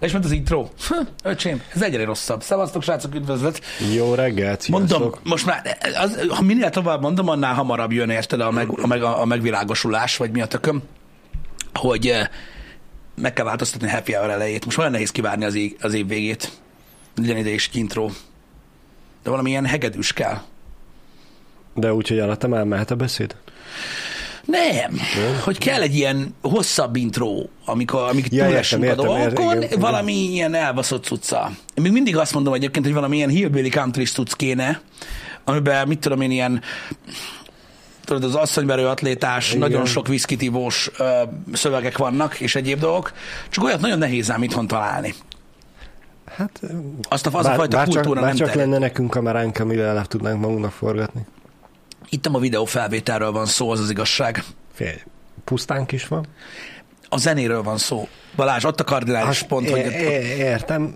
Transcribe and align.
És 0.00 0.12
ment 0.12 0.24
az 0.24 0.30
intro. 0.30 0.68
Öcsém, 1.24 1.62
ez 1.74 1.82
egyre 1.82 2.04
rosszabb. 2.04 2.42
Szevasztok, 2.42 2.82
srácok, 2.82 3.14
üdvözlet. 3.14 3.60
Jó 3.94 4.14
reggelt, 4.14 4.68
Mondom, 4.68 4.88
sziasztok. 4.88 5.20
most 5.24 5.46
már, 5.46 5.78
az, 6.00 6.26
ha 6.28 6.42
minél 6.42 6.70
tovább 6.70 7.00
mondom, 7.00 7.28
annál 7.28 7.54
hamarabb 7.54 7.92
jön 7.92 8.10
érted 8.10 8.40
a, 8.40 8.50
meg, 8.50 8.68
a, 8.82 8.86
meg, 8.86 9.02
a 9.02 9.24
megvilágosulás, 9.24 10.16
vagy 10.16 10.30
mi 10.30 10.40
a 10.40 10.46
tököm, 10.46 10.82
hogy 11.74 12.06
eh, 12.06 12.28
meg 13.14 13.32
kell 13.32 13.44
változtatni 13.44 13.88
a 13.88 13.90
happy 13.90 14.12
hour 14.12 14.30
elejét. 14.30 14.64
Most 14.64 14.78
olyan 14.78 14.90
nehéz 14.90 15.10
kivárni 15.10 15.44
az, 15.44 15.54
év, 15.54 15.76
az 15.80 15.94
év 15.94 16.06
végét. 16.06 16.50
Legyen 17.16 17.36
ide 17.36 17.50
is 17.50 17.70
intro. 17.72 18.10
De 19.22 19.30
valamilyen 19.30 19.66
hegedűs 19.66 20.12
kell. 20.12 20.38
De 21.74 21.92
úgy, 21.94 22.08
hogy 22.08 22.18
alatta 22.18 22.48
már 22.48 22.64
mehet 22.64 22.90
a 22.90 22.96
beszéd? 22.96 23.36
Nem, 24.50 24.96
hogy 25.44 25.58
kell 25.58 25.80
egy 25.80 25.94
ilyen 25.94 26.34
hosszabb 26.42 26.96
intro, 26.96 27.44
amikor, 27.64 28.00
amikor 28.00 28.32
Ja, 28.32 28.46
túlesünk 28.46 28.84
a 28.84 28.94
dolgokon, 28.94 29.22
értem, 29.26 29.62
igen, 29.62 29.78
valami 29.80 30.12
ilyen 30.12 30.54
elbaszott 30.54 31.04
cucca. 31.04 31.50
Én 31.74 31.82
még 31.82 31.92
mindig 31.92 32.16
azt 32.16 32.34
mondom 32.34 32.54
egyébként, 32.54 32.84
hogy 32.84 32.94
valami 32.94 33.16
ilyen 33.16 33.28
hillbilly 33.28 33.68
country 33.68 34.04
cucc 34.04 34.32
kéne, 34.32 34.80
amiben, 35.44 35.88
mit 35.88 35.98
tudom 35.98 36.20
én, 36.20 36.30
ilyen 36.30 36.62
tudod, 38.04 38.24
az 38.24 38.34
asszonyverő 38.34 38.86
atlétás, 38.86 39.48
Igen. 39.48 39.58
nagyon 39.58 39.86
sok 39.86 40.08
viszkitívós 40.08 40.90
szövegek 41.52 41.98
vannak, 41.98 42.40
és 42.40 42.54
egyéb 42.54 42.78
dolgok, 42.78 43.12
csak 43.48 43.64
olyat 43.64 43.80
nagyon 43.80 43.98
nehéz 43.98 44.30
ám 44.30 44.42
itthon 44.42 44.66
találni. 44.66 45.14
Hát, 46.36 46.60
Azt 47.08 47.26
a, 47.26 47.38
az 47.38 47.46
a 47.46 47.54
fajta 47.54 47.76
bár 47.76 47.86
kultúra 47.88 48.20
bár 48.20 48.28
nem 48.28 48.36
csak 48.36 48.46
terjed. 48.46 48.66
lenne 48.66 48.78
nekünk 48.78 49.10
kameránk, 49.10 49.58
amivel 49.58 49.94
le 49.94 50.04
tudnánk 50.08 50.40
magunknak 50.40 50.72
forgatni. 50.72 51.26
Itt 52.10 52.24
nem 52.24 52.34
a 52.34 52.38
videó 52.38 52.64
felvételről 52.64 53.32
van 53.32 53.46
szó, 53.46 53.70
az 53.70 53.80
az 53.80 53.90
igazság. 53.90 54.44
Félj, 54.72 54.96
pusztánk 55.44 55.92
is 55.92 56.08
van. 56.08 56.26
A 57.08 57.18
zenéről 57.18 57.62
van 57.62 57.78
szó. 57.78 58.08
Balázs, 58.36 58.64
ott 58.64 58.80
a 58.80 58.84
kardinális 58.84 59.42
pont, 59.42 59.66
é- 59.66 59.70
hogy 59.70 59.92
é- 59.92 60.38
értem, 60.38 60.94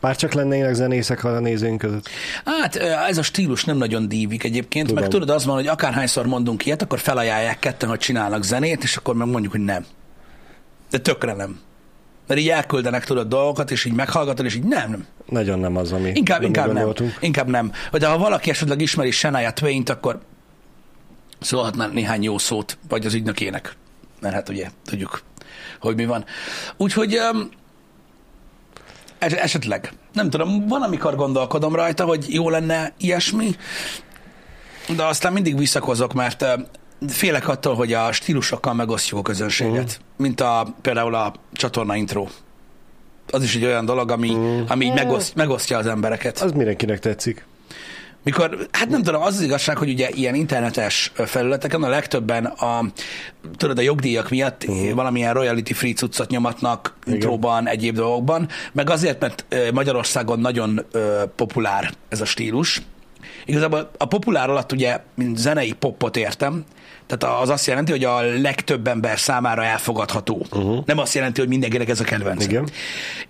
bár 0.00 0.16
csak 0.16 0.32
lennének 0.32 0.74
zenészek 0.74 1.24
a 1.24 1.40
nézőink 1.40 1.78
között. 1.78 2.08
Hát 2.44 2.76
ez 3.08 3.18
a 3.18 3.22
stílus 3.22 3.64
nem 3.64 3.76
nagyon 3.76 4.08
dívik 4.08 4.44
egyébként, 4.44 4.86
Tudom. 4.86 5.02
meg 5.02 5.12
tudod, 5.12 5.30
az 5.30 5.44
van, 5.44 5.54
hogy 5.54 5.66
akárhányszor 5.66 6.26
mondunk 6.26 6.66
ilyet, 6.66 6.82
akkor 6.82 6.98
felajánlják 6.98 7.58
ketten, 7.58 7.88
hogy 7.88 7.98
csinálnak 7.98 8.42
zenét, 8.42 8.82
és 8.82 8.96
akkor 8.96 9.14
meg 9.14 9.28
mondjuk, 9.28 9.52
hogy 9.52 9.64
nem. 9.64 9.84
De 10.90 10.98
tökre 10.98 11.32
nem. 11.32 11.60
Mert 12.26 12.40
így 12.40 12.48
elküldenek 12.48 13.04
tudod 13.04 13.28
dolgokat, 13.28 13.70
és 13.70 13.84
így 13.84 13.92
meghallgatod, 13.92 14.44
és 14.44 14.54
így 14.54 14.64
nem, 14.64 14.90
nem. 14.90 15.06
Nagyon 15.26 15.58
nem 15.58 15.76
az, 15.76 15.92
ami 15.92 16.12
Inkább, 16.14 16.42
inkább 16.42 16.72
nem. 16.72 16.92
Inkább 17.20 17.48
nem. 17.48 17.72
De 17.92 18.06
ha 18.06 18.18
valaki 18.18 18.50
esetleg 18.50 18.80
ismeri 18.80 19.10
Shania 19.10 19.52
Twain-t, 19.52 19.88
akkor 19.88 20.20
szólhatná 21.40 21.86
néhány 21.86 22.22
jó 22.22 22.38
szót, 22.38 22.78
vagy 22.88 23.06
az 23.06 23.14
ügynökének. 23.14 23.76
Mert 24.20 24.34
hát 24.34 24.48
ugye 24.48 24.68
tudjuk, 24.84 25.22
hogy 25.80 25.94
mi 25.96 26.06
van. 26.06 26.24
Úgyhogy 26.76 27.18
es- 29.18 29.32
esetleg, 29.34 29.92
nem 30.12 30.30
tudom, 30.30 30.66
van, 30.68 30.82
amikor 30.82 31.16
gondolkodom 31.16 31.74
rajta, 31.74 32.04
hogy 32.04 32.34
jó 32.34 32.50
lenne 32.50 32.92
ilyesmi, 32.98 33.56
de 34.96 35.04
aztán 35.04 35.32
mindig 35.32 35.58
visszakozok, 35.58 36.12
mert 36.12 36.44
félek 37.08 37.48
attól, 37.48 37.74
hogy 37.74 37.92
a 37.92 38.12
stílusokkal 38.12 38.74
megosztjuk 38.74 39.18
a 39.18 39.22
közönséget, 39.22 39.84
Mhm. 40.00 40.22
mint 40.22 40.40
a, 40.40 40.74
például 40.82 41.14
a 41.14 41.34
csatorna 41.52 41.96
intro. 41.96 42.26
Az 43.30 43.42
is 43.42 43.54
egy 43.56 43.64
olyan 43.64 43.84
dolog, 43.84 44.10
ami, 44.10 44.30
Mhm. 44.30 44.62
ami 44.68 44.84
így 44.84 44.92
megoszt, 44.94 45.34
megosztja 45.34 45.78
az 45.78 45.86
embereket. 45.86 46.38
Az 46.40 46.52
mindenkinek 46.52 46.98
tetszik. 46.98 47.46
Mikor, 48.22 48.68
hát 48.70 48.88
nem 48.88 49.02
tudom, 49.02 49.22
az 49.22 49.34
az 49.34 49.42
igazság, 49.42 49.76
hogy 49.76 49.88
ugye 49.88 50.08
ilyen 50.10 50.34
internetes 50.34 51.12
felületeken 51.14 51.82
a 51.82 51.88
legtöbben 51.88 52.44
a, 52.44 52.84
tudod, 53.56 53.78
a 53.78 53.82
jogdíjak 53.82 54.30
miatt 54.30 54.64
uh-huh. 54.64 54.92
valamilyen 54.92 55.34
royalty 55.34 55.72
free 55.72 55.92
cuccot 55.92 56.30
nyomatnak 56.30 56.94
Igen. 57.02 57.14
intróban, 57.14 57.68
egyéb 57.68 57.94
dolgokban, 57.94 58.48
meg 58.72 58.90
azért, 58.90 59.20
mert 59.20 59.44
Magyarországon 59.72 60.40
nagyon 60.40 60.84
ö, 60.92 61.22
populár 61.36 61.92
ez 62.08 62.20
a 62.20 62.24
stílus. 62.24 62.82
Igazából 63.50 63.90
a 63.98 64.04
populár 64.04 64.50
alatt 64.50 64.72
ugye, 64.72 65.00
mint 65.14 65.38
zenei 65.38 65.72
popot 65.72 66.16
értem, 66.16 66.64
tehát 67.06 67.42
az 67.42 67.48
azt 67.48 67.66
jelenti, 67.66 67.90
hogy 67.90 68.04
a 68.04 68.20
legtöbb 68.20 68.86
ember 68.86 69.18
számára 69.18 69.64
elfogadható. 69.64 70.46
Uh-huh. 70.50 70.84
Nem 70.86 70.98
azt 70.98 71.14
jelenti, 71.14 71.40
hogy 71.40 71.48
mindenkinek 71.48 71.88
ez 71.88 72.00
a 72.00 72.04
kedvenc. 72.04 72.44
Igen. 72.44 72.68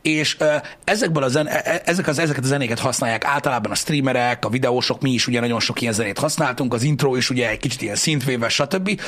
És 0.02 0.36
ö, 0.38 0.54
ezekből 0.84 1.22
a 1.22 1.28
zen, 1.28 1.46
e- 1.46 1.62
e- 1.64 1.82
ezek 1.84 2.06
az, 2.06 2.18
ezeket 2.18 2.44
a 2.44 2.46
zenéket 2.46 2.78
használják 2.78 3.24
általában 3.24 3.72
a 3.72 3.74
streamerek, 3.74 4.44
a 4.44 4.48
videósok, 4.48 5.00
mi 5.00 5.10
is 5.10 5.26
ugye 5.26 5.40
nagyon 5.40 5.60
sok 5.60 5.80
ilyen 5.80 5.92
zenét 5.92 6.18
használtunk, 6.18 6.74
az 6.74 6.82
intro 6.82 7.16
is 7.16 7.30
ugye 7.30 7.48
egy 7.48 7.58
kicsit 7.58 7.82
ilyen 7.82 7.96
szintvéves, 7.96 8.54
stb. 8.54 9.00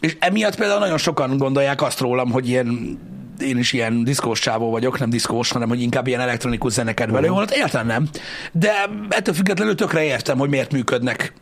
És 0.00 0.16
emiatt 0.20 0.56
például 0.56 0.80
nagyon 0.80 0.98
sokan 0.98 1.36
gondolják 1.36 1.82
azt 1.82 2.00
rólam, 2.00 2.30
hogy 2.30 2.48
ilyen 2.48 2.98
én 3.42 3.58
is 3.58 3.72
ilyen 3.72 4.04
diszkós 4.04 4.40
csávó 4.40 4.70
vagyok, 4.70 4.98
nem 4.98 5.10
diszkós, 5.10 5.50
hanem 5.50 5.68
hogy 5.68 5.80
inkább 5.80 6.06
ilyen 6.06 6.20
elektronikus 6.20 6.72
zenekedvelő 6.72 7.28
uh-huh. 7.28 7.36
volt. 7.36 7.50
Értem 7.50 7.86
nem. 7.86 8.08
De 8.52 8.72
ettől 9.08 9.34
függetlenül 9.34 9.74
tökre 9.74 10.04
értem, 10.04 10.38
hogy 10.38 10.48
miért 10.48 10.72
működnek 10.72 11.32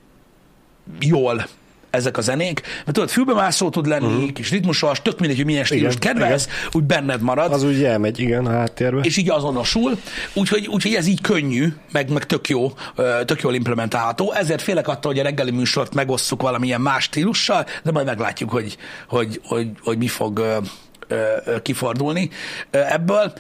jól 1.01 1.47
ezek 1.91 2.17
a 2.17 2.21
zenék, 2.21 2.61
mert 2.85 2.93
tudod, 2.93 3.11
fülbemászó 3.11 3.69
tud 3.71 3.87
lenni, 3.87 4.15
uh-huh. 4.15 4.33
kis 4.33 4.51
ritmusos, 4.51 5.03
tök 5.03 5.19
mindegy, 5.19 5.37
hogy 5.37 5.47
milyen 5.47 5.65
stílust 5.65 6.05
Igen, 6.05 6.15
kedvelsz, 6.15 6.49
úgy 6.73 6.83
benned 6.85 7.21
marad 7.21 7.53
Az 7.53 7.63
úgy 7.63 7.85
elmegy, 7.85 8.19
igen, 8.19 8.47
a 8.47 8.51
háttérbe. 8.51 9.01
és 9.01 9.17
így 9.17 9.31
azonosul, 9.31 9.99
úgyhogy, 10.35 10.67
úgyhogy 10.67 10.95
ez 10.95 11.07
így 11.07 11.21
könnyű, 11.21 11.73
meg, 11.93 12.11
meg 12.11 12.27
tök 12.27 12.49
jó, 12.49 12.73
tök 13.25 13.41
jól 13.41 13.55
implementálható, 13.55 14.33
ezért 14.33 14.63
félek 14.63 14.89
attól, 14.89 15.13
hogy 15.13 15.21
a 15.21 15.25
reggeli 15.25 15.51
műsort 15.51 15.95
megosszuk 15.95 16.43
valamilyen 16.43 16.81
más 16.81 17.03
stílussal, 17.03 17.67
de 17.83 17.93
majd 17.93 18.07
meglátjuk, 18.07 18.51
hogy, 18.51 18.77
hogy, 19.09 19.41
hogy, 19.45 19.69
hogy 19.83 19.99
mi 19.99 20.09
fog 20.09 20.61
kifordulni 21.63 22.31
ebből. 22.71 23.33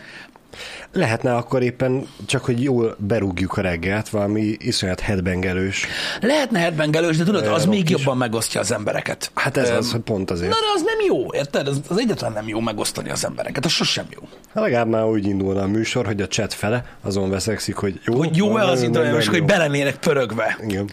Lehetne 0.92 1.34
akkor 1.34 1.62
éppen 1.62 2.06
csak, 2.26 2.44
hogy 2.44 2.62
jól 2.62 2.96
berúgjuk 2.98 3.56
a 3.56 3.60
reggelt, 3.60 4.08
valami 4.08 4.56
iszonyat 4.58 5.00
headbangelős. 5.00 5.86
Lehetne 6.20 6.58
headbangelős, 6.58 7.16
de 7.16 7.24
tudod, 7.24 7.46
az 7.46 7.64
még 7.64 7.90
is. 7.90 7.90
jobban 7.90 8.16
megosztja 8.16 8.60
az 8.60 8.72
embereket. 8.72 9.30
Hát 9.34 9.56
ez 9.56 9.70
az, 9.70 9.92
hogy 9.92 10.00
pont 10.00 10.30
azért. 10.30 10.50
Na 10.50 10.56
de 10.56 10.66
az 10.74 10.82
nem 10.82 11.06
jó, 11.06 11.34
érted? 11.34 11.68
Az, 11.68 11.80
az 11.88 11.98
egyetlen 11.98 12.32
nem 12.32 12.48
jó 12.48 12.60
megosztani 12.60 13.10
az 13.10 13.24
embereket, 13.24 13.64
az 13.64 13.70
sosem 13.70 14.06
jó. 14.10 14.20
Hát 14.54 14.62
legalább 14.62 14.88
már 14.88 15.04
úgy 15.04 15.26
indulna 15.26 15.62
a 15.62 15.66
műsor, 15.66 16.06
hogy 16.06 16.20
a 16.20 16.26
chat 16.26 16.54
fele 16.54 16.84
azon 17.02 17.30
veszekszik, 17.30 17.74
hogy 17.74 18.00
jó. 18.04 18.16
Hogy 18.16 18.36
jó-e 18.36 18.64
az 18.64 18.80
nem 18.80 19.18
és 19.18 19.28
hogy 19.28 19.38
jó. 19.38 19.44
belennének 19.44 19.96
pörögve. 19.96 20.58
Igen. 20.66 20.90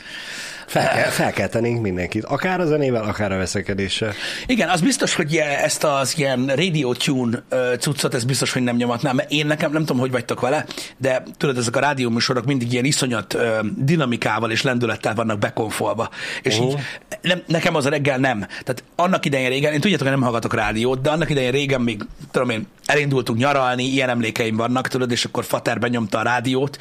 Fel, 0.66 0.94
kell, 0.94 1.10
fel 1.10 1.32
kell 1.32 1.48
tennénk 1.48 1.82
mindenkit, 1.82 2.24
akár 2.24 2.60
a 2.60 2.66
zenével, 2.66 3.04
akár 3.04 3.32
a 3.32 3.38
veszekedéssel. 3.38 4.14
Igen, 4.46 4.70
az 4.70 4.82
biztos, 4.82 5.16
hogy 5.16 5.36
ezt 5.36 5.84
az 5.84 6.18
ilyen 6.18 6.52
radio 6.56 6.94
tune 6.94 7.44
cuccot, 7.80 8.14
ez 8.14 8.24
biztos, 8.24 8.54
hogy 8.54 8.62
nem 8.62 8.76
nyomatnám. 8.76 9.16
Mert 9.16 9.32
Én 9.32 9.46
nekem 9.46 9.72
nem 9.72 9.86
tudom, 9.86 10.02
hogy 10.02 10.12
vagytok 10.12 10.40
vele, 10.40 10.66
de 10.98 11.24
tudod, 11.38 11.58
ezek 11.58 11.76
a 11.76 11.80
rádióműsorok 11.80 12.46
mindig 12.46 12.72
ilyen 12.72 12.86
iszonyat 12.86 13.38
dinamikával 13.78 14.52
és 14.52 14.62
lendülettel 14.62 15.14
vannak 15.14 15.40
bekonfolva. 15.40 16.10
És 16.42 16.58
Aha. 16.58 16.68
így 16.68 16.76
nem, 17.22 17.42
nekem 17.48 17.76
az 17.76 17.86
a 17.86 17.90
reggel 17.90 18.18
nem. 18.18 18.40
Tehát 18.40 18.84
annak 18.96 19.26
idején 19.26 19.50
régen, 19.50 19.74
én 19.74 19.80
tudjátok, 19.80 20.08
hogy 20.08 20.16
nem 20.18 20.26
hallgatok 20.26 20.54
rádiót, 20.54 21.02
de 21.02 21.10
annak 21.10 21.30
idején 21.30 21.52
régen 21.52 21.82
még, 21.82 22.02
tudom 22.32 22.50
én, 22.50 22.68
elindultunk 22.86 23.40
nyaralni, 23.40 23.84
ilyen 23.84 24.10
emlékeim 24.10 24.56
vannak, 24.56 24.88
tudod, 24.88 25.12
és 25.12 25.26
akkor 25.26 25.44
Fater 25.44 25.80
benyomta 25.80 26.18
a 26.18 26.22
rádiót, 26.22 26.78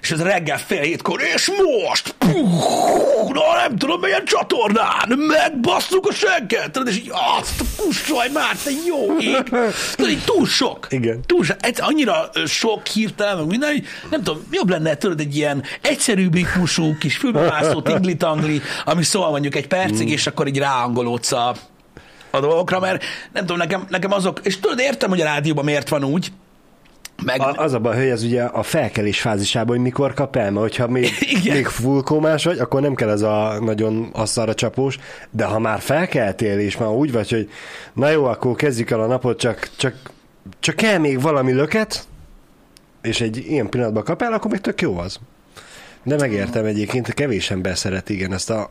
és 0.00 0.10
ez 0.10 0.22
reggel 0.22 0.58
fél 0.58 0.80
hétkor, 0.80 1.20
és 1.34 1.50
most, 1.84 2.14
puh, 2.18 3.15
na 3.32 3.56
nem 3.56 3.76
tudom, 3.76 4.00
milyen 4.00 4.24
csatornán, 4.24 5.18
megbasszuk 5.18 6.06
a 6.06 6.12
senket, 6.12 6.70
tudod, 6.70 6.88
és 6.88 6.96
így, 6.96 7.10
azt 7.40 7.60
a 7.60 7.82
kussolj 7.82 8.28
már, 8.32 8.56
te 8.64 8.70
jó 8.86 9.18
ég, 9.18 9.42
tudod, 9.96 10.10
így 10.10 10.24
túl 10.24 10.46
sok. 10.46 10.86
Igen. 10.90 11.20
Túl 11.26 11.44
sok, 11.44 11.56
ez 11.60 11.78
annyira 11.78 12.30
sok 12.46 12.86
hirtelen, 12.86 13.36
meg 13.36 13.46
minden, 13.46 13.70
hogy 13.70 13.84
nem 14.10 14.22
tudom, 14.22 14.46
jobb 14.50 14.68
lenne, 14.68 14.96
tudod, 14.96 15.20
egy 15.20 15.36
ilyen 15.36 15.62
egyszerűbb 15.80 16.34
ritmusú, 16.34 16.98
kis 16.98 17.16
fülbemászó 17.16 17.82
tingli-tangli, 17.82 18.62
ami 18.84 19.02
szól 19.02 19.30
mondjuk 19.30 19.54
egy 19.54 19.66
percig, 19.66 20.10
és 20.10 20.26
akkor 20.26 20.46
így 20.46 20.58
ráangolódsz 20.58 21.32
a, 21.32 21.54
a 22.30 22.40
dolgokra, 22.40 22.80
mert 22.80 23.04
nem 23.32 23.42
tudom, 23.42 23.56
nekem, 23.56 23.86
nekem 23.88 24.12
azok, 24.12 24.40
és 24.42 24.60
tudod, 24.60 24.78
értem, 24.78 25.08
hogy 25.08 25.20
a 25.20 25.24
rádióban 25.24 25.64
miért 25.64 25.88
van 25.88 26.04
úgy, 26.04 26.32
meg, 27.24 27.40
A, 27.40 27.52
az 27.56 27.72
a 27.72 27.78
baj, 27.78 27.96
hogy 27.96 28.08
ez 28.08 28.22
ugye 28.22 28.42
a 28.42 28.62
felkelés 28.62 29.20
fázisában, 29.20 29.74
hogy 29.76 29.84
mikor 29.84 30.14
kap 30.14 30.36
el, 30.36 30.50
mert 30.50 30.60
hogyha 30.60 30.88
még, 30.88 31.08
Igen. 31.40 31.56
még 31.56 31.66
full 31.66 32.02
kómás 32.02 32.44
vagy, 32.44 32.58
akkor 32.58 32.80
nem 32.80 32.94
kell 32.94 33.08
ez 33.08 33.22
a 33.22 33.58
nagyon 33.60 34.08
asszarra 34.12 34.54
csapós, 34.54 34.98
de 35.30 35.44
ha 35.44 35.58
már 35.58 35.80
felkeltél, 35.80 36.58
és 36.58 36.76
már 36.76 36.88
úgy 36.88 37.12
vagy, 37.12 37.30
hogy 37.30 37.50
na 37.92 38.08
jó, 38.10 38.24
akkor 38.24 38.54
kezdjük 38.54 38.90
el 38.90 39.00
a 39.00 39.06
napot, 39.06 39.38
csak, 39.38 39.70
csak, 39.76 39.94
csak 40.60 40.76
kell 40.76 40.98
még 40.98 41.20
valami 41.20 41.52
löket, 41.52 42.06
és 43.02 43.20
egy 43.20 43.36
ilyen 43.36 43.68
pillanatban 43.68 44.04
kap 44.04 44.22
el, 44.22 44.32
akkor 44.32 44.50
még 44.50 44.60
tök 44.60 44.80
jó 44.80 44.98
az. 44.98 45.18
De 46.02 46.16
megértem 46.16 46.64
egyébként, 46.64 47.14
kevés 47.14 47.50
ember 47.50 47.76
szeret 47.76 48.08
igen 48.08 48.32
ezt 48.32 48.50
a... 48.50 48.70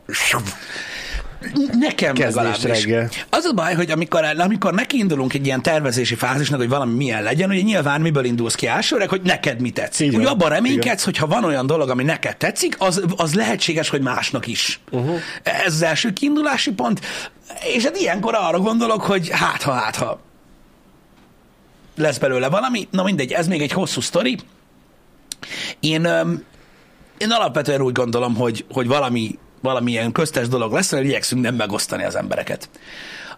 Nekem 1.78 2.14
Kezdés 2.14 2.62
reggel. 2.62 3.08
Az 3.30 3.44
a 3.44 3.52
baj, 3.52 3.74
hogy 3.74 3.90
amikor, 3.90 4.24
amikor 4.38 4.74
nekiindulunk 4.74 5.34
egy 5.34 5.46
ilyen 5.46 5.62
tervezési 5.62 6.14
fázisnak, 6.14 6.58
hogy 6.58 6.68
valami 6.68 6.94
milyen 6.94 7.22
legyen, 7.22 7.50
ugye 7.50 7.60
nyilván 7.60 8.00
miből 8.00 8.24
indulsz 8.24 8.54
ki 8.54 8.66
elsőre, 8.66 9.06
hogy 9.06 9.20
neked 9.22 9.60
mi 9.60 9.70
tetszik. 9.70 10.06
Így 10.06 10.16
Úgy 10.16 10.24
abban 10.24 10.48
reménykedsz, 10.48 11.04
hogy 11.04 11.16
ha 11.16 11.26
van 11.26 11.44
olyan 11.44 11.66
dolog, 11.66 11.90
ami 11.90 12.02
neked 12.02 12.36
tetszik, 12.36 12.76
az, 12.78 13.02
az 13.16 13.34
lehetséges, 13.34 13.88
hogy 13.88 14.00
másnak 14.00 14.46
is. 14.46 14.80
Uh-huh. 14.90 15.20
Ez 15.42 15.72
az 15.74 15.82
első 15.82 16.12
kiindulási 16.12 16.72
pont. 16.72 17.00
És 17.74 17.84
hát 17.84 17.96
ilyenkor 17.96 18.34
arra 18.34 18.58
gondolok, 18.58 19.02
hogy 19.02 19.28
hát 19.30 19.62
ha, 19.62 19.72
hát 19.72 19.96
ha. 19.96 20.20
lesz 21.96 22.18
belőle 22.18 22.48
valami. 22.48 22.88
Na 22.90 23.02
mindegy, 23.02 23.32
ez 23.32 23.46
még 23.46 23.62
egy 23.62 23.72
hosszú 23.72 24.00
sztori. 24.00 24.38
Én, 25.80 26.08
én 27.18 27.30
alapvetően 27.30 27.80
úgy 27.80 27.92
gondolom, 27.92 28.34
hogy, 28.34 28.64
hogy 28.70 28.86
valami, 28.86 29.38
valamilyen 29.66 30.12
köztes 30.12 30.48
dolog 30.48 30.72
lesz, 30.72 30.90
hogy 30.90 31.04
igyekszünk 31.04 31.42
nem 31.42 31.54
megosztani 31.54 32.04
az 32.04 32.16
embereket. 32.16 32.68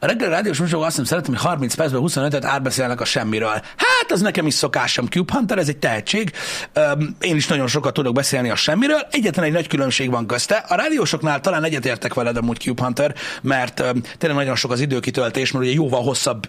A 0.00 0.06
reggel 0.06 0.30
rádiós 0.30 0.58
műsorban 0.58 0.86
azt 0.86 0.96
nem 0.96 1.04
szeretem, 1.04 1.34
hogy 1.34 1.42
30 1.42 1.74
percben 1.74 2.02
25-et 2.04 2.42
átbeszélnek 2.44 3.00
a 3.00 3.04
semmiről. 3.04 3.50
Hát, 3.76 4.06
az 4.08 4.20
nekem 4.20 4.46
is 4.46 4.54
szokásom. 4.54 5.06
Cube 5.06 5.32
Hunter, 5.32 5.58
ez 5.58 5.68
egy 5.68 5.76
tehetség. 5.76 6.32
Öm, 6.72 7.16
Én 7.20 7.36
is 7.36 7.46
nagyon 7.46 7.66
sokat 7.66 7.92
tudok 7.92 8.14
beszélni 8.14 8.50
a 8.50 8.56
semmiről. 8.56 9.00
Egyetlen 9.10 9.44
egy 9.44 9.52
nagy 9.52 9.66
különbség 9.66 10.10
van 10.10 10.26
közte. 10.26 10.64
A 10.68 10.74
rádiósoknál 10.74 11.40
talán 11.40 11.64
egyetértek 11.64 12.14
veled 12.14 12.36
amúgy 12.36 12.58
Cube 12.58 12.82
Hunter, 12.82 13.14
mert 13.42 13.80
öm, 13.80 14.02
tényleg 14.18 14.38
nagyon 14.38 14.56
sok 14.56 14.70
az 14.70 14.80
időkitöltés, 14.80 15.52
mert 15.52 15.64
ugye 15.64 15.74
jóval 15.74 16.02
hosszabb 16.02 16.48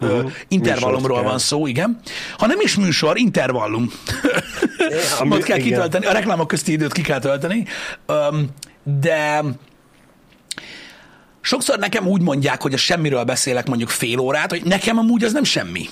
uh-huh. 0.00 0.30
intervallumról 0.48 1.22
van 1.22 1.38
szó, 1.38 1.66
igen. 1.66 2.00
Ha 2.38 2.46
nem 2.46 2.60
is 2.60 2.76
műsor, 2.76 3.18
intervallum. 3.18 3.90
Ami- 5.20 5.34
Ott 5.34 5.42
kell 5.42 5.58
kitölteni, 5.58 6.06
a 6.06 6.12
reklámok 6.12 6.48
közti 6.48 6.72
időt 6.72 6.92
ki 6.92 7.02
kell 7.02 7.18
tölteni. 7.18 7.64
Öm, 8.06 8.48
De 9.00 9.44
sokszor 11.40 11.78
nekem 11.78 12.06
úgy 12.06 12.20
mondják, 12.20 12.62
hogy 12.62 12.72
a 12.74 12.76
semmiről 12.76 13.24
beszélek 13.24 13.66
mondjuk 13.66 13.88
fél 13.88 14.18
órát, 14.18 14.50
hogy 14.50 14.62
nekem 14.64 14.98
amúgy 14.98 15.24
az 15.24 15.32
nem 15.32 15.44
semmi. 15.44 15.88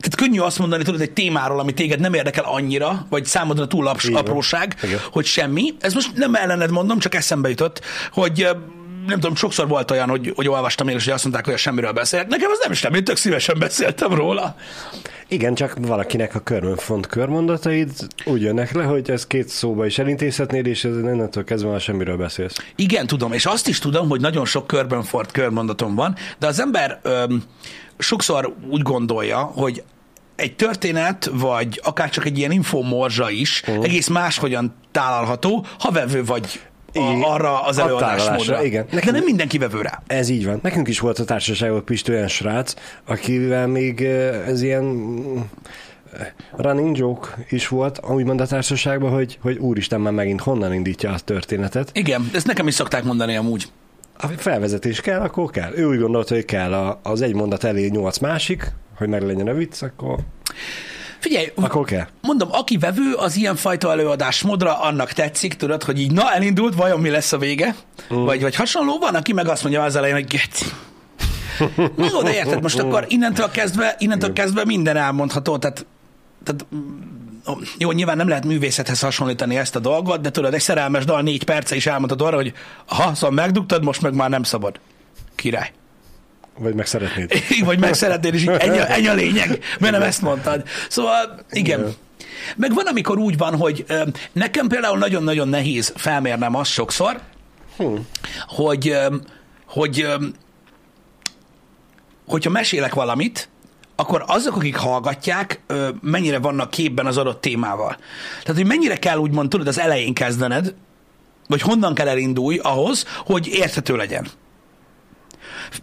Tehát 0.00 0.16
könnyű 0.16 0.38
azt 0.40 0.58
mondani, 0.58 0.82
tudod, 0.84 1.00
egy 1.00 1.10
témáról, 1.12 1.60
ami 1.60 1.74
téged 1.74 2.00
nem 2.00 2.14
érdekel 2.14 2.44
annyira, 2.44 3.06
vagy 3.10 3.24
számodra 3.24 3.66
túl 3.66 3.86
aps, 3.86 4.04
Így 4.04 4.12
van. 4.12 4.20
apróság, 4.20 4.76
Igen. 4.82 4.98
hogy 5.12 5.24
semmi. 5.24 5.74
Ez 5.80 5.94
most 5.94 6.16
nem 6.16 6.34
ellened 6.34 6.70
mondom, 6.70 6.98
csak 6.98 7.14
eszembe 7.14 7.48
jutott, 7.48 7.80
hogy 8.12 8.48
nem 9.06 9.20
tudom, 9.20 9.34
sokszor 9.34 9.68
volt 9.68 9.90
olyan, 9.90 10.08
hogy, 10.08 10.32
hogy 10.36 10.48
olvastam 10.48 10.88
én, 10.88 10.96
és 10.96 11.04
hogy 11.04 11.12
azt 11.12 11.24
mondták, 11.24 11.44
hogy 11.44 11.56
semmiről 11.56 11.92
beszélek. 11.92 12.28
Nekem 12.28 12.50
az 12.50 12.58
nem 12.62 12.72
semmi, 12.72 13.02
tök 13.02 13.16
szívesen 13.16 13.58
beszéltem 13.58 14.14
róla. 14.14 14.54
Igen, 15.28 15.54
csak 15.54 15.76
valakinek 15.80 16.34
a 16.34 16.40
körmönfont 16.40 17.06
körmondataid 17.06 17.90
úgy 18.24 18.42
jönnek 18.42 18.72
le, 18.72 18.82
hogy 18.82 19.10
ez 19.10 19.26
két 19.26 19.48
szóba 19.48 19.86
is 19.86 19.98
elintézhetnéd, 19.98 20.66
és 20.66 20.84
ez 20.84 20.96
innentől 20.96 21.44
kezdve 21.44 21.70
már 21.70 21.80
semmiről 21.80 22.16
beszélsz. 22.16 22.56
Igen, 22.76 23.06
tudom, 23.06 23.32
és 23.32 23.46
azt 23.46 23.68
is 23.68 23.78
tudom, 23.78 24.08
hogy 24.08 24.20
nagyon 24.20 24.44
sok 24.44 24.66
körben 24.66 25.02
fort 25.02 25.30
körmondatom 25.30 25.94
van, 25.94 26.16
de 26.38 26.46
az 26.46 26.60
ember 26.60 26.98
öm, 27.02 27.42
sokszor 27.98 28.54
úgy 28.70 28.82
gondolja, 28.82 29.38
hogy 29.38 29.82
egy 30.36 30.56
történet, 30.56 31.30
vagy 31.32 31.80
akár 31.84 32.10
csak 32.10 32.24
egy 32.24 32.38
ilyen 32.38 32.50
infomorzsa 32.50 33.30
is 33.30 33.62
uh-huh. 33.66 33.84
egész 33.84 34.08
máshogyan 34.08 34.74
tálalható, 34.90 35.66
ha 35.78 35.90
vevő 35.90 36.24
vagy 36.24 36.60
a, 36.94 36.98
I- 36.98 37.22
arra 37.22 37.62
az 37.62 37.78
előadásmódra. 37.78 38.64
igen. 38.64 38.86
De 38.90 39.10
nem 39.10 39.24
mindenki 39.24 39.58
vevő 39.58 39.80
rá. 39.80 40.02
Ez 40.06 40.28
így 40.28 40.46
van. 40.46 40.58
Nekünk 40.62 40.88
is 40.88 40.98
volt 41.00 41.18
a 41.18 41.24
társaságban 41.24 41.84
Pisti 41.84 42.12
olyan 42.12 42.28
srác, 42.28 42.74
akivel 43.06 43.66
még 43.66 44.00
eh, 44.02 44.46
ez 44.48 44.62
ilyen 44.62 44.82
mm, 44.82 45.36
running 46.56 46.96
joke 46.96 47.28
is 47.48 47.68
volt, 47.68 48.00
úgymond 48.08 48.40
a 48.40 48.46
társaságban, 48.46 49.10
hogy, 49.10 49.38
hogy 49.42 49.58
úristen 49.58 50.00
már 50.00 50.12
megint 50.12 50.40
honnan 50.40 50.74
indítja 50.74 51.10
a 51.12 51.18
történetet. 51.18 51.90
Igen, 51.92 52.30
ezt 52.34 52.46
nekem 52.46 52.66
is 52.66 52.74
szokták 52.74 53.04
mondani 53.04 53.36
amúgy. 53.36 53.66
A 54.18 54.26
felvezetés 54.26 55.00
kell, 55.00 55.20
akkor 55.20 55.50
kell. 55.50 55.72
Ő 55.74 55.86
úgy 55.86 55.98
gondolta, 55.98 56.34
hogy 56.34 56.44
kell 56.44 56.98
az 57.02 57.20
egy 57.22 57.34
mondat 57.34 57.64
elé 57.64 57.86
nyolc 57.86 58.18
másik, 58.18 58.72
hogy 58.96 59.08
meg 59.08 59.22
legyen 59.22 59.48
a 59.48 59.52
vicc, 59.52 59.82
akkor, 59.82 60.18
Figyelj, 61.30 61.52
akkor 61.54 61.84
kell. 61.84 62.06
mondom, 62.20 62.48
aki 62.52 62.76
vevő 62.76 63.14
az 63.14 63.36
ilyenfajta 63.36 63.90
előadásmódra, 63.90 64.80
annak 64.80 65.12
tetszik, 65.12 65.54
tudod, 65.54 65.82
hogy 65.82 66.00
így 66.00 66.12
na, 66.12 66.32
elindult, 66.32 66.74
vajon 66.74 67.00
mi 67.00 67.10
lesz 67.10 67.32
a 67.32 67.38
vége? 67.38 67.74
Mm. 68.14 68.24
Vagy, 68.24 68.40
vagy 68.40 68.54
hasonló, 68.54 68.98
van, 68.98 69.14
aki 69.14 69.32
meg 69.32 69.48
azt 69.48 69.62
mondja 69.62 69.82
az 69.82 69.96
elején, 69.96 70.14
hogy 70.14 70.26
geci. 70.26 70.64
Jó, 72.12 72.22
de 72.22 72.34
érted, 72.34 72.62
most 72.62 72.78
akkor 72.78 73.04
innentől 73.08 73.50
kezdve, 73.50 73.96
innentől 73.98 74.32
kezdve 74.32 74.64
minden 74.64 74.96
elmondható, 74.96 75.58
tehát, 75.58 75.86
tehát 76.44 76.66
mm, 76.74 77.62
jó, 77.78 77.92
nyilván 77.92 78.16
nem 78.16 78.28
lehet 78.28 78.44
művészethez 78.44 79.00
hasonlítani 79.00 79.56
ezt 79.56 79.76
a 79.76 79.80
dolgot, 79.80 80.20
de 80.20 80.30
tudod, 80.30 80.54
egy 80.54 80.60
szerelmes 80.60 81.04
dal 81.04 81.22
négy 81.22 81.44
perce 81.44 81.76
is 81.76 81.86
elmondhatod 81.86 82.26
arra, 82.26 82.36
hogy 82.36 82.52
ha, 82.86 83.14
szóval 83.14 83.30
megdugtad, 83.30 83.84
most 83.84 84.02
meg 84.02 84.14
már 84.14 84.30
nem 84.30 84.42
szabad. 84.42 84.80
Király. 85.34 85.72
Vagy 86.58 86.74
meg 86.74 86.86
szeretnéd. 86.86 87.32
Vagy 87.64 87.78
meg 87.78 87.94
szeretnél, 87.94 88.34
és 88.34 88.42
így 88.42 88.48
ennyi, 88.48 88.78
a- 88.78 88.90
ennyi 88.92 89.06
a 89.08 89.14
lényeg, 89.14 89.58
mert 89.80 89.92
nem 89.92 90.02
ezt 90.02 90.22
mondtad. 90.22 90.62
Szóval, 90.88 91.40
igen. 91.50 91.80
Igen. 91.80 91.92
Meg 92.56 92.74
van, 92.74 92.86
amikor 92.86 93.18
úgy 93.18 93.36
van, 93.36 93.56
hogy 93.56 93.84
nekem 94.32 94.66
például 94.68 94.98
nagyon-nagyon 94.98 95.48
nehéz 95.48 95.92
felmérnem 95.96 96.54
azt 96.54 96.70
sokszor, 96.70 97.20
Hm. 97.76 97.94
hogy, 98.46 98.96
hogy 99.66 100.06
hogyha 102.26 102.50
mesélek 102.50 102.94
valamit, 102.94 103.48
akkor 103.96 104.24
azok, 104.26 104.56
akik 104.56 104.76
hallgatják, 104.76 105.60
mennyire 106.00 106.38
vannak 106.38 106.70
képben 106.70 107.06
az 107.06 107.16
adott 107.16 107.40
témával. 107.40 107.96
Tehát, 108.42 108.56
hogy 108.60 108.66
mennyire 108.66 108.96
kell 108.96 109.16
úgymond, 109.16 109.48
tudod, 109.48 109.66
az 109.66 109.78
elején 109.80 110.14
kezdened, 110.14 110.74
vagy 111.46 111.60
honnan 111.60 111.94
kell 111.94 112.08
elindulj 112.08 112.58
ahhoz, 112.58 113.04
hogy 113.24 113.46
érthető 113.46 113.96
legyen. 113.96 114.26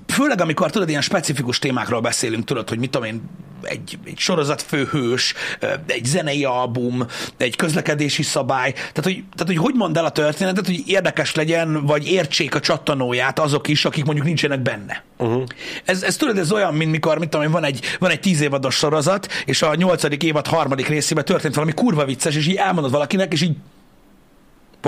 Főleg, 0.07 0.41
amikor 0.41 0.71
tudod, 0.71 0.89
ilyen 0.89 1.01
specifikus 1.01 1.59
témákról 1.59 2.01
beszélünk, 2.01 2.45
tudod, 2.45 2.69
hogy 2.69 2.79
mit 2.79 2.89
tudom 2.89 3.07
én, 3.07 3.21
egy, 3.61 3.97
egy 4.05 4.17
sorozat 4.17 4.61
főhős, 4.61 5.33
ö, 5.59 5.67
egy 5.87 6.05
zenei 6.05 6.43
album, 6.43 7.05
egy 7.37 7.55
közlekedési 7.55 8.23
szabály, 8.23 8.71
tehát 8.71 9.03
hogy, 9.03 9.23
tehát, 9.35 9.45
hogy 9.45 9.57
hogy 9.57 9.73
mondd 9.73 9.97
el 9.97 10.05
a 10.05 10.09
történetet, 10.09 10.65
hogy 10.65 10.83
érdekes 10.85 11.35
legyen, 11.35 11.85
vagy 11.85 12.07
értsék 12.07 12.55
a 12.55 12.59
csattanóját 12.59 13.39
azok 13.39 13.67
is, 13.67 13.85
akik 13.85 14.05
mondjuk 14.05 14.25
nincsenek 14.25 14.59
benne. 14.59 15.03
Uh-huh. 15.17 15.43
Ez, 15.85 16.03
ez 16.03 16.15
tudod, 16.15 16.37
ez 16.37 16.51
olyan, 16.51 16.73
mint 16.73 16.91
mikor, 16.91 17.19
mit 17.19 17.29
tudom 17.29 17.45
én, 17.45 17.51
van 17.51 17.63
egy, 17.63 17.79
van 17.99 18.09
egy 18.09 18.19
tíz 18.19 18.41
évados 18.41 18.75
sorozat, 18.75 19.27
és 19.45 19.61
a 19.61 19.75
nyolcadik 19.75 20.23
évad 20.23 20.47
harmadik 20.47 20.87
részében 20.87 21.25
történt 21.25 21.53
valami 21.53 21.73
kurva 21.73 22.05
vicces, 22.05 22.35
és 22.35 22.47
így 22.47 22.55
elmondod 22.55 22.91
valakinek, 22.91 23.33
és 23.33 23.41
így 23.41 23.55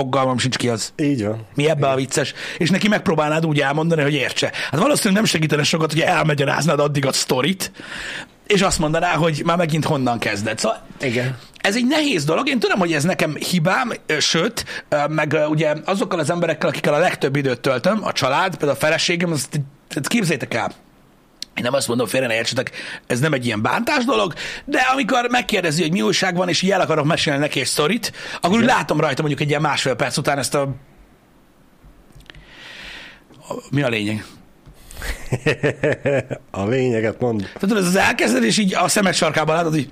fogalmam 0.00 0.38
sincs 0.38 0.56
ki 0.56 0.68
az. 0.68 0.92
Így 0.96 1.24
van. 1.24 1.46
Mi 1.54 1.68
ebbe 1.68 1.88
a 1.88 1.94
vicces? 1.94 2.34
És 2.58 2.70
neki 2.70 2.88
megpróbálnád 2.88 3.46
úgy 3.46 3.60
elmondani, 3.60 4.02
hogy 4.02 4.14
értse. 4.14 4.52
Hát 4.70 4.80
valószínűleg 4.80 5.14
nem 5.14 5.24
segítene 5.24 5.62
sokat, 5.62 5.92
hogy 5.92 6.00
elmagyaráznád 6.00 6.80
addig 6.80 7.06
a 7.06 7.12
sztorit, 7.12 7.72
és 8.46 8.60
azt 8.62 8.78
mondaná, 8.78 9.14
hogy 9.14 9.42
már 9.44 9.56
megint 9.56 9.84
honnan 9.84 10.18
kezded. 10.18 10.58
Szóval 10.58 10.86
Igen. 11.00 11.36
ez 11.60 11.76
egy 11.76 11.86
nehéz 11.86 12.24
dolog. 12.24 12.48
Én 12.48 12.58
tudom, 12.58 12.78
hogy 12.78 12.92
ez 12.92 13.04
nekem 13.04 13.34
hibám, 13.34 13.92
sőt, 14.18 14.84
meg 15.08 15.36
ugye 15.48 15.74
azokkal 15.84 16.18
az 16.18 16.30
emberekkel, 16.30 16.68
akikkel 16.68 16.94
a 16.94 16.98
legtöbb 16.98 17.36
időt 17.36 17.60
töltöm, 17.60 18.00
a 18.02 18.12
család, 18.12 18.50
például 18.50 18.70
a 18.70 18.80
feleségem, 18.80 19.32
azt, 19.32 19.60
azt 19.94 20.08
képzeljétek 20.08 20.54
el, 20.54 20.72
én 21.60 21.66
nem 21.66 21.74
azt 21.74 21.88
mondom, 21.88 22.06
félre 22.06 22.26
ne 22.26 22.34
értsetek, 22.34 22.70
ez 23.06 23.20
nem 23.20 23.32
egy 23.32 23.46
ilyen 23.46 23.62
bántás 23.62 24.04
dolog, 24.04 24.34
de 24.64 24.78
amikor 24.78 25.26
megkérdezi, 25.30 25.82
hogy 25.82 25.92
mi 25.92 26.02
újság 26.02 26.36
van, 26.36 26.48
és 26.48 26.62
így 26.62 26.70
el 26.70 26.80
akarok 26.80 27.04
mesélni 27.04 27.40
neki 27.40 27.60
egy 27.60 27.66
sztorit, 27.66 28.12
akkor 28.40 28.58
úgy 28.58 28.64
látom 28.64 29.00
rajta 29.00 29.20
mondjuk 29.20 29.40
egy 29.40 29.48
ilyen 29.48 29.60
másfél 29.60 29.94
perc 29.94 30.16
után 30.16 30.38
ezt 30.38 30.54
a... 30.54 30.68
Mi 33.70 33.82
a 33.82 33.88
lényeg? 33.88 34.24
A 36.50 36.66
lényeget 36.66 37.20
mond. 37.20 37.40
Tehát 37.40 37.58
tudod, 37.60 37.76
ez 37.76 37.86
az 37.86 37.96
elkezded, 37.96 38.44
és 38.44 38.58
így 38.58 38.74
a 38.74 38.88
szemed 38.88 39.14
sarkában 39.14 39.54
látod, 39.54 39.72
hogy 39.72 39.90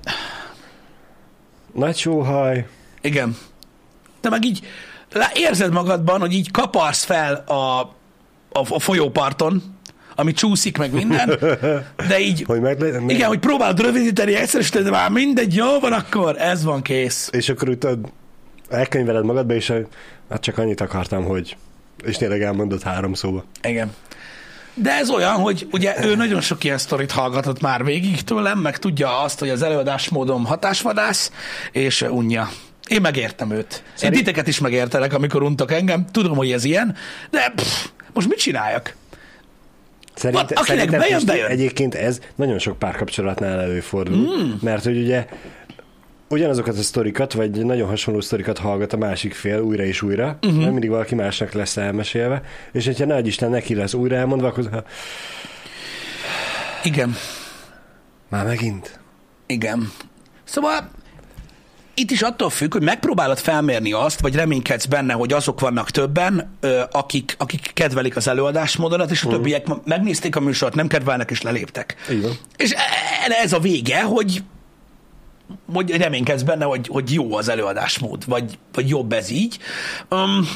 Nagy 1.73 1.97
sóhaj. 1.97 2.67
igen. 3.01 3.37
Te 4.21 4.29
meg 4.29 4.45
így 4.45 4.67
érzed 5.33 5.71
magadban, 5.71 6.19
hogy 6.19 6.33
így 6.33 6.51
kaparsz 6.51 7.03
fel 7.03 7.33
a, 7.47 7.79
a, 8.51 8.65
a 8.69 8.79
folyóparton, 8.79 9.78
ami 10.19 10.31
csúszik 10.31 10.77
meg 10.77 10.91
minden, 10.93 11.39
de 12.07 12.19
így, 12.19 12.43
Hogy 12.47 12.59
meg 12.61 12.79
le... 12.79 13.01
igen, 13.07 13.27
hogy 13.27 13.39
próbálod 13.39 13.81
rövidíteni 13.81 14.35
egyszer, 14.35 14.61
és 14.61 14.69
de 14.69 14.89
már 14.89 15.09
mindegy, 15.09 15.55
jó 15.55 15.79
van 15.79 15.93
akkor, 15.93 16.35
ez 16.37 16.63
van 16.63 16.81
kész. 16.81 17.29
És 17.31 17.49
akkor 17.49 17.67
tudod, 17.67 17.99
elkönyveled 18.69 19.25
magadba, 19.25 19.53
és 19.53 19.73
hát 20.29 20.41
csak 20.41 20.57
annyit 20.57 20.81
akartam, 20.81 21.23
hogy... 21.23 21.57
És 22.05 22.17
tényleg 22.17 22.41
elmondod 22.41 22.81
három 22.81 23.13
szóba. 23.13 23.45
Igen. 23.61 23.93
De 24.73 24.91
ez 24.91 25.09
olyan, 25.09 25.33
hogy 25.33 25.67
ugye 25.71 26.05
ő 26.05 26.15
nagyon 26.15 26.41
sok 26.41 26.63
ilyen 26.63 26.77
sztorit 26.77 27.11
hallgatott 27.11 27.61
már 27.61 27.83
végig 27.83 28.21
tőlem, 28.21 28.59
meg 28.59 28.77
tudja 28.77 29.21
azt, 29.21 29.39
hogy 29.39 29.49
az 29.49 29.61
előadásmódom 29.61 30.45
hatásvadász, 30.45 31.31
és 31.71 32.01
unja. 32.01 32.49
Én 32.87 33.01
megértem 33.01 33.51
őt. 33.51 33.83
Én 34.01 34.11
titeket 34.11 34.47
is 34.47 34.59
megértelek, 34.59 35.13
amikor 35.13 35.43
untok 35.43 35.71
engem. 35.71 36.05
Tudom, 36.11 36.35
hogy 36.35 36.51
ez 36.51 36.63
ilyen, 36.63 36.95
de 37.29 37.51
pff, 37.55 37.87
most 38.13 38.27
mit 38.27 38.37
csináljak? 38.37 38.95
Szerint, 40.19 40.41
akinek 40.41 40.65
szerintem 40.65 40.99
bejön, 40.99 41.21
bejön. 41.25 41.49
Egyébként 41.49 41.95
ez 41.95 42.19
nagyon 42.35 42.59
sok 42.59 42.79
párkapcsolatnál 42.79 43.59
előfordul, 43.59 44.15
mm. 44.43 44.51
mert 44.61 44.83
hogy 44.83 44.97
ugye 44.97 45.25
ugyanazokat 46.29 46.77
a 46.77 46.81
sztorikat, 46.81 47.33
vagy 47.33 47.65
nagyon 47.65 47.87
hasonló 47.87 48.21
sztorikat 48.21 48.57
hallgat 48.57 48.93
a 48.93 48.97
másik 48.97 49.33
fél 49.33 49.59
újra 49.61 49.83
és 49.83 50.01
újra, 50.01 50.25
Mhm. 50.25 50.35
uh-huh. 50.45 50.59
mert 50.59 50.71
mindig 50.71 50.89
valaki 50.89 51.15
másnak 51.15 51.51
lesz 51.51 51.77
elmesélve, 51.77 52.41
és 52.71 52.85
hogyha 52.85 53.05
nagy 53.05 53.27
Isten 53.27 53.49
neki 53.49 53.75
lesz 53.75 53.93
újra 53.93 54.15
elmondva, 54.15 54.47
akkor 54.47 54.83
Igen. 56.83 57.15
már 58.29 58.45
megint. 58.45 58.99
Igen. 59.45 59.91
Szóval 60.43 60.89
itt 61.99 62.11
is 62.11 62.21
attól 62.21 62.49
függ, 62.49 62.73
hogy 62.73 62.81
megpróbálod 62.81 63.37
felmérni 63.37 63.91
azt, 63.91 64.21
vagy 64.21 64.35
reménykedsz 64.35 64.85
benne, 64.85 65.13
hogy 65.13 65.33
azok 65.33 65.59
vannak 65.59 65.91
többen, 65.91 66.57
akik, 66.91 67.35
akik 67.37 67.71
kedvelik 67.73 68.15
az 68.15 68.27
előadásmódodat, 68.27 69.11
és 69.11 69.23
a 69.23 69.29
többiek 69.29 69.67
ma- 69.67 69.81
megnézték 69.85 70.35
a 70.35 70.39
műsort, 70.39 70.75
nem 70.75 70.87
kedvelnek, 70.87 71.31
és 71.31 71.41
leléptek. 71.41 71.95
Van. 72.21 72.37
És 72.57 72.71
e- 72.71 73.41
ez 73.43 73.53
a 73.53 73.59
vége, 73.59 74.01
hogy 74.01 74.43
hogy 75.73 75.91
reménykedsz 75.97 76.41
benne, 76.41 76.65
hogy, 76.65 76.87
hogy 76.87 77.13
jó 77.13 77.35
az 77.35 77.49
előadásmód, 77.49 78.25
vagy, 78.25 78.57
vagy 78.73 78.89
jobb 78.89 79.11
ez 79.13 79.29
így. 79.29 79.57
Um, 80.09 80.47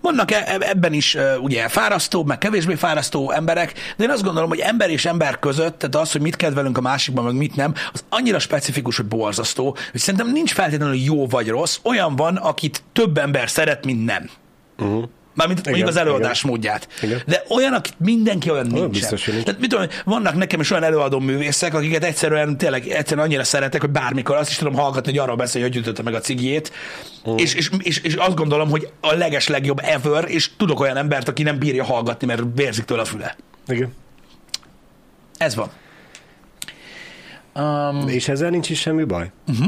vannak 0.00 0.30
e- 0.30 0.44
e- 0.46 0.68
ebben 0.68 0.92
is 0.92 1.14
uh, 1.14 1.22
ugye 1.40 1.68
fárasztó, 1.68 2.24
meg 2.24 2.38
kevésbé 2.38 2.74
fárasztó 2.74 3.30
emberek, 3.30 3.72
de 3.96 4.04
én 4.04 4.10
azt 4.10 4.22
gondolom, 4.22 4.48
hogy 4.48 4.58
ember 4.58 4.90
és 4.90 5.04
ember 5.04 5.38
között, 5.38 5.78
tehát 5.78 5.96
az, 5.96 6.12
hogy 6.12 6.20
mit 6.20 6.36
kedvelünk 6.36 6.78
a 6.78 6.80
másikban, 6.80 7.24
meg 7.24 7.34
mit 7.34 7.56
nem, 7.56 7.74
az 7.92 8.04
annyira 8.08 8.38
specifikus, 8.38 8.96
hogy 8.96 9.06
borzasztó, 9.06 9.76
hogy 9.90 10.00
szerintem 10.00 10.32
nincs 10.32 10.52
feltétlenül 10.52 10.96
jó 10.96 11.26
vagy 11.26 11.48
rossz, 11.48 11.78
olyan 11.82 12.16
van, 12.16 12.36
akit 12.36 12.82
több 12.92 13.18
ember 13.18 13.50
szeret, 13.50 13.84
mint 13.84 14.04
nem. 14.04 14.30
Uh-huh. 14.78 15.04
Mármint 15.38 15.64
mondjuk 15.64 15.76
Igen, 15.76 15.88
az 15.88 15.96
előadás 15.96 16.42
módját. 16.42 16.88
Igen. 17.02 17.22
De 17.26 17.42
olyan, 17.48 17.72
akit 17.72 17.94
mindenki 17.98 18.50
olyan 18.50 18.66
nincsen. 18.66 18.90
biztos, 18.90 19.24
hogy 19.24 19.34
nincs. 19.34 19.46
Tehát 19.46 19.60
mit 19.60 19.70
tudom, 19.70 19.86
vannak 20.04 20.34
nekem 20.34 20.60
is 20.60 20.70
olyan 20.70 20.84
előadó 20.84 21.18
művészek, 21.18 21.74
akiket 21.74 22.04
egyszerűen 22.04 22.58
tényleg 22.58 22.88
egyszerűen 22.88 23.26
annyira 23.26 23.44
szeretek, 23.44 23.80
hogy 23.80 23.90
bármikor 23.90 24.36
azt 24.36 24.50
is 24.50 24.56
tudom 24.56 24.74
hallgatni, 24.74 25.10
hogy 25.10 25.20
arról 25.20 25.36
beszél, 25.36 25.62
hogy 25.62 25.76
ütötte 25.76 26.02
meg 26.02 26.14
a 26.14 26.20
cigjét, 26.20 26.72
Mm. 27.28 27.36
és, 27.36 27.54
és, 27.54 27.70
és, 27.78 27.98
és, 27.98 28.14
azt 28.14 28.34
gondolom, 28.34 28.70
hogy 28.70 28.88
a 29.00 29.14
leges 29.14 29.48
legjobb 29.48 29.80
ever, 29.82 30.24
és 30.28 30.50
tudok 30.56 30.80
olyan 30.80 30.96
embert, 30.96 31.28
aki 31.28 31.42
nem 31.42 31.58
bírja 31.58 31.84
hallgatni, 31.84 32.26
mert 32.26 32.42
vérzik 32.54 32.84
tőle 32.84 33.00
a 33.00 33.04
füle. 33.04 33.36
Igen. 33.66 33.92
Ez 35.36 35.54
van. 35.54 35.70
Um, 37.54 38.08
És 38.08 38.28
ezzel 38.28 38.50
nincs 38.50 38.70
is 38.70 38.80
semmi 38.80 39.04
baj? 39.04 39.30
Uh-huh. 39.48 39.66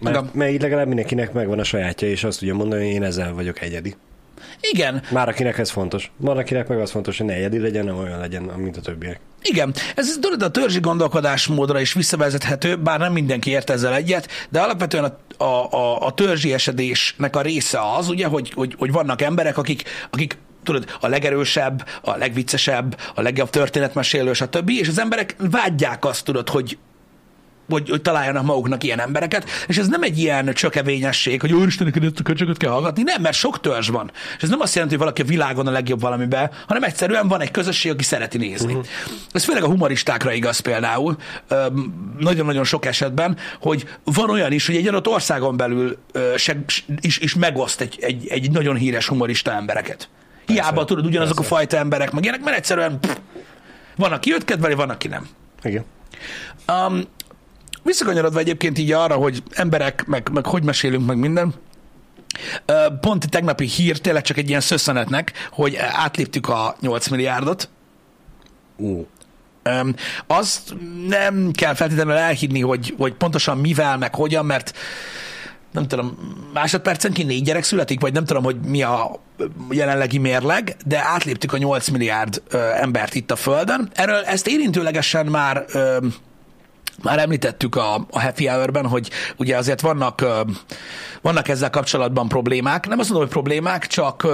Igen. 0.00 0.12
Mert, 0.12 0.34
mert 0.34 0.50
így 0.50 0.60
legalább 0.60 0.86
mindenkinek 0.86 1.32
megvan 1.32 1.58
a 1.58 1.64
sajátja, 1.64 2.08
és 2.08 2.24
azt 2.24 2.38
tudja 2.38 2.54
mondani, 2.54 2.84
hogy 2.84 2.92
én 2.94 3.02
ezzel 3.02 3.32
vagyok 3.32 3.60
egyedi. 3.60 3.94
Igen, 4.60 5.02
Már 5.10 5.28
akinek 5.28 5.58
ez 5.58 5.70
fontos. 5.70 6.12
Van, 6.16 6.36
akinek 6.36 6.68
meg 6.68 6.80
az 6.80 6.90
fontos, 6.90 7.18
hogy 7.18 7.26
ne 7.26 7.32
egyedi 7.32 7.58
legyen, 7.58 7.84
nem 7.84 7.98
olyan 7.98 8.18
legyen, 8.18 8.42
mint 8.42 8.76
a 8.76 8.80
többiek. 8.80 9.20
Igen, 9.42 9.74
ez 9.94 10.18
tudod, 10.20 10.42
a 10.42 10.50
törzsi 10.50 10.80
gondolkodásmódra 10.80 11.80
is 11.80 11.92
visszavezethető, 11.92 12.76
bár 12.76 12.98
nem 12.98 13.12
mindenki 13.12 13.50
ért 13.50 13.70
ezzel 13.70 13.94
egyet, 13.94 14.28
de 14.48 14.60
alapvetően 14.60 15.04
a, 15.04 15.44
a, 15.44 15.72
a, 15.72 16.06
a 16.06 16.12
törzsi 16.12 16.52
esedésnek 16.52 17.36
a 17.36 17.40
része 17.40 17.78
az, 17.96 18.08
ugye, 18.08 18.26
hogy, 18.26 18.52
hogy, 18.54 18.74
hogy 18.78 18.92
vannak 18.92 19.22
emberek, 19.22 19.58
akik, 19.58 19.82
akik 20.10 20.36
tudod, 20.62 20.84
a 21.00 21.08
legerősebb, 21.08 21.86
a 22.02 22.16
legviccesebb, 22.16 22.98
a 23.14 23.20
legjobb 23.20 23.50
történetmesélő, 23.50 24.32
stb. 24.32 24.70
És 24.70 24.88
az 24.88 24.98
emberek 24.98 25.36
vágyják 25.38 26.04
azt, 26.04 26.24
tudod, 26.24 26.48
hogy, 26.48 26.78
hogy, 27.68 27.88
hogy 27.90 28.02
találjanak 28.02 28.44
maguknak 28.44 28.84
ilyen 28.84 29.00
embereket, 29.00 29.50
és 29.66 29.78
ez 29.78 29.88
nem 29.88 30.02
egy 30.02 30.18
ilyen 30.18 30.52
csökevényesség, 30.54 31.40
hogy 31.40 31.52
úristen, 31.52 31.86
neked 31.86 32.04
ezt 32.04 32.18
a 32.18 32.22
köcsögöt 32.22 32.56
kell 32.56 32.70
hallgatni, 32.70 33.02
nem, 33.02 33.22
mert 33.22 33.36
sok 33.36 33.60
törzs 33.60 33.88
van. 33.88 34.10
És 34.36 34.42
ez 34.42 34.48
nem 34.48 34.60
azt 34.60 34.74
jelenti, 34.74 34.94
hogy 34.94 35.04
valaki 35.04 35.22
a 35.22 35.24
világon 35.24 35.66
a 35.66 35.70
legjobb 35.70 36.00
valamiben, 36.00 36.50
hanem 36.66 36.82
egyszerűen 36.82 37.28
van 37.28 37.40
egy 37.40 37.50
közösség, 37.50 37.92
aki 37.92 38.04
szereti 38.04 38.38
nézni. 38.38 38.72
Uh-huh. 38.72 38.86
Ez 39.32 39.44
főleg 39.44 39.62
a 39.62 39.66
humoristákra 39.66 40.32
igaz 40.32 40.58
például, 40.58 41.16
nagyon-nagyon 42.18 42.64
sok 42.64 42.84
esetben, 42.84 43.36
hogy 43.60 43.88
van 44.04 44.30
olyan 44.30 44.52
is, 44.52 44.66
hogy 44.66 44.76
egy 44.76 44.88
adott 44.88 45.08
országon 45.08 45.56
belül 45.56 45.98
se, 46.36 46.56
is, 47.00 47.18
is 47.18 47.34
megoszt 47.34 47.80
egy, 47.80 47.98
egy, 48.00 48.26
egy 48.28 48.50
nagyon 48.50 48.76
híres 48.76 49.08
humorista 49.08 49.52
embereket. 49.52 50.08
Hiába 50.46 50.84
tudod, 50.84 51.06
ugyanazok 51.06 51.36
Persze. 51.36 51.52
a 51.52 51.56
fajta 51.56 51.76
emberek 51.76 52.12
meg 52.12 52.22
ilyenek, 52.22 52.42
mert 52.42 52.56
egyszerűen 52.56 53.00
pff, 53.00 53.16
van, 53.96 54.12
aki 54.12 54.32
őt 54.32 54.44
kedveli, 54.44 54.74
van, 54.74 54.90
aki 54.90 55.08
nem. 55.08 55.28
Igen. 55.62 55.84
Um, 56.68 57.00
visszakanyarodva 57.84 58.38
egyébként 58.38 58.78
így 58.78 58.92
arra, 58.92 59.14
hogy 59.14 59.42
emberek, 59.50 60.04
meg, 60.06 60.28
meg 60.32 60.46
hogy 60.46 60.62
mesélünk, 60.62 61.06
meg 61.06 61.18
minden, 61.18 61.54
pont 63.00 63.24
egy 63.24 63.30
tegnapi 63.30 63.66
hír, 63.66 63.98
tényleg 63.98 64.22
csak 64.22 64.36
egy 64.36 64.48
ilyen 64.48 64.60
szösszenetnek, 64.60 65.32
hogy 65.50 65.76
átléptük 65.76 66.48
a 66.48 66.76
8 66.80 67.08
milliárdot. 67.08 67.68
Öm, 69.62 69.94
azt 70.26 70.74
nem 71.08 71.50
kell 71.52 71.74
feltétlenül 71.74 72.12
elhinni, 72.12 72.60
hogy, 72.60 72.94
hogy 72.98 73.14
pontosan 73.14 73.58
mivel, 73.58 73.98
meg 73.98 74.14
hogyan, 74.14 74.46
mert 74.46 74.72
nem 75.72 75.88
tudom, 75.88 76.18
másodpercenként 76.52 77.28
négy 77.28 77.42
gyerek 77.42 77.64
születik, 77.64 78.00
vagy 78.00 78.12
nem 78.12 78.24
tudom, 78.24 78.44
hogy 78.44 78.56
mi 78.60 78.82
a 78.82 79.20
jelenlegi 79.70 80.18
mérleg, 80.18 80.76
de 80.86 81.04
átléptük 81.04 81.52
a 81.52 81.56
8 81.58 81.88
milliárd 81.88 82.42
ö, 82.48 82.58
embert 82.58 83.14
itt 83.14 83.30
a 83.30 83.36
Földön. 83.36 83.90
Erről 83.94 84.22
ezt 84.22 84.46
érintőlegesen 84.46 85.26
már 85.26 85.64
ö, 85.68 86.06
már 87.02 87.18
említettük 87.18 87.76
a, 87.76 87.94
a 87.94 88.20
Happy 88.20 88.46
Hour-ben, 88.46 88.86
hogy 88.86 89.10
ugye 89.36 89.56
azért 89.56 89.80
vannak, 89.80 90.24
vannak 91.22 91.48
ezzel 91.48 91.70
kapcsolatban 91.70 92.28
problémák. 92.28 92.86
Nem 92.86 92.98
azt 92.98 93.08
mondom, 93.08 93.26
hogy 93.26 93.36
problémák, 93.36 93.86
csak, 93.86 94.26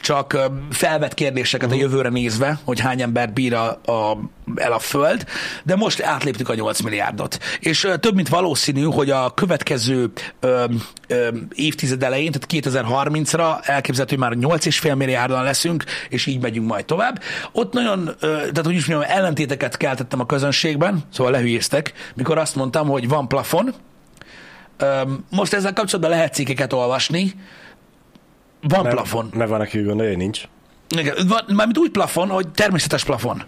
csak 0.00 0.38
felvet 0.70 1.14
kérdéseket 1.14 1.72
a 1.72 1.74
jövőre 1.74 2.08
nézve, 2.08 2.58
hogy 2.64 2.80
hány 2.80 3.02
ember 3.02 3.32
bír 3.32 3.54
a, 3.54 3.68
a, 3.68 4.18
el 4.56 4.72
a 4.72 4.78
Föld, 4.78 5.24
de 5.62 5.76
most 5.76 6.02
átléptük 6.02 6.48
a 6.48 6.54
8 6.54 6.80
milliárdot. 6.80 7.38
És 7.60 7.88
több 8.00 8.14
mint 8.14 8.28
valószínű, 8.28 8.82
hogy 8.82 9.10
a 9.10 9.34
következő 9.34 10.10
ö, 10.40 10.64
ö, 11.06 11.28
évtized 11.54 12.02
elején, 12.02 12.32
tehát 12.32 12.66
2030-ra 12.66 13.68
elképzelhető, 13.68 14.16
hogy 14.16 14.38
már 14.40 14.58
8,5 14.58 14.96
milliárdan 14.96 15.42
leszünk, 15.42 15.84
és 16.08 16.26
így 16.26 16.40
megyünk 16.40 16.66
majd 16.66 16.84
tovább. 16.84 17.22
Ott 17.52 17.72
nagyon, 17.72 18.08
ö, 18.20 18.26
tehát 18.36 18.64
hogy 18.64 18.74
is 18.74 18.86
mondjam, 18.86 19.10
ellentéteket 19.16 19.76
keltettem 19.76 20.20
a 20.20 20.26
közönségben, 20.26 21.02
szóval 21.12 21.32
lehülyéztek, 21.32 21.92
mikor 22.14 22.38
azt 22.38 22.54
mondtam, 22.54 22.88
hogy 22.88 23.08
van 23.08 23.28
plafon, 23.28 23.74
Most 25.30 25.52
ezzel 25.52 25.72
kapcsolatban 25.72 26.10
lehet 26.16 26.34
cikkeket 26.34 26.72
olvasni. 26.72 27.34
Van 28.60 28.82
Mert, 28.82 28.94
plafon. 28.94 29.30
Mert 29.34 29.50
van, 29.50 29.60
aki 29.60 29.78
úgy 29.78 29.84
gondolja, 29.84 30.10
hogy 30.10 30.20
nincs. 30.20 30.42
Igen, 30.96 31.14
van, 31.28 31.44
mármint 31.46 31.78
úgy 31.78 31.90
plafon, 31.90 32.28
hogy 32.28 32.48
természetes 32.48 33.04
plafon. 33.04 33.42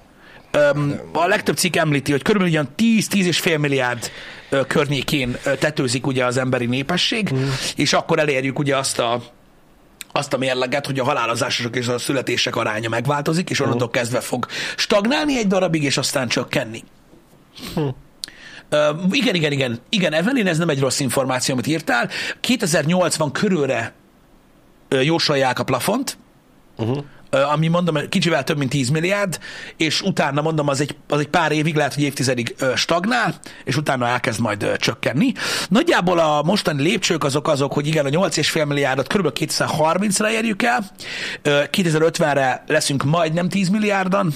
Öm, 0.50 1.00
a 1.12 1.26
legtöbb 1.26 1.56
cikk 1.56 1.76
említi, 1.76 2.10
hogy 2.10 2.22
körülbelül 2.22 2.54
olyan 2.54 2.68
10-10 2.76 3.24
és 3.24 3.38
fél 3.38 3.58
milliárd 3.58 4.10
ö, 4.48 4.66
környékén 4.66 5.36
ö, 5.44 5.54
tetőzik 5.56 6.06
ugye 6.06 6.24
az 6.24 6.36
emberi 6.36 6.66
népesség, 6.66 7.30
mm. 7.34 7.48
és 7.76 7.92
akkor 7.92 8.18
elérjük 8.18 8.58
ugye 8.58 8.76
azt 8.76 8.98
a 8.98 9.22
azt 10.12 10.32
a 10.32 10.38
mérleget, 10.38 10.86
hogy 10.86 10.98
a 10.98 11.04
halálozások 11.04 11.76
és 11.76 11.86
a 11.88 11.98
születések 11.98 12.56
aránya 12.56 12.88
megváltozik, 12.88 13.50
és 13.50 13.60
onnantól 13.60 13.90
kezdve 13.90 14.20
fog 14.20 14.46
stagnálni 14.76 15.38
egy 15.38 15.46
darabig, 15.46 15.82
és 15.82 15.96
aztán 15.96 16.28
csökkenni. 16.28 16.84
Uh, 17.74 17.92
igen, 19.10 19.34
igen, 19.34 19.52
igen. 19.52 19.80
Igen, 19.88 20.12
Evelyn, 20.12 20.46
ez 20.46 20.58
nem 20.58 20.68
egy 20.68 20.80
rossz 20.80 21.00
információ, 21.00 21.54
amit 21.54 21.66
írtál. 21.66 22.08
2080 22.40 23.32
körülre 23.32 23.92
jósolják 25.02 25.58
a 25.58 25.64
plafont, 25.64 26.18
uh-huh. 26.76 26.96
uh, 27.32 27.52
ami 27.52 27.68
mondom, 27.68 28.08
kicsivel 28.08 28.44
több 28.44 28.58
mint 28.58 28.70
10 28.70 28.88
milliárd, 28.88 29.38
és 29.76 30.00
utána 30.02 30.42
mondom, 30.42 30.68
az 30.68 30.80
egy, 30.80 30.96
az 31.08 31.18
egy 31.18 31.28
pár 31.28 31.52
évig, 31.52 31.74
lehet, 31.74 31.94
hogy 31.94 32.02
évtizedig 32.02 32.54
stagnál, 32.74 33.34
és 33.64 33.76
utána 33.76 34.06
elkezd 34.06 34.40
majd 34.40 34.76
csökkenni. 34.76 35.32
Nagyjából 35.68 36.18
a 36.18 36.42
mostani 36.42 36.82
lépcsők 36.82 37.24
azok 37.24 37.48
azok, 37.48 37.72
hogy 37.72 37.86
igen, 37.86 38.06
a 38.06 38.08
8,5 38.08 38.66
milliárdot 38.66 39.06
kb. 39.06 39.32
2030-ra 39.34 40.30
érjük 40.30 40.62
el, 40.62 40.78
uh, 40.78 41.52
2050-re 41.70 42.64
leszünk 42.66 43.04
majdnem 43.04 43.48
10 43.48 43.68
milliárdan, 43.68 44.34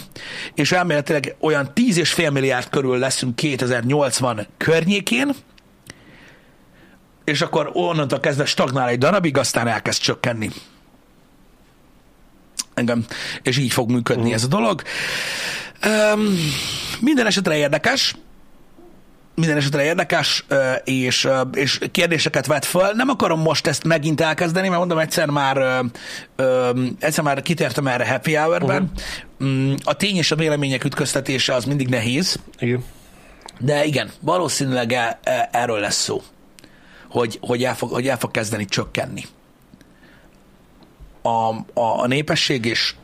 és 0.54 0.72
elméletileg 0.72 1.36
olyan 1.40 1.70
10,5 1.74 2.32
milliárd 2.32 2.68
körül 2.68 2.98
leszünk 2.98 3.36
2080 3.36 4.46
környékén, 4.56 5.34
és 7.24 7.40
akkor 7.40 7.70
onnantól 7.72 8.20
kezdve 8.20 8.44
stagnál 8.44 8.88
egy 8.88 8.98
darabig, 8.98 9.38
aztán 9.38 9.68
elkezd 9.68 10.00
csökkenni. 10.00 10.50
Engem. 12.74 13.04
És 13.42 13.58
így 13.58 13.72
fog 13.72 13.90
működni 13.90 14.22
uh-huh. 14.22 14.36
ez 14.36 14.44
a 14.44 14.48
dolog. 14.48 14.82
Um, 15.86 16.34
minden 17.00 17.26
esetre 17.26 17.56
érdekes, 17.56 18.14
minden 19.34 19.56
esetre 19.56 19.84
érdekes, 19.84 20.44
és, 20.84 21.28
és 21.54 21.78
kérdéseket 21.90 22.46
vet 22.46 22.64
föl. 22.64 22.92
Nem 22.92 23.08
akarom 23.08 23.40
most 23.40 23.66
ezt 23.66 23.84
megint 23.84 24.20
elkezdeni, 24.20 24.68
mert 24.68 24.78
mondom, 24.78 24.98
egyszer 24.98 25.28
már, 25.28 25.84
egyszer 26.98 27.24
már 27.24 27.42
kitértem 27.42 27.86
erre 27.86 28.08
Happy 28.08 28.34
Hour-ben. 28.34 28.92
Uh-huh. 29.40 29.74
A 29.84 29.92
tény 29.92 30.16
és 30.16 30.30
a 30.30 30.36
vélemények 30.36 30.84
ütköztetése 30.84 31.54
az 31.54 31.64
mindig 31.64 31.88
nehéz, 31.88 32.38
Igen. 32.58 32.84
de 33.58 33.84
igen, 33.84 34.10
valószínűleg 34.20 34.92
e, 34.92 35.18
e, 35.22 35.48
erről 35.52 35.80
lesz 35.80 36.02
szó, 36.02 36.22
hogy, 37.14 37.38
hogy, 37.40 37.64
el 37.64 37.76
fog, 37.76 37.90
hogy 37.90 38.08
el 38.08 38.18
fog 38.18 38.30
kezdeni 38.30 38.64
csökkenni 38.64 39.24
a, 41.22 41.28
a, 41.28 42.00
a 42.02 42.06
népesség, 42.06 42.64
és, 42.64 42.94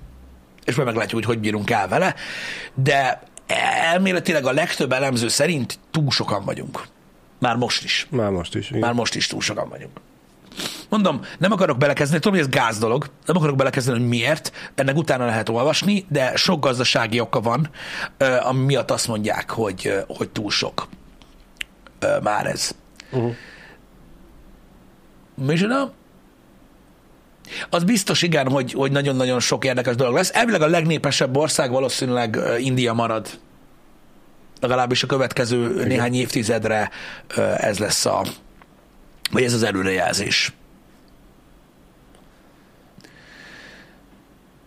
és 0.64 0.74
majd 0.74 0.86
meglátjuk, 0.86 1.24
hogy 1.24 1.34
hogy 1.34 1.38
bírunk 1.38 1.70
el 1.70 1.88
vele, 1.88 2.14
de 2.74 3.22
elméletileg 3.92 4.46
a 4.46 4.52
legtöbb 4.52 4.92
elemző 4.92 5.28
szerint 5.28 5.78
túl 5.90 6.10
sokan 6.10 6.44
vagyunk. 6.44 6.82
Már 7.38 7.56
most 7.56 7.84
is. 7.84 8.06
Már 8.10 8.30
most 8.30 8.54
is. 8.54 8.68
Igen. 8.68 8.80
Már 8.80 8.92
most 8.92 9.14
is 9.14 9.26
túl 9.26 9.40
sokan 9.40 9.68
vagyunk. 9.68 10.00
Mondom, 10.88 11.20
nem 11.38 11.52
akarok 11.52 11.78
belekezdeni, 11.78 12.20
tudom, 12.20 12.38
hogy 12.38 12.46
ez 12.46 12.60
gáz 12.60 12.78
dolog, 12.78 13.10
nem 13.26 13.36
akarok 13.36 13.56
belekezdeni, 13.56 13.98
hogy 13.98 14.08
miért, 14.08 14.52
ennek 14.74 14.96
utána 14.96 15.24
lehet 15.24 15.48
olvasni, 15.48 16.04
de 16.08 16.36
sok 16.36 16.60
gazdasági 16.60 17.20
oka 17.20 17.40
van, 17.40 17.70
ami 18.42 18.64
miatt 18.64 18.90
azt 18.90 19.08
mondják, 19.08 19.50
hogy, 19.50 20.04
hogy 20.06 20.28
túl 20.28 20.50
sok 20.50 20.88
már 22.22 22.46
ez. 22.46 22.74
Uh-huh. 23.10 23.34
Micsoda? 25.34 25.92
Az 27.70 27.84
biztos 27.84 28.22
igen, 28.22 28.48
hogy, 28.48 28.72
hogy 28.72 28.92
nagyon-nagyon 28.92 29.40
sok 29.40 29.64
érdekes 29.64 29.94
dolog 29.94 30.14
lesz. 30.14 30.30
Elvileg 30.34 30.62
a 30.62 30.66
legnépesebb 30.66 31.36
ország 31.36 31.70
valószínűleg 31.70 32.38
India 32.58 32.92
marad. 32.92 33.38
Legalábbis 34.60 35.02
a 35.02 35.06
következő 35.06 35.72
igen. 35.74 35.86
néhány 35.86 36.14
évtizedre 36.14 36.90
ez 37.56 37.78
lesz 37.78 38.06
a, 38.06 38.24
vagy 39.30 39.42
ez 39.42 39.52
az 39.52 39.62
előrejelzés. 39.62 40.52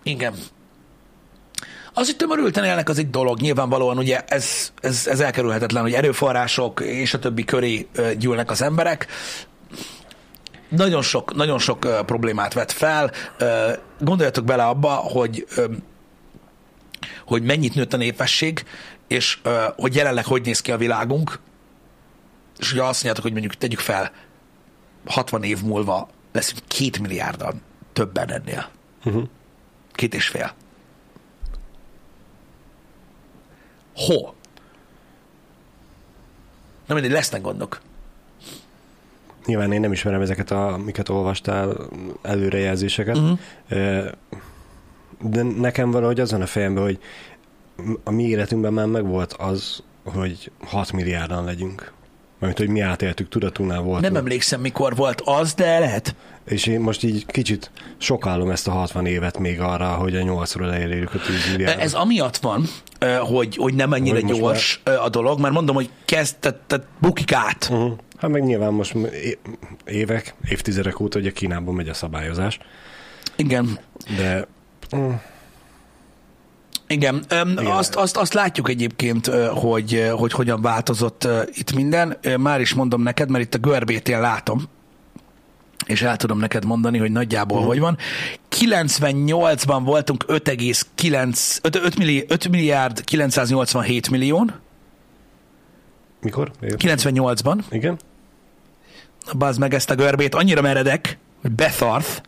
Igen. 0.04 0.34
Az, 1.94 2.06
hogy 2.06 2.16
tömörülten 2.16 2.64
élnek, 2.64 2.90
az 2.90 2.98
egy 2.98 3.10
dolog. 3.10 3.40
Nyilvánvalóan 3.40 3.98
ugye 3.98 4.22
ez, 4.28 4.72
ez, 4.82 5.08
ez 5.08 5.20
elkerülhetetlen, 5.20 5.84
hogy 5.84 5.94
erőforrások 5.94 6.82
és 6.82 7.14
a 7.14 7.20
többi 7.20 7.44
köré 7.44 7.88
gyűlnek 8.18 8.52
az 8.52 8.62
emberek. 8.62 9.08
Nagyon 10.76 11.02
sok, 11.02 11.36
nagyon 11.36 11.60
sok 11.60 11.86
ö, 11.86 12.00
problémát 12.06 12.54
vet 12.54 12.72
fel. 12.72 13.12
Ö, 13.38 13.74
Gondoljatok 14.00 14.46
bele 14.46 14.66
abba, 14.66 14.90
hogy 14.90 15.48
ö, 15.56 15.66
hogy 17.26 17.44
mennyit 17.44 17.76
nőtt 17.76 17.94
a 17.94 17.98
népesség, 17.98 18.66
és 19.08 19.40
ö, 19.44 19.66
hogy 19.76 19.96
jelenleg 19.96 20.26
hogy 20.26 20.46
néz 20.46 20.62
ki 20.62 20.72
a 20.72 20.78
világunk, 20.78 21.40
és 22.58 22.72
ugye 22.72 22.82
azt 22.82 22.94
mondjátok, 22.94 23.24
hogy 23.24 23.32
mondjuk 23.32 23.56
tegyük 23.56 23.80
fel, 23.80 24.12
60 25.06 25.44
év 25.44 25.62
múlva 25.62 26.10
leszünk 26.32 26.62
két 26.68 27.00
milliárdan 27.00 27.62
többen 27.94 28.32
ennél. 28.32 28.70
Uh-huh. 29.06 29.24
Két 29.92 30.14
és 30.14 30.28
fél. 30.28 30.54
Ho? 33.96 34.34
Na 36.88 36.94
mindegy, 36.94 37.12
lesznek 37.12 37.42
gondok. 37.42 37.82
Nyilván 39.46 39.72
én 39.72 39.80
nem 39.80 39.92
ismerem 39.92 40.22
ezeket, 40.22 40.52
a, 40.52 40.74
amiket 40.74 41.10
olvastál, 41.10 41.90
előrejelzéseket, 42.22 43.18
uh-huh. 43.18 43.38
de 45.22 45.44
nekem 45.44 45.92
valahogy 45.92 46.20
az 46.20 46.32
van 46.32 46.42
a 46.42 46.46
fejemben, 46.46 46.84
hogy 46.84 47.00
a 48.04 48.12
mi 48.12 48.24
életünkben 48.24 48.74
már 48.74 48.86
megvolt 48.86 49.34
az, 49.34 49.84
hogy 50.04 50.52
6 50.66 50.92
milliárdan 50.92 51.44
legyünk. 51.44 51.92
Mert 52.40 52.58
hogy 52.58 52.68
mi 52.68 52.80
átéltük, 52.80 53.30
tudatunál 53.30 53.82
voltunk. 53.82 54.04
Nem 54.04 54.16
emlékszem, 54.16 54.62
mikor 54.62 54.96
volt 54.96 55.22
az, 55.26 55.54
de 55.54 55.80
lehet. 55.80 56.16
És 56.46 56.66
én 56.66 56.80
most 56.80 57.04
így 57.04 57.26
kicsit 57.26 57.72
sokálom 57.98 58.50
ezt 58.50 58.68
a 58.68 58.72
60 58.72 59.06
évet 59.06 59.38
még 59.38 59.60
arra, 59.60 59.88
hogy 59.88 60.16
a 60.16 60.20
8-ról 60.20 60.74
elérjük 60.74 61.14
a 61.14 61.18
10 61.18 61.52
milliárdot. 61.52 61.84
Ez 61.84 61.94
amiatt 61.94 62.38
van, 62.38 62.66
hogy, 63.20 63.56
hogy 63.56 63.74
nem 63.74 63.94
ennyire 63.94 64.22
Hogy 64.22 64.40
gyors 64.40 64.82
már... 64.84 64.98
a 64.98 65.10
dolog, 65.10 65.40
mert 65.40 65.54
mondom, 65.54 65.76
hogy 65.76 65.90
kezd, 66.06 66.36
tehát, 66.40 66.60
tehát 66.68 66.86
bukik 67.00 67.34
át. 67.34 67.68
Uh-huh. 67.72 67.98
Hát 68.24 68.32
meg 68.32 68.44
nyilván 68.44 68.74
most 68.74 68.96
évek, 69.86 70.34
évtizedek 70.50 71.00
óta 71.00 71.20
ugye 71.20 71.32
Kínában 71.32 71.76
megy 71.76 71.90
a 71.90 71.94
szabályozás, 71.94 72.60
Igen. 73.36 73.80
de 74.18 74.48
Igen, 76.88 77.24
Öm, 77.30 77.50
Igen. 77.52 77.66
Azt, 77.66 77.96
azt, 77.96 78.18
azt 78.18 78.34
látjuk 78.34 78.70
egyébként, 78.70 79.26
hogy, 79.54 80.12
hogy 80.12 80.32
hogyan 80.32 80.62
változott 80.62 81.28
itt 81.54 81.74
minden. 81.74 82.18
Már 82.38 82.62
is 82.62 82.74
mondom 82.74 83.02
neked, 83.02 83.30
mert 83.30 83.44
itt 83.44 83.54
a 83.54 83.58
görbét 83.58 84.10
én 84.10 84.20
látom, 84.20 84.64
és 85.86 86.02
el 86.02 86.18
tudom 86.18 86.40
neked 86.40 86.66
mondani, 86.66 86.98
hogy 86.98 87.12
nagyjából 87.12 87.60
uh. 87.60 87.66
hogy 87.66 87.80
van. 87.80 87.98
98-ban 88.56 89.82
voltunk 89.84 90.26
5,9, 90.28 91.58
5, 91.62 91.76
5, 91.76 91.98
milli, 91.98 92.26
5 92.28 92.50
milliárd 92.50 93.04
987 93.04 94.10
millió, 94.10 94.50
mikor? 96.22 96.52
98-ban. 96.62 97.60
Igen? 97.70 97.98
Bazd 99.32 99.60
meg 99.60 99.74
ezt 99.74 99.90
a 99.90 99.96
görbét, 99.96 100.36
annyira 100.36 100.62
meredek, 100.62 101.18
hogy 101.42 101.52
beszarsz. 101.52 102.22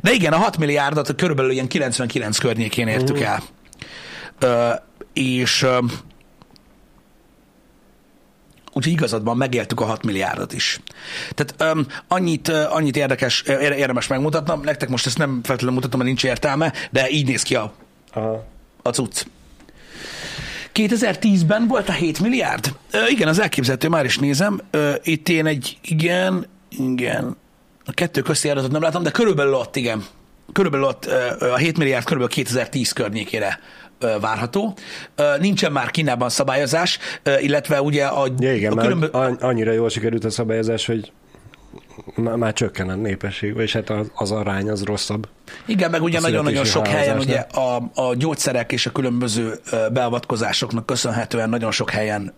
De 0.00 0.12
igen, 0.12 0.32
a 0.32 0.36
6 0.36 0.58
milliárdot 0.58 1.14
körülbelül 1.14 1.50
ilyen 1.50 1.68
99 1.68 2.38
környékén 2.38 2.88
értük 2.88 3.20
el. 3.20 3.42
Ö, 4.38 4.70
és 5.12 5.62
ö, 5.62 5.78
úgyhogy 8.72 8.92
igazadban 8.92 9.36
megéltük 9.36 9.80
a 9.80 9.84
6 9.84 10.04
milliárdot 10.04 10.52
is. 10.52 10.80
Tehát 11.34 11.54
öm, 11.76 11.86
annyit, 12.08 12.48
ö, 12.48 12.64
annyit 12.68 12.96
érdekes, 12.96 13.42
érdemes 13.42 14.06
megmutatnom, 14.06 14.60
nektek 14.60 14.88
most 14.88 15.06
ezt 15.06 15.18
nem 15.18 15.40
feltétlenül 15.42 15.74
mutatom, 15.74 15.98
mert 15.98 16.10
nincs 16.10 16.24
értelme, 16.24 16.72
de 16.90 17.08
így 17.08 17.26
néz 17.26 17.42
ki 17.42 17.54
a, 17.54 17.72
Aha. 18.12 18.44
a 18.82 18.88
cucc. 18.88 19.26
2010-ben 20.74 21.66
volt 21.66 21.88
a 21.88 21.92
7 21.92 22.20
milliárd? 22.20 22.74
Ö, 22.90 22.98
igen, 23.08 23.28
az 23.28 23.38
elképzelhető, 23.40 23.88
már 23.88 24.04
is 24.04 24.18
nézem. 24.18 24.60
Ö, 24.70 24.92
itt 25.02 25.28
én 25.28 25.46
egy, 25.46 25.78
igen, 25.82 26.46
igen, 26.78 27.36
a 27.84 27.92
kettő 27.92 28.22
közti 28.22 28.48
adatot 28.48 28.70
nem 28.70 28.82
látom, 28.82 29.02
de 29.02 29.10
körülbelül 29.10 29.54
ott, 29.54 29.76
igen. 29.76 30.04
Körülbelül 30.52 30.86
ott 30.86 31.06
ö, 31.06 31.50
a 31.52 31.56
7 31.56 31.78
milliárd 31.78 32.04
körülbelül 32.04 32.34
2010 32.34 32.92
környékére 32.92 33.60
várható. 34.20 34.76
Nincsen 35.40 35.72
már 35.72 35.90
Kínában 35.90 36.28
szabályozás, 36.28 36.98
illetve 37.40 37.82
ugye 37.82 38.04
a, 38.04 38.26
Ja, 38.38 38.54
igen, 38.54 38.72
a 38.72 38.82
különböző... 38.82 39.12
an- 39.12 39.42
annyira 39.42 39.72
jól 39.72 39.88
sikerült 39.88 40.24
a 40.24 40.30
szabályozás, 40.30 40.86
hogy 40.86 41.12
már, 42.14 42.52
csökken 42.52 42.88
a 42.88 42.94
népesség, 42.94 43.56
és 43.56 43.72
hát 43.72 43.90
az, 43.90 44.10
az 44.14 44.30
arány 44.30 44.70
az 44.70 44.82
rosszabb. 44.82 45.28
Igen, 45.66 45.90
meg 45.90 46.02
ugye 46.02 46.20
nagyon-nagyon 46.20 46.64
sok 46.64 46.86
helyen 46.86 47.18
ugye 47.18 47.38
a, 47.38 47.90
a 47.94 48.14
gyógyszerek 48.14 48.72
és 48.72 48.86
a 48.86 48.92
különböző 48.92 49.54
beavatkozásoknak 49.92 50.86
köszönhetően 50.86 51.48
nagyon 51.48 51.70
sok 51.70 51.90
helyen 51.90 52.34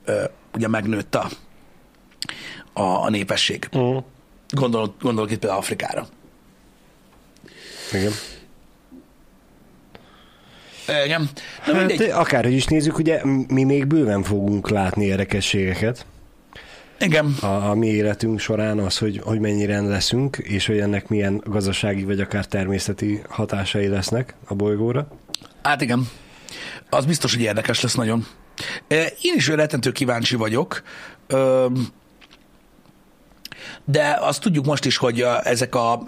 ugye 0.55 0.69
megnőtt 0.69 1.15
a, 1.15 1.29
a, 2.73 2.83
a 2.83 3.11
népesség. 3.11 3.69
Uh-huh. 3.73 4.05
Gondolok, 4.49 4.95
gondolok 5.01 5.31
itt 5.31 5.39
például 5.39 5.61
Afrikára. 5.61 6.07
Igen. 7.93 8.13
Igen. 11.05 11.29
Na 11.67 11.73
mindegy. 11.73 12.01
Hát, 12.01 12.19
akárhogy 12.19 12.53
is 12.53 12.65
nézzük, 12.65 12.99
ugye 12.99 13.21
mi 13.49 13.65
még 13.65 13.87
bőven 13.87 14.23
fogunk 14.23 14.71
látni 14.71 15.05
érdekességeket 15.05 16.07
Igen. 16.99 17.37
a, 17.41 17.47
a 17.47 17.75
mi 17.75 17.87
életünk 17.87 18.39
során, 18.39 18.79
az, 18.79 18.99
hogy, 18.99 19.21
hogy 19.25 19.41
mennyire 19.41 19.81
leszünk, 19.81 20.37
és 20.37 20.67
hogy 20.67 20.79
ennek 20.79 21.09
milyen 21.09 21.43
gazdasági 21.45 22.05
vagy 22.05 22.21
akár 22.21 22.47
természeti 22.47 23.23
hatásai 23.29 23.87
lesznek 23.87 24.35
a 24.45 24.55
bolygóra. 24.55 25.09
Hát 25.63 25.81
igen. 25.81 26.09
Az 26.91 27.05
biztos, 27.05 27.35
hogy 27.35 27.43
érdekes 27.43 27.81
lesz 27.81 27.95
nagyon. 27.95 28.27
Én 29.21 29.35
is 29.35 29.49
rettentő 29.49 29.93
kíváncsi 29.93 30.37
vagyok. 30.37 30.83
De 33.85 34.19
azt 34.21 34.41
tudjuk 34.41 34.65
most 34.65 34.85
is, 34.85 34.97
hogy 34.97 35.25
ezek 35.43 35.75
a 35.75 36.03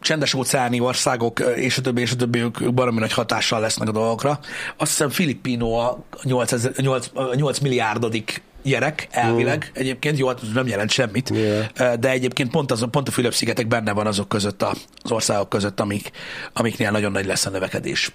csendes 0.00 0.34
óceáni 0.34 0.80
országok 0.80 1.40
és 1.56 1.78
a 1.78 1.80
többi, 1.80 2.00
és 2.00 2.12
a 2.12 2.16
többi, 2.16 2.38
ők 2.38 2.74
baromi 2.74 2.98
nagy 2.98 3.12
hatással 3.12 3.60
lesznek 3.60 3.88
a 3.88 3.92
dolgokra. 3.92 4.38
Azt 4.76 4.90
hiszem 4.90 5.10
Filippino 5.10 5.72
a 5.72 6.04
8, 6.22 6.52
ezer, 6.52 6.72
8, 6.76 7.10
8 7.34 7.58
milliárdodik 7.58 8.42
gyerek 8.68 9.08
elvileg. 9.10 9.70
Egyébként 9.74 10.18
jó, 10.18 10.26
hát 10.28 10.40
nem 10.54 10.66
jelent 10.66 10.90
semmit. 10.90 11.30
Yeah. 11.30 11.94
De 11.94 12.10
egyébként 12.10 12.50
pont, 12.50 12.70
az, 12.70 12.86
pont 12.90 13.08
a 13.08 13.10
Fülöp-szigetek 13.10 13.66
benne 13.68 13.92
van 13.92 14.06
azok 14.06 14.28
között, 14.28 14.62
a, 14.62 14.72
az 15.02 15.12
országok 15.12 15.48
között, 15.48 15.80
amik, 15.80 16.10
amiknél 16.52 16.90
nagyon 16.90 17.12
nagy 17.12 17.26
lesz 17.26 17.46
a 17.46 17.50
növekedés. 17.50 18.12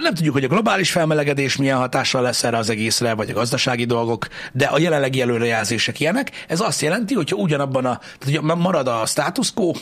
Nem 0.00 0.14
tudjuk, 0.14 0.34
hogy 0.34 0.44
a 0.44 0.48
globális 0.48 0.90
felmelegedés 0.90 1.56
milyen 1.56 1.78
hatással 1.78 2.22
lesz 2.22 2.44
erre 2.44 2.56
az 2.56 2.70
egészre, 2.70 3.14
vagy 3.14 3.30
a 3.30 3.34
gazdasági 3.34 3.84
dolgok, 3.84 4.26
de 4.52 4.64
a 4.64 4.78
jelenlegi 4.78 5.20
előrejelzések 5.20 6.00
ilyenek. 6.00 6.44
Ez 6.48 6.60
azt 6.60 6.80
jelenti, 6.80 7.14
hogyha 7.14 7.36
ugyanabban 7.36 7.84
a, 7.84 8.00
tehát 8.18 8.40
hogy 8.40 8.56
marad 8.56 8.88
a 8.88 9.06
status 9.06 9.52
quo, 9.52 9.72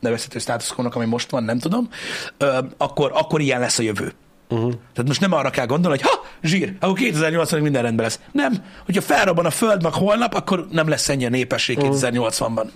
nevezhető 0.00 0.38
status 0.38 0.70
ami 0.76 1.06
most 1.06 1.30
van, 1.30 1.44
nem 1.44 1.58
tudom, 1.58 1.88
akkor, 2.76 3.10
akkor 3.14 3.40
ilyen 3.40 3.60
lesz 3.60 3.78
a 3.78 3.82
jövő. 3.82 4.12
Uh-huh. 4.48 4.70
Tehát 4.70 5.06
most 5.06 5.20
nem 5.20 5.32
arra 5.32 5.50
kell 5.50 5.66
gondolni, 5.66 5.98
hogy 5.98 6.08
ha, 6.10 6.24
zsír, 6.42 6.74
akkor 6.80 6.98
2080-ig 7.00 7.62
minden 7.62 7.82
rendben 7.82 8.04
lesz. 8.04 8.20
Nem, 8.32 8.52
hogyha 8.84 9.00
felrobban 9.00 9.46
a 9.46 9.50
föld 9.50 9.82
meg 9.82 9.92
holnap, 9.92 10.34
akkor 10.34 10.66
nem 10.70 10.88
lesz 10.88 11.08
ennyi 11.08 11.26
a 11.26 11.28
népesség 11.28 11.78
2080-ban. 11.80 12.66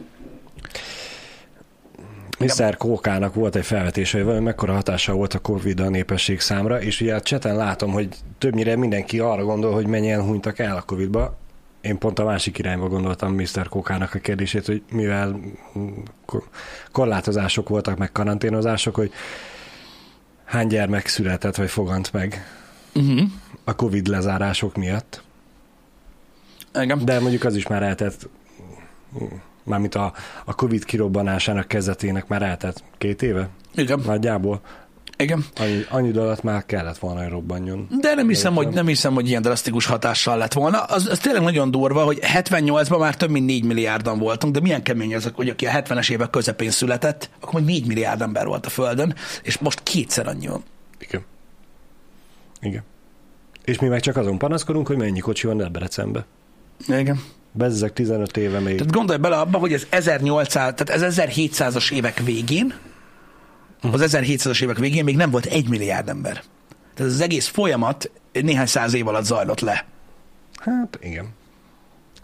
Mr. 2.38 2.76
Kókának 2.76 3.34
volt 3.34 3.56
egy 3.56 3.64
felvetése, 3.64 4.16
hogy 4.16 4.26
vajon 4.26 4.42
mekkora 4.42 4.72
hatása 4.72 5.12
volt 5.12 5.34
a 5.34 5.38
Covid 5.38 5.80
a 5.80 5.88
népesség 5.88 6.40
számra, 6.40 6.82
és 6.82 7.00
ugye 7.00 7.14
a 7.14 7.20
cseten 7.20 7.56
látom, 7.56 7.92
hogy 7.92 8.08
többnyire 8.38 8.76
mindenki 8.76 9.18
arra 9.18 9.44
gondol, 9.44 9.72
hogy 9.72 9.86
mennyien 9.86 10.22
hunytak 10.22 10.58
el 10.58 10.76
a 10.76 10.82
Covid-ba. 10.82 11.38
Én 11.80 11.98
pont 11.98 12.18
a 12.18 12.24
másik 12.24 12.58
irányba 12.58 12.88
gondoltam 12.88 13.34
Mr. 13.34 13.68
Kókának 13.68 14.14
a 14.14 14.18
kérdését, 14.18 14.66
hogy 14.66 14.82
mivel 14.90 15.40
ko- 16.26 16.48
korlátozások 16.92 17.68
voltak, 17.68 17.98
meg 17.98 18.12
karanténozások, 18.12 18.94
hogy 18.94 19.12
hány 20.52 20.66
gyermek 20.66 21.06
született, 21.06 21.56
vagy 21.56 21.70
fogant 21.70 22.12
meg 22.12 22.46
Uh-huh. 22.94 23.20
a 23.64 23.74
Covid 23.74 24.06
lezárások 24.06 24.76
miatt. 24.76 25.22
Engem. 26.72 27.04
De 27.04 27.20
mondjuk 27.20 27.44
az 27.44 27.56
is 27.56 27.66
már 27.66 27.82
eltett, 27.82 28.28
mármint 29.62 29.94
a, 29.94 30.12
a 30.44 30.54
Covid 30.54 30.84
kirobbanásának 30.84 31.68
kezdetének 31.68 32.26
már 32.28 32.42
eltett 32.42 32.82
két 32.98 33.22
éve, 33.22 33.48
Igen. 33.74 34.00
nagyjából. 34.04 34.60
Igen. 35.22 35.44
Annyi, 35.56 35.84
annyi 35.88 36.08
idő 36.08 36.20
alatt 36.20 36.42
már 36.42 36.66
kellett 36.66 36.98
volna, 36.98 37.20
hogy 37.22 37.30
robbanjon. 37.30 37.86
De 38.00 38.14
nem 38.14 38.28
hiszem, 38.28 38.54
hogy, 38.54 38.68
nem 38.68 38.86
hiszem, 38.86 39.14
hogy 39.14 39.28
ilyen 39.28 39.42
drasztikus 39.42 39.86
hatással 39.86 40.36
lett 40.36 40.52
volna. 40.52 40.78
Az, 40.78 41.06
az 41.06 41.18
tényleg 41.18 41.42
nagyon 41.42 41.70
durva, 41.70 42.04
hogy 42.04 42.18
78-ban 42.22 42.98
már 42.98 43.16
több 43.16 43.30
mint 43.30 43.46
4 43.46 43.64
milliárdan 43.64 44.18
voltunk, 44.18 44.54
de 44.54 44.60
milyen 44.60 44.82
kemény 44.82 45.12
ezek, 45.12 45.34
hogy 45.34 45.48
aki 45.48 45.66
a 45.66 45.70
70-es 45.70 46.10
évek 46.10 46.30
közepén 46.30 46.70
született, 46.70 47.30
akkor 47.40 47.60
még 47.60 47.64
4 47.64 47.86
milliárd 47.86 48.20
ember 48.20 48.46
volt 48.46 48.66
a 48.66 48.70
Földön, 48.70 49.14
és 49.42 49.58
most 49.58 49.82
kétszer 49.82 50.26
annyi 50.26 50.46
van. 50.46 50.62
Igen. 50.98 51.24
Igen. 52.60 52.82
És 53.64 53.78
mi 53.78 53.88
meg 53.88 54.00
csak 54.00 54.16
azon 54.16 54.38
panaszkodunk, 54.38 54.86
hogy 54.86 54.96
mennyi 54.96 55.18
kocsi 55.18 55.46
van 55.46 55.56
Debrecenbe. 55.56 56.24
Igen. 56.88 57.20
Bezzek 57.52 57.92
15 57.92 58.36
éve 58.36 58.58
még. 58.58 58.76
Tehát 58.76 58.92
gondolj 58.92 59.18
bele 59.18 59.36
abba, 59.36 59.58
hogy 59.58 59.72
ez 59.72 59.86
1800, 59.88 60.74
tehát 60.76 61.02
ez 61.02 61.16
1700-as 61.18 61.92
évek 61.92 62.18
végén, 62.18 62.74
az 63.90 64.02
1700-as 64.04 64.62
évek 64.62 64.78
végén 64.78 65.04
még 65.04 65.16
nem 65.16 65.30
volt 65.30 65.44
egy 65.44 65.68
milliárd 65.68 66.08
ember. 66.08 66.42
Tehát 66.94 67.12
az 67.12 67.20
egész 67.20 67.46
folyamat 67.46 68.10
néhány 68.32 68.66
száz 68.66 68.94
év 68.94 69.08
alatt 69.08 69.24
zajlott 69.24 69.60
le. 69.60 69.86
Hát 70.54 70.98
igen. 71.02 71.28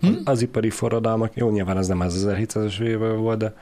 Hm? 0.00 0.14
Az 0.24 0.42
ipari 0.42 0.70
forradalmak, 0.70 1.34
jó, 1.34 1.50
nyilván 1.50 1.76
az 1.76 1.86
nem 1.88 2.00
az 2.00 2.26
1700-as 2.28 2.80
éve 2.80 3.08
volt, 3.08 3.38
de 3.38 3.54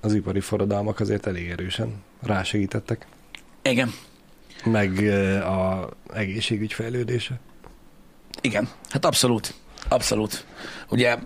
az 0.00 0.14
ipari 0.14 0.40
forradalmak 0.40 1.00
azért 1.00 1.26
elég 1.26 1.50
erősen 1.50 2.02
rásegítettek. 2.20 3.06
Igen. 3.62 3.90
Meg 4.64 4.98
a 5.42 5.88
egészségügy 6.14 6.72
fejlődése. 6.72 7.40
Igen, 8.40 8.68
hát 8.88 9.04
abszolút. 9.04 9.54
Abszolút. 9.88 10.44
Ugye 10.88 11.16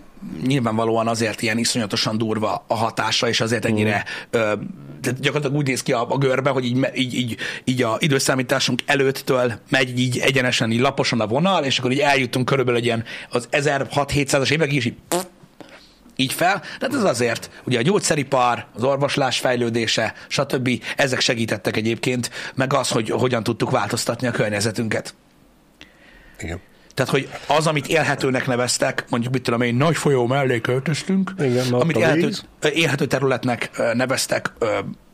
nyilvánvalóan 0.45 1.07
azért 1.07 1.41
ilyen 1.41 1.57
iszonyatosan 1.57 2.17
durva 2.17 2.63
a 2.67 2.75
hatása, 2.75 3.27
és 3.27 3.41
azért 3.41 3.65
ennyire 3.65 4.03
ö, 4.29 4.53
tehát 5.01 5.19
gyakorlatilag 5.19 5.57
úgy 5.57 5.67
néz 5.67 5.83
ki 5.83 5.91
a, 5.91 6.05
a 6.09 6.17
görbe, 6.17 6.49
hogy 6.49 6.65
így, 6.65 6.87
így, 6.95 7.13
így, 7.13 7.37
így 7.63 7.83
a 7.83 7.97
időszámításunk 7.99 8.81
előttől 8.85 9.53
megy 9.69 9.99
így 9.99 10.17
egyenesen, 10.17 10.71
így 10.71 10.79
laposan 10.79 11.21
a 11.21 11.27
vonal, 11.27 11.63
és 11.63 11.79
akkor 11.79 11.91
így 11.91 11.99
eljutunk 11.99 12.45
körülbelül 12.45 12.79
egy 12.79 12.85
ilyen 12.85 13.03
az 13.29 13.47
1600-700-as 13.51 14.51
évekig, 14.51 14.75
és 14.75 14.85
így 14.85 14.95
pff, 15.07 15.23
így 16.15 16.33
fel. 16.33 16.59
Tehát 16.79 16.95
ez 16.95 17.03
azért, 17.03 17.49
ugye 17.63 17.79
a 17.79 17.81
gyógyszeripar, 17.81 18.65
az 18.75 18.83
orvoslás 18.83 19.39
fejlődése, 19.39 20.13
stb. 20.27 20.83
Ezek 20.95 21.19
segítettek 21.19 21.77
egyébként, 21.77 22.29
meg 22.55 22.73
az, 22.73 22.89
hogy 22.89 23.09
hogyan 23.09 23.43
tudtuk 23.43 23.71
változtatni 23.71 24.27
a 24.27 24.31
környezetünket. 24.31 25.15
Igen. 26.39 26.59
Tehát, 26.97 27.11
hogy 27.11 27.29
az, 27.47 27.67
amit 27.67 27.87
élhetőnek 27.87 28.47
neveztek, 28.47 29.05
mondjuk 29.09 29.33
mit 29.33 29.41
tudom 29.41 29.61
én, 29.61 29.75
nagy 29.75 29.97
folyó 29.97 30.27
mellé 30.27 30.61
költöztünk, 30.61 31.33
Igen, 31.39 31.73
amit 31.73 31.97
élhető, 31.97 32.29
élhető 32.73 33.05
területnek 33.05 33.69
neveztek 33.93 34.53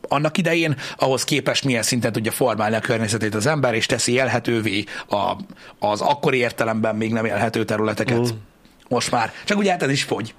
annak 0.08 0.38
idején, 0.38 0.76
ahhoz 0.98 1.24
képest 1.24 1.66
milyen 1.66 1.84
szinten 1.84 2.12
tudja 2.12 2.32
formálni 2.32 2.76
a 2.76 2.80
környezetét 2.80 3.36
az 3.36 3.46
ember, 3.46 3.74
és 3.74 3.86
teszi 3.86 4.12
élhetővé 4.12 4.84
a, 5.10 5.36
az 5.80 6.02
akkori 6.02 6.38
értelemben 6.38 6.96
még 6.96 7.12
nem 7.12 7.26
élhető 7.26 7.66
területeket. 7.66 8.20
Mm. 8.20 8.38
Most 8.88 9.12
már. 9.12 9.32
Csak 9.46 9.58
ugye 9.58 9.72
hát 9.72 9.84
ez 9.84 9.90
is 9.90 10.04
fogy. 10.04 10.34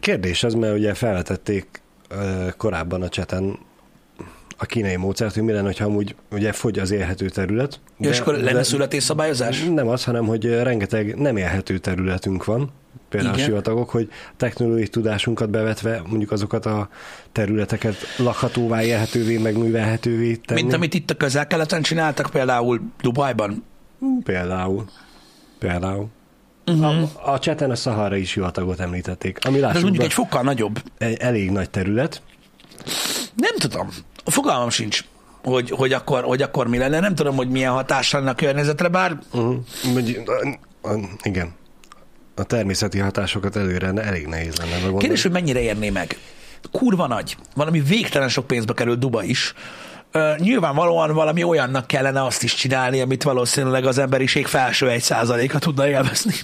Kérdés 0.00 0.44
az, 0.44 0.54
mert 0.54 0.74
ugye 0.74 0.94
felvetették 0.94 1.82
korábban 2.56 3.02
a 3.02 3.08
cseten 3.08 3.58
a 4.60 4.66
kínai 4.66 4.96
módszert, 4.96 5.34
hogy 5.34 5.42
mi 5.42 5.52
lenne, 5.52 5.66
hogyha 5.66 5.84
amúgy 5.84 6.14
ugye 6.30 6.52
fogy 6.52 6.78
az 6.78 6.90
élhető 6.90 7.28
terület. 7.28 7.80
De, 7.96 8.08
és 8.08 8.20
akkor 8.20 8.34
lenne 8.34 8.62
születésszabályozás? 8.62 9.64
Nem 9.64 9.88
az, 9.88 10.04
hanem 10.04 10.26
hogy 10.26 10.44
rengeteg 10.62 11.18
nem 11.18 11.36
élhető 11.36 11.78
területünk 11.78 12.44
van, 12.44 12.72
például 13.08 13.34
Igen. 13.34 13.44
a 13.44 13.48
sivatagok, 13.48 13.90
hogy 13.90 14.10
technológiai 14.36 14.88
tudásunkat 14.88 15.50
bevetve 15.50 16.02
mondjuk 16.08 16.30
azokat 16.30 16.66
a 16.66 16.88
területeket 17.32 17.96
lakhatóvá, 18.16 18.82
élhetővé, 18.82 19.38
meg 19.38 19.56
művelhetővé 19.56 20.34
tenni. 20.34 20.60
Mint 20.60 20.74
amit 20.74 20.94
itt 20.94 21.10
a 21.10 21.14
közel-keleten 21.14 21.82
csináltak, 21.82 22.30
például 22.30 22.80
Dubajban. 23.02 23.64
Például. 24.22 24.84
Például. 25.58 26.06
Uh-huh. 26.66 27.08
A, 27.24 27.32
a 27.32 27.38
cseten 27.38 27.70
a 27.70 27.74
szaharai 27.74 28.24
sivatagot 28.24 28.80
említették, 28.80 29.38
ami 29.46 29.62
Ez 29.62 29.72
mondjuk 29.72 29.96
be, 29.96 30.04
egy 30.04 30.12
fokkal 30.12 30.42
nagyobb. 30.42 30.82
egy 30.98 31.16
elég 31.18 31.50
nagy 31.50 31.70
terület. 31.70 32.22
Nem 33.34 33.56
tudom. 33.58 33.88
Fogalmam 34.30 34.70
sincs, 34.70 35.04
hogy, 35.42 35.70
hogy, 35.70 35.92
akkor, 35.92 36.22
hogy 36.24 36.42
akkor 36.42 36.68
mi 36.68 36.78
lenne. 36.78 37.00
Nem 37.00 37.14
tudom, 37.14 37.36
hogy 37.36 37.48
milyen 37.48 37.72
hatással 37.72 38.20
lenne 38.20 38.32
a 38.32 38.34
környezetre, 38.34 38.88
bár 38.88 39.18
Uh-huh. 39.32 39.56
Igen. 41.22 41.52
A 42.34 42.42
természeti 42.42 42.98
hatásokat 42.98 43.56
előre 43.56 43.92
elég 43.92 44.26
nehéz 44.26 44.56
lenne 44.56 44.70
megmondani. 44.70 44.98
kérdés, 45.00 45.22
hogy 45.22 45.30
mennyire 45.30 45.60
érné 45.60 45.90
meg. 45.90 46.18
Kurva 46.72 47.06
nagy. 47.06 47.36
Valami 47.54 47.80
végtelen 47.80 48.28
sok 48.28 48.46
pénzbe 48.46 48.72
kerül 48.72 48.94
Duba 48.94 49.22
is. 49.22 49.54
Ö, 50.12 50.32
nyilvánvalóan 50.36 51.14
valami 51.14 51.42
olyannak 51.42 51.86
kellene 51.86 52.24
azt 52.24 52.42
is 52.42 52.54
csinálni, 52.54 53.00
amit 53.00 53.22
valószínűleg 53.22 53.86
az 53.86 53.98
emberiség 53.98 54.46
felső 54.46 54.88
egy 54.88 55.02
százaléka 55.02 55.58
tudna 55.58 55.88
élvezni. 55.88 56.34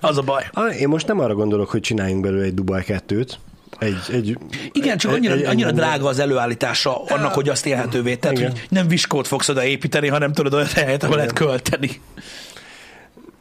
Az 0.00 0.18
a 0.18 0.22
baj. 0.22 0.48
Ah, 0.52 0.80
én 0.80 0.88
most 0.88 1.06
nem 1.06 1.18
arra 1.20 1.34
gondolok, 1.34 1.70
hogy 1.70 1.80
csináljunk 1.80 2.22
belőle 2.22 2.44
egy 2.44 2.54
Dubaj 2.54 2.84
2-t. 2.86 3.32
Egy, 3.80 3.96
egy, 4.12 4.38
Igen, 4.72 4.98
csak 4.98 5.12
annyira, 5.12 5.34
egy- 5.34 5.44
annyira 5.44 5.68
egy- 5.68 5.74
drága 5.74 6.08
az 6.08 6.18
előállítása 6.18 7.04
annak, 7.04 7.34
hogy 7.34 7.48
azt 7.48 7.66
élhetővé 7.66 8.16
tett, 8.16 8.32
Igen. 8.32 8.50
hogy 8.50 8.66
nem 8.68 8.88
viskót 8.88 9.26
fogsz 9.26 9.48
oda 9.48 9.64
építeni, 9.64 10.08
hanem 10.08 10.32
tudod 10.32 10.54
olyan 10.54 10.66
helyet, 10.74 11.02
ahol 11.02 11.16
lehet 11.16 11.32
költeni. 11.32 12.00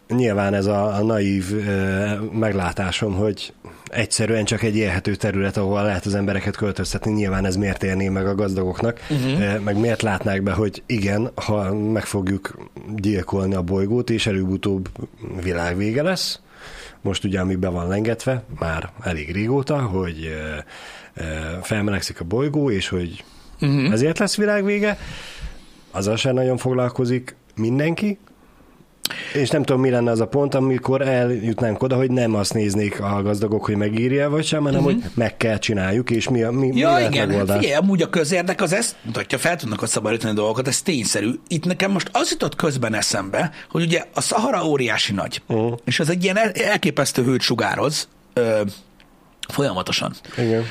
Nyilván 0.07 0.53
ez 0.53 0.65
a, 0.65 0.95
a 0.95 1.01
naív 1.03 1.45
ö, 1.67 2.05
meglátásom, 2.31 3.13
hogy 3.13 3.53
egyszerűen 3.85 4.45
csak 4.45 4.63
egy 4.63 4.75
élhető 4.75 5.15
terület, 5.15 5.57
ahol 5.57 5.83
lehet 5.83 6.05
az 6.05 6.15
embereket 6.15 6.55
költöztetni, 6.55 7.11
nyilván 7.11 7.45
ez 7.45 7.55
miért 7.55 7.83
érné 7.83 8.09
meg 8.09 8.27
a 8.27 8.35
gazdagoknak, 8.35 8.99
uh-huh. 9.09 9.59
meg 9.63 9.77
miért 9.77 10.01
látnák 10.01 10.43
be, 10.43 10.51
hogy 10.51 10.83
igen, 10.85 11.31
ha 11.35 11.73
meg 11.75 12.05
fogjuk 12.05 12.69
gyilkolni 12.95 13.55
a 13.55 13.61
bolygót, 13.61 14.09
és 14.09 14.27
előbb-utóbb 14.27 14.89
világvége 15.43 16.01
lesz, 16.01 16.39
most 17.01 17.23
ugye, 17.23 17.39
ami 17.39 17.55
be 17.55 17.67
van 17.67 17.87
lengetve, 17.87 18.43
már 18.59 18.89
elég 19.01 19.31
régóta, 19.31 19.81
hogy 19.81 20.35
felmelegszik 21.61 22.19
a 22.19 22.23
bolygó, 22.23 22.71
és 22.71 22.87
hogy 22.87 23.23
uh-huh. 23.61 23.91
ezért 23.91 24.19
lesz 24.19 24.35
világvége, 24.37 24.97
azzal 25.91 26.15
sem 26.15 26.33
nagyon 26.33 26.57
foglalkozik 26.57 27.35
mindenki, 27.55 28.17
és 29.33 29.49
nem 29.49 29.63
tudom, 29.63 29.81
mi 29.81 29.89
lenne 29.89 30.11
az 30.11 30.19
a 30.19 30.27
pont, 30.27 30.55
amikor 30.55 31.01
eljutnánk 31.01 31.83
oda, 31.83 31.95
hogy 31.95 32.11
nem 32.11 32.35
azt 32.35 32.53
néznék 32.53 33.01
a 33.01 33.21
gazdagok, 33.21 33.65
hogy 33.65 33.75
megírja 33.75 34.29
vagy 34.29 34.45
sem, 34.45 34.63
hanem 34.63 34.79
uh-huh. 34.83 35.01
hogy 35.01 35.11
meg 35.13 35.37
kell 35.37 35.57
csináljuk, 35.57 36.09
és 36.09 36.29
mi, 36.29 36.41
a, 36.43 36.51
mi, 36.51 36.67
mi 36.67 36.77
Ja, 36.79 36.91
lehet 36.91 37.09
igen, 37.09 37.19
hát 37.19 37.27
megoldás. 37.29 37.57
figyelj, 37.57 37.75
amúgy 37.75 38.01
a 38.01 38.09
közérdek 38.09 38.61
az 38.61 38.73
ezt 38.73 38.95
mutatja, 39.01 39.37
fel 39.37 39.55
tudnak 39.55 39.81
ott 39.81 39.89
szabadítani 39.89 40.33
dolgokat, 40.33 40.67
ez 40.67 40.81
tényszerű. 40.81 41.31
Itt 41.47 41.65
nekem 41.65 41.91
most 41.91 42.09
az 42.11 42.31
jutott 42.31 42.55
közben 42.55 42.93
eszembe, 42.93 43.51
hogy 43.71 43.81
ugye 43.81 44.03
a 44.13 44.21
Szahara 44.21 44.65
óriási 44.65 45.13
nagy, 45.13 45.41
uh-huh. 45.47 45.77
és 45.85 45.99
ez 45.99 46.09
egy 46.09 46.23
ilyen 46.23 46.37
el- 46.37 46.51
elképesztő 46.51 47.23
hőt 47.23 47.41
sugároz 47.41 48.07
ö, 48.33 48.61
folyamatosan. 49.47 50.13
Igen. 50.37 50.63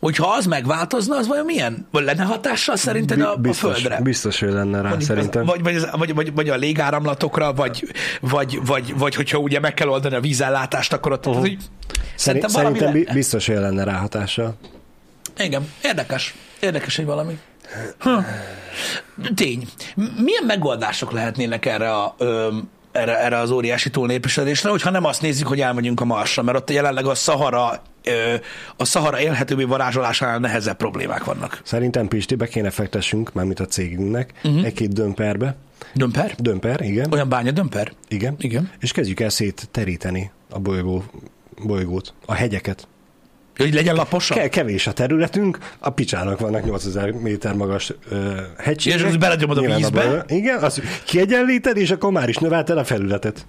Hogyha 0.00 0.34
az 0.38 0.46
megváltozna, 0.46 1.16
az 1.16 1.26
vajon 1.26 1.44
milyen? 1.44 1.86
Vagy 1.90 2.04
lenne 2.04 2.24
hatással 2.24 2.76
szerinted 2.76 3.20
a, 3.20 3.32
a 3.32 3.36
biztos, 3.36 3.72
Földre? 3.72 4.00
biztos, 4.00 4.40
hogy 4.40 4.52
lenne 4.52 4.80
rá, 4.80 4.88
Mondjuk 4.88 5.10
szerintem. 5.10 5.42
Az, 5.42 5.48
vagy, 5.48 5.62
vagy, 5.62 5.88
vagy, 5.98 6.14
vagy, 6.14 6.34
vagy 6.34 6.48
a 6.48 6.56
légáramlatokra, 6.56 7.52
vagy, 7.52 7.84
vagy, 8.20 8.58
vagy, 8.66 8.98
vagy 8.98 9.14
hogyha 9.14 9.38
ugye 9.38 9.60
meg 9.60 9.74
kell 9.74 9.88
oldani 9.88 10.14
a 10.14 10.20
vízellátást, 10.20 10.92
akkor 10.92 11.12
ott 11.12 11.26
uh-huh. 11.26 11.42
Szeri- 11.42 11.58
szerintem 12.14 12.50
szerintem 12.50 12.92
lenne. 12.92 13.12
biztos, 13.12 13.46
hogy 13.46 13.56
lenne 13.56 13.84
rá 13.84 13.92
hatással. 13.96 14.54
Igen, 15.38 15.68
érdekes. 15.82 16.34
Érdekes, 16.60 16.96
hogy 16.96 17.04
valami. 17.04 17.38
Hm. 17.98 18.10
Tény. 19.34 19.68
Milyen 19.94 20.44
megoldások 20.46 21.12
lehetnének 21.12 21.66
erre, 21.66 21.92
a, 21.92 22.14
ö, 22.18 22.56
erre, 22.92 23.18
erre 23.20 23.38
az 23.38 23.50
óriási 23.50 23.90
túlnépesedésre, 23.90 24.70
hogyha 24.70 24.90
nem 24.90 25.04
azt 25.04 25.22
nézzük, 25.22 25.46
hogy 25.46 25.60
elmegyünk 25.60 26.00
a 26.00 26.04
Marsra, 26.04 26.42
mert 26.42 26.58
ott 26.58 26.70
jelenleg 26.70 27.06
a 27.06 27.14
Szahara, 27.14 27.82
ö, 27.95 27.95
a 28.76 28.84
Szahara 28.84 29.20
élhetővé 29.20 29.62
varázsolásánál 29.64 30.38
nehezebb 30.38 30.76
problémák 30.76 31.24
vannak. 31.24 31.60
Szerintem 31.64 32.08
Pistibe 32.08 32.46
kéne 32.46 32.70
fektessünk, 32.70 33.32
mármint 33.32 33.60
a 33.60 33.66
cégünknek, 33.66 34.32
uh-huh. 34.44 34.64
egy-két 34.64 34.92
dömperbe. 34.92 35.56
Dömper? 35.94 36.34
Dömper, 36.38 36.80
igen. 36.80 37.12
Olyan 37.12 37.28
bánya 37.28 37.50
dömper? 37.50 37.92
Igen. 38.08 38.34
Igen. 38.38 38.70
És 38.80 38.92
kezdjük 38.92 39.20
el 39.20 39.28
szétteríteni 39.28 40.30
a 40.50 40.58
bolygó, 40.58 41.04
bolygót, 41.64 42.14
a 42.26 42.34
hegyeket. 42.34 42.88
Hogy 43.56 43.74
legyen 43.74 43.94
laposabb? 43.94 44.38
Ke- 44.38 44.48
kevés 44.48 44.86
a 44.86 44.92
területünk, 44.92 45.58
a 45.78 45.90
picsának 45.90 46.38
vannak 46.40 46.64
8000 46.64 47.10
méter 47.10 47.54
magas 47.54 47.92
ö, 48.08 48.40
hegységek. 48.58 48.98
És 48.98 49.04
azt 49.04 49.18
belegyomod 49.18 49.58
a 49.58 49.60
vízbe? 49.76 50.00
abban- 50.02 50.30
Igen, 50.30 50.58
azt 50.62 50.80
kiegyenlíted, 51.04 51.76
és 51.76 51.90
akkor 51.90 52.12
már 52.12 52.28
is 52.28 52.36
növelted 52.36 52.78
a 52.78 52.84
felületet. 52.84 53.46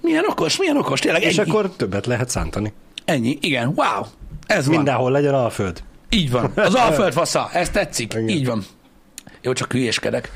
Milyen 0.00 0.24
okos, 0.28 0.56
milyen 0.58 0.76
okos, 0.76 1.00
tényleg 1.00 1.22
És 1.22 1.38
ennyi. 1.38 1.50
akkor 1.50 1.70
többet 1.76 2.06
lehet 2.06 2.28
szántani. 2.28 2.72
Ennyi, 3.10 3.38
igen, 3.40 3.72
wow. 3.74 4.04
Ez 4.46 4.66
van. 4.66 4.74
Mindenhol 4.74 5.10
legyen 5.10 5.34
alföld. 5.34 5.82
Így 6.08 6.30
van. 6.30 6.52
Az 6.54 6.74
Alföld 6.74 7.12
fasza, 7.12 7.50
ez 7.52 7.70
tetszik. 7.70 8.12
Igen. 8.14 8.28
Így 8.28 8.46
van. 8.46 8.64
Jó, 9.42 9.52
csak 9.52 9.72
hülyéskedek. 9.72 10.30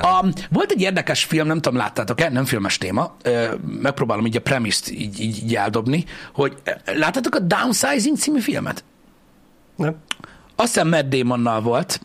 A, 0.00 0.26
volt 0.50 0.70
egy 0.70 0.80
érdekes 0.80 1.24
film, 1.24 1.46
nem 1.46 1.60
tudom, 1.60 1.78
láttátok-e, 1.78 2.28
nem 2.28 2.44
filmes 2.44 2.78
téma, 2.78 3.16
ö, 3.22 3.54
megpróbálom 3.80 4.26
így 4.26 4.36
a 4.36 4.40
premiszt 4.40 4.90
így, 4.90 5.20
így, 5.20 5.42
így 5.42 5.54
eldobni, 5.54 6.04
hogy 6.32 6.54
ö, 6.64 6.98
láttátok 6.98 7.34
a 7.34 7.38
Downsizing 7.38 8.16
című 8.16 8.40
filmet? 8.40 8.84
Nem? 9.76 9.96
Azt 10.56 10.72
hiszem 10.72 10.88
Matt 10.88 11.08
Damonnal 11.08 11.60
volt, 11.60 12.00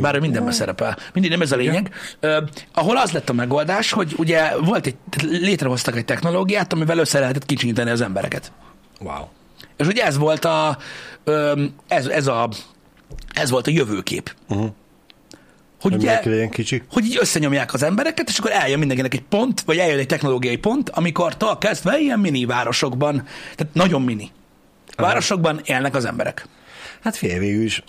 Bár 0.00 0.14
ő 0.14 0.20
mindenben 0.20 0.52
szerepel. 0.52 0.96
Mindig 1.12 1.30
nem 1.30 1.40
ez 1.40 1.52
a 1.52 1.56
lényeg. 1.56 1.94
Uh, 2.22 2.36
ahol 2.72 2.96
az 2.96 3.10
lett 3.10 3.28
a 3.28 3.32
megoldás, 3.32 3.92
hogy 3.92 4.14
ugye 4.16 4.56
volt 4.56 4.86
egy, 4.86 4.96
létrehoztak 5.22 5.96
egy 5.96 6.04
technológiát, 6.04 6.72
amivel 6.72 6.98
össze 6.98 7.18
lehetett 7.18 7.46
kicsinyíteni 7.46 7.90
az 7.90 8.00
embereket. 8.00 8.52
Wow. 8.98 9.24
És 9.76 9.86
ugye 9.86 10.04
ez 10.04 10.16
volt 10.16 10.44
a, 10.44 10.78
ez, 11.88 12.06
ez 12.06 12.26
a, 12.26 12.48
ez 13.32 13.50
volt 13.50 13.66
a 13.66 13.70
jövőkép. 13.70 14.34
Uh-huh. 14.48 14.70
Hogy, 15.80 15.94
ugye, 15.94 16.20
legyen 16.24 16.50
kicsi. 16.50 16.82
hogy 16.90 17.04
így 17.04 17.16
összenyomják 17.20 17.74
az 17.74 17.82
embereket, 17.82 18.28
és 18.28 18.38
akkor 18.38 18.50
eljön 18.50 18.78
mindenkinek 18.78 19.14
egy 19.14 19.22
pont, 19.22 19.60
vagy 19.60 19.78
eljön 19.78 19.98
egy 19.98 20.06
technológiai 20.06 20.56
pont, 20.56 20.90
amikor 20.90 21.36
tal 21.36 21.58
kezdve 21.58 21.98
ilyen 21.98 22.20
mini 22.20 22.44
városokban, 22.44 23.26
tehát 23.56 23.74
nagyon 23.74 24.02
mini 24.02 24.30
városokban 24.96 25.60
élnek 25.64 25.94
az 25.94 26.04
emberek. 26.04 26.46
Hát 27.00 27.16
fél 27.16 27.38
végül 27.38 27.62
is 27.62 27.82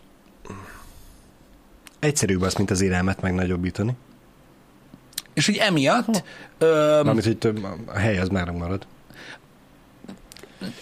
egyszerűbb 2.00 2.42
az, 2.42 2.54
mint 2.54 2.72
az 2.72 2.82
élelmet 2.82 3.22
megnagyobbítani. 3.22 3.92
És 5.34 5.46
hogy 5.46 5.56
emiatt, 5.56 6.24
ö, 6.58 7.00
Mármint, 7.04 7.26
hogy 7.26 7.38
több, 7.38 7.64
a 7.86 7.98
hely 7.98 8.20
az 8.20 8.28
már 8.30 8.50
marad. 8.50 8.86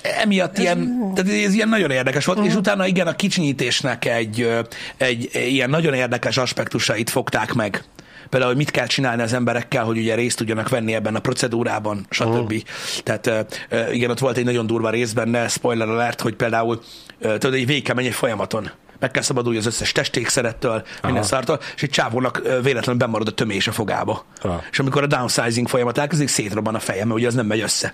Emiatt 0.01 0.57
ilyen, 0.57 1.11
tehát 1.15 1.31
ez 1.31 1.53
ilyen 1.53 1.69
nagyon 1.69 1.91
érdekes 1.91 2.25
volt, 2.25 2.45
és 2.45 2.55
utána 2.55 2.87
igen, 2.87 3.07
a 3.07 3.15
kicsinyítésnek 3.15 4.05
egy, 4.05 4.49
egy 4.97 5.29
ilyen 5.33 5.69
nagyon 5.69 5.93
érdekes 5.93 6.37
aspektusait 6.37 7.09
fogták 7.09 7.53
meg. 7.53 7.83
Például, 8.29 8.51
hogy 8.51 8.61
mit 8.61 8.71
kell 8.71 8.85
csinálni 8.87 9.21
az 9.21 9.33
emberekkel, 9.33 9.83
hogy 9.83 9.97
ugye 9.97 10.15
részt 10.15 10.37
tudjanak 10.37 10.69
venni 10.69 10.93
ebben 10.93 11.15
a 11.15 11.19
procedúrában, 11.19 12.05
stb. 12.09 12.51
Uh. 12.51 12.57
Tehát 13.03 13.67
igen, 13.91 14.09
ott 14.09 14.19
volt 14.19 14.37
egy 14.37 14.45
nagyon 14.45 14.67
durva 14.67 14.89
rész 14.89 15.11
benne, 15.11 15.47
spoiler 15.47 15.89
alert, 15.89 16.21
hogy 16.21 16.35
például 16.35 16.81
tudod, 17.19 17.53
egy 17.53 17.65
végig 17.65 17.83
kell 17.83 17.95
menni 17.95 18.07
egy 18.07 18.13
folyamaton. 18.13 18.69
Meg 18.99 19.11
kell 19.11 19.23
szabadulni 19.23 19.57
az 19.57 19.65
összes 19.65 19.91
testékszerettől, 19.91 20.85
minden 21.03 21.23
szartól, 21.23 21.59
és 21.75 21.83
egy 21.83 21.89
csávónak 21.89 22.41
véletlenül 22.43 22.95
bemarad 22.95 23.27
a 23.27 23.31
tömés 23.31 23.67
a 23.67 23.71
fogába. 23.71 24.25
Aha. 24.41 24.63
És 24.71 24.79
amikor 24.79 25.03
a 25.03 25.07
downsizing 25.07 25.67
folyamat 25.67 25.97
elkezdik, 25.97 26.27
szétrobban 26.27 26.75
a 26.75 26.79
fejem, 26.79 27.07
mert 27.07 27.19
ugye 27.19 27.27
az 27.27 27.33
nem 27.33 27.45
megy 27.45 27.61
össze. 27.61 27.93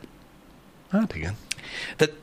Hát 0.91 1.15
igen. 1.15 1.37
Tehát 1.95 2.13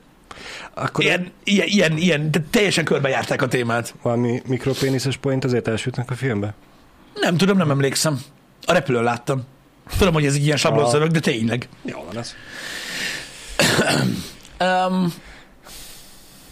Akkor 0.73 1.03
ilyen, 1.03 1.31
ilyen, 1.43 1.67
ilyen, 1.67 1.97
ilyen 1.97 2.31
tehát 2.31 2.47
teljesen 2.47 2.85
körbejárták 2.85 3.41
a 3.41 3.47
témát. 3.47 3.93
valami 4.01 4.41
mikropéniszes 4.47 5.17
point 5.17 5.43
azért 5.43 5.67
elsütnek 5.67 6.11
a 6.11 6.15
filmbe? 6.15 6.53
Nem 7.13 7.37
tudom, 7.37 7.57
nem 7.57 7.71
emlékszem. 7.71 8.19
A 8.65 8.73
repülőn 8.73 9.03
láttam. 9.03 9.41
Tudom, 9.97 10.13
hogy 10.13 10.25
ez 10.25 10.33
egy 10.33 10.45
ilyen 10.45 10.57
sablonszörök, 10.57 11.07
de 11.11 11.19
tényleg. 11.19 11.67
Jó 11.81 12.03
van 12.05 12.17
ez. 12.17 12.35
Um, 14.59 15.13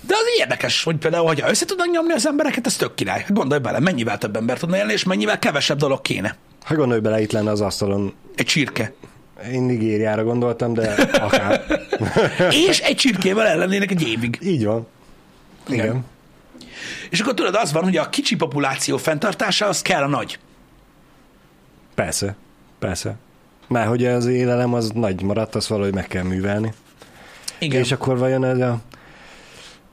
de 0.01 0.13
az 0.15 0.25
érdekes, 0.39 0.83
hogy 0.83 0.95
például, 0.95 1.25
hogyha 1.25 1.49
össze 1.49 1.65
tudnak 1.65 1.91
nyomni 1.91 2.13
az 2.13 2.27
embereket, 2.27 2.65
ez 2.65 2.75
tök 2.75 2.95
király. 2.95 3.25
Gondolj 3.27 3.61
bele, 3.61 3.79
mennyivel 3.79 4.17
több 4.17 4.35
ember 4.35 4.57
tudna 4.59 4.77
élni, 4.77 4.93
és 4.93 5.03
mennyivel 5.03 5.39
kevesebb 5.39 5.77
dolog 5.77 6.01
kéne. 6.01 6.35
Ha 6.63 6.75
gondolj 6.75 6.99
bele, 6.99 7.21
itt 7.21 7.31
lenne 7.31 7.51
az 7.51 7.61
asztalon. 7.61 8.13
Egy 8.35 8.45
csirke. 8.45 8.93
Én 9.51 9.61
Nigériára 9.61 10.23
gondoltam, 10.23 10.73
de 10.73 10.93
akár. 11.21 11.63
És 12.67 12.79
egy 12.79 12.95
csirkével 12.95 13.47
ellennének 13.47 13.91
egy 13.91 14.07
évig. 14.07 14.39
Így 14.41 14.65
van. 14.65 14.87
Igen. 15.67 15.85
Igen. 15.85 16.05
És 17.09 17.19
akkor 17.19 17.33
tudod, 17.33 17.55
az 17.55 17.71
van, 17.71 17.83
hogy 17.83 17.97
a 17.97 18.09
kicsi 18.09 18.35
populáció 18.35 18.97
fenntartása, 18.97 19.65
az 19.65 19.81
kell 19.81 20.03
a 20.03 20.07
nagy. 20.07 20.39
Persze. 21.95 22.35
Persze. 22.79 23.15
Már 23.67 23.87
hogy 23.87 24.05
az 24.05 24.25
élelem 24.25 24.73
az 24.73 24.91
nagy 24.91 25.21
maradt, 25.21 25.55
azt 25.55 25.67
valahogy 25.67 25.93
meg 25.93 26.07
kell 26.07 26.23
művelni. 26.23 26.73
Igen. 27.59 27.81
És 27.81 27.91
akkor 27.91 28.17
vajon 28.17 28.45
ez 28.45 28.59
a, 28.59 28.79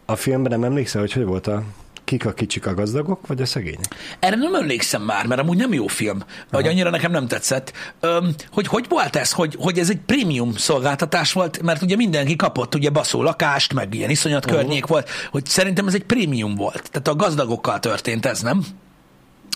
a 0.05 0.17
filmben 0.17 0.53
nem 0.53 0.65
emlékszel, 0.65 1.01
hogy 1.01 1.13
hogy 1.13 1.25
volt 1.25 1.47
a 1.47 1.63
kik 2.07 2.27
a 2.27 2.33
kicsik 2.33 2.67
a 2.67 2.75
gazdagok, 2.75 3.27
vagy 3.27 3.41
a 3.41 3.47
szegények? 3.47 3.95
Erre 4.19 4.37
nem 4.37 4.55
emlékszem 4.55 5.03
már, 5.03 5.27
mert 5.27 5.41
amúgy 5.41 5.57
nem 5.57 5.73
jó 5.73 5.87
film, 5.87 6.19
vagy 6.51 6.67
annyira 6.67 6.91
nekem 6.91 7.11
nem 7.11 7.27
tetszett. 7.27 7.73
Öm, 8.01 8.35
hogy 8.51 8.67
hogy 8.67 8.87
volt 8.89 9.17
ez, 9.17 9.33
hogy, 9.33 9.57
hogy 9.59 9.79
ez 9.79 9.91
egy 9.91 10.01
prémium 10.07 10.53
szolgáltatás 10.53 11.33
volt, 11.33 11.63
mert 11.63 11.83
ugye 11.83 11.97
mindenki 11.97 12.37
kapott 12.37 12.75
ugye 12.75 12.91
baszó 12.91 13.23
lakást, 13.23 13.75
meg 13.75 13.95
ilyen 13.95 14.11
iszonyat 14.11 14.45
uh-huh. 14.45 14.61
környék 14.61 14.87
volt, 14.87 15.09
hogy 15.31 15.47
szerintem 15.47 15.87
ez 15.87 15.95
egy 15.95 16.05
prémium 16.05 16.55
volt. 16.55 16.91
Tehát 16.91 17.09
a 17.09 17.15
gazdagokkal 17.15 17.81
történt 17.81 18.27
ez, 18.27 18.41
nem? 18.43 18.65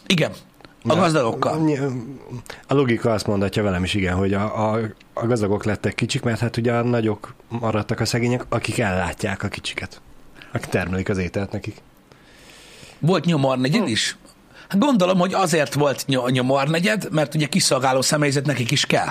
Igen, 0.06 0.32
a 0.84 0.94
gazdagokkal. 0.94 1.70
A 2.66 2.74
logika 2.74 3.12
azt 3.12 3.26
mondatja 3.26 3.62
velem 3.62 3.84
is, 3.84 3.94
igen, 3.94 4.16
hogy 4.16 4.34
a, 4.34 4.72
a, 4.72 4.80
a 5.12 5.26
gazdagok 5.26 5.64
lettek 5.64 5.94
kicsik, 5.94 6.22
mert 6.22 6.40
hát 6.40 6.56
ugye 6.56 6.72
a 6.72 6.82
nagyok 6.82 7.34
maradtak 7.48 8.00
a 8.00 8.04
szegények, 8.04 8.44
akik 8.48 8.78
ellátják 8.78 9.42
a 9.42 9.48
kicsiket. 9.48 10.00
Akik 10.52 10.70
termelik 10.70 11.08
az 11.08 11.18
ételt 11.18 11.52
nekik. 11.52 11.82
Volt 13.00 13.24
nyomornegyed 13.24 13.88
is? 13.88 14.16
Hát 14.68 14.78
gondolom, 14.78 15.18
hogy 15.18 15.34
azért 15.34 15.74
volt 15.74 16.06
ny- 16.06 16.30
nyomornegyed, 16.30 17.08
mert 17.10 17.34
ugye 17.34 17.46
kiszolgáló 17.46 18.02
személyzet 18.02 18.46
nekik 18.46 18.70
is 18.70 18.86
kell. 18.86 19.08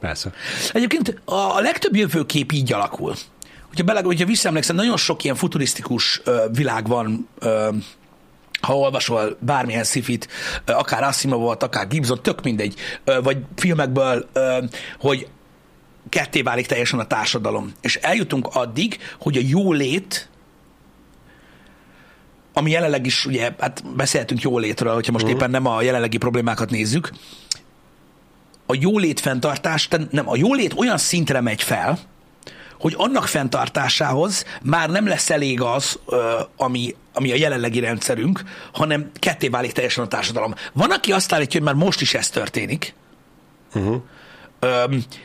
Persze. 0.00 0.32
Egyébként 0.72 1.20
a 1.24 1.60
legtöbb 1.60 1.96
jövőkép 1.96 2.52
így 2.52 2.72
alakul. 2.72 3.14
Hogyha, 3.68 3.84
bele, 3.84 4.02
hogyha 4.02 4.26
visszaemlékszem, 4.26 4.76
nagyon 4.76 4.96
sok 4.96 5.24
ilyen 5.24 5.36
futurisztikus 5.36 6.20
ö, 6.24 6.44
világ 6.52 6.88
van, 6.88 7.28
ö, 7.38 7.68
ha 8.60 8.76
olvasol 8.78 9.36
bármilyen 9.40 9.84
szifit, 9.84 10.28
akár 10.66 11.02
Asimovot, 11.02 11.62
akár 11.62 11.88
Gibson, 11.88 12.22
tök 12.22 12.42
mindegy, 12.42 12.74
vagy 13.22 13.38
filmekből, 13.56 14.28
hogy 14.98 15.28
ketté 16.08 16.42
válik 16.42 16.66
teljesen 16.66 16.98
a 16.98 17.06
társadalom. 17.06 17.72
És 17.80 17.96
eljutunk 17.96 18.48
addig, 18.52 18.98
hogy 19.18 19.36
a 19.36 19.40
jólét, 19.44 20.28
ami 22.54 22.70
jelenleg 22.70 23.06
is, 23.06 23.26
ugye, 23.26 23.50
hát 23.58 23.82
beszélhetünk 23.96 24.40
jólétről, 24.40 24.94
hogyha 24.94 25.12
most 25.12 25.26
éppen 25.26 25.50
nem 25.50 25.66
a 25.66 25.82
jelenlegi 25.82 26.16
problémákat 26.16 26.70
nézzük, 26.70 27.10
a 28.66 28.74
jólét 28.80 29.20
fenntartás, 29.20 29.88
nem, 30.10 30.28
a 30.28 30.36
jólét 30.36 30.74
olyan 30.76 30.98
szintre 30.98 31.40
megy 31.40 31.62
fel, 31.62 31.98
hogy 32.78 32.94
annak 32.96 33.26
fenntartásához 33.26 34.44
már 34.62 34.90
nem 34.90 35.06
lesz 35.06 35.30
elég 35.30 35.60
az, 35.60 35.98
ami, 36.56 36.94
ami 37.12 37.32
a 37.32 37.36
jelenlegi 37.36 37.80
rendszerünk, 37.80 38.42
hanem 38.72 39.10
ketté 39.18 39.48
válik 39.48 39.72
teljesen 39.72 40.04
a 40.04 40.08
társadalom. 40.08 40.54
Van, 40.72 40.90
aki 40.90 41.12
azt 41.12 41.32
állítja, 41.32 41.60
hogy 41.60 41.68
már 41.74 41.84
most 41.84 42.00
is 42.00 42.14
ez 42.14 42.28
történik, 42.28 42.94
Uh-huh. 43.74 44.02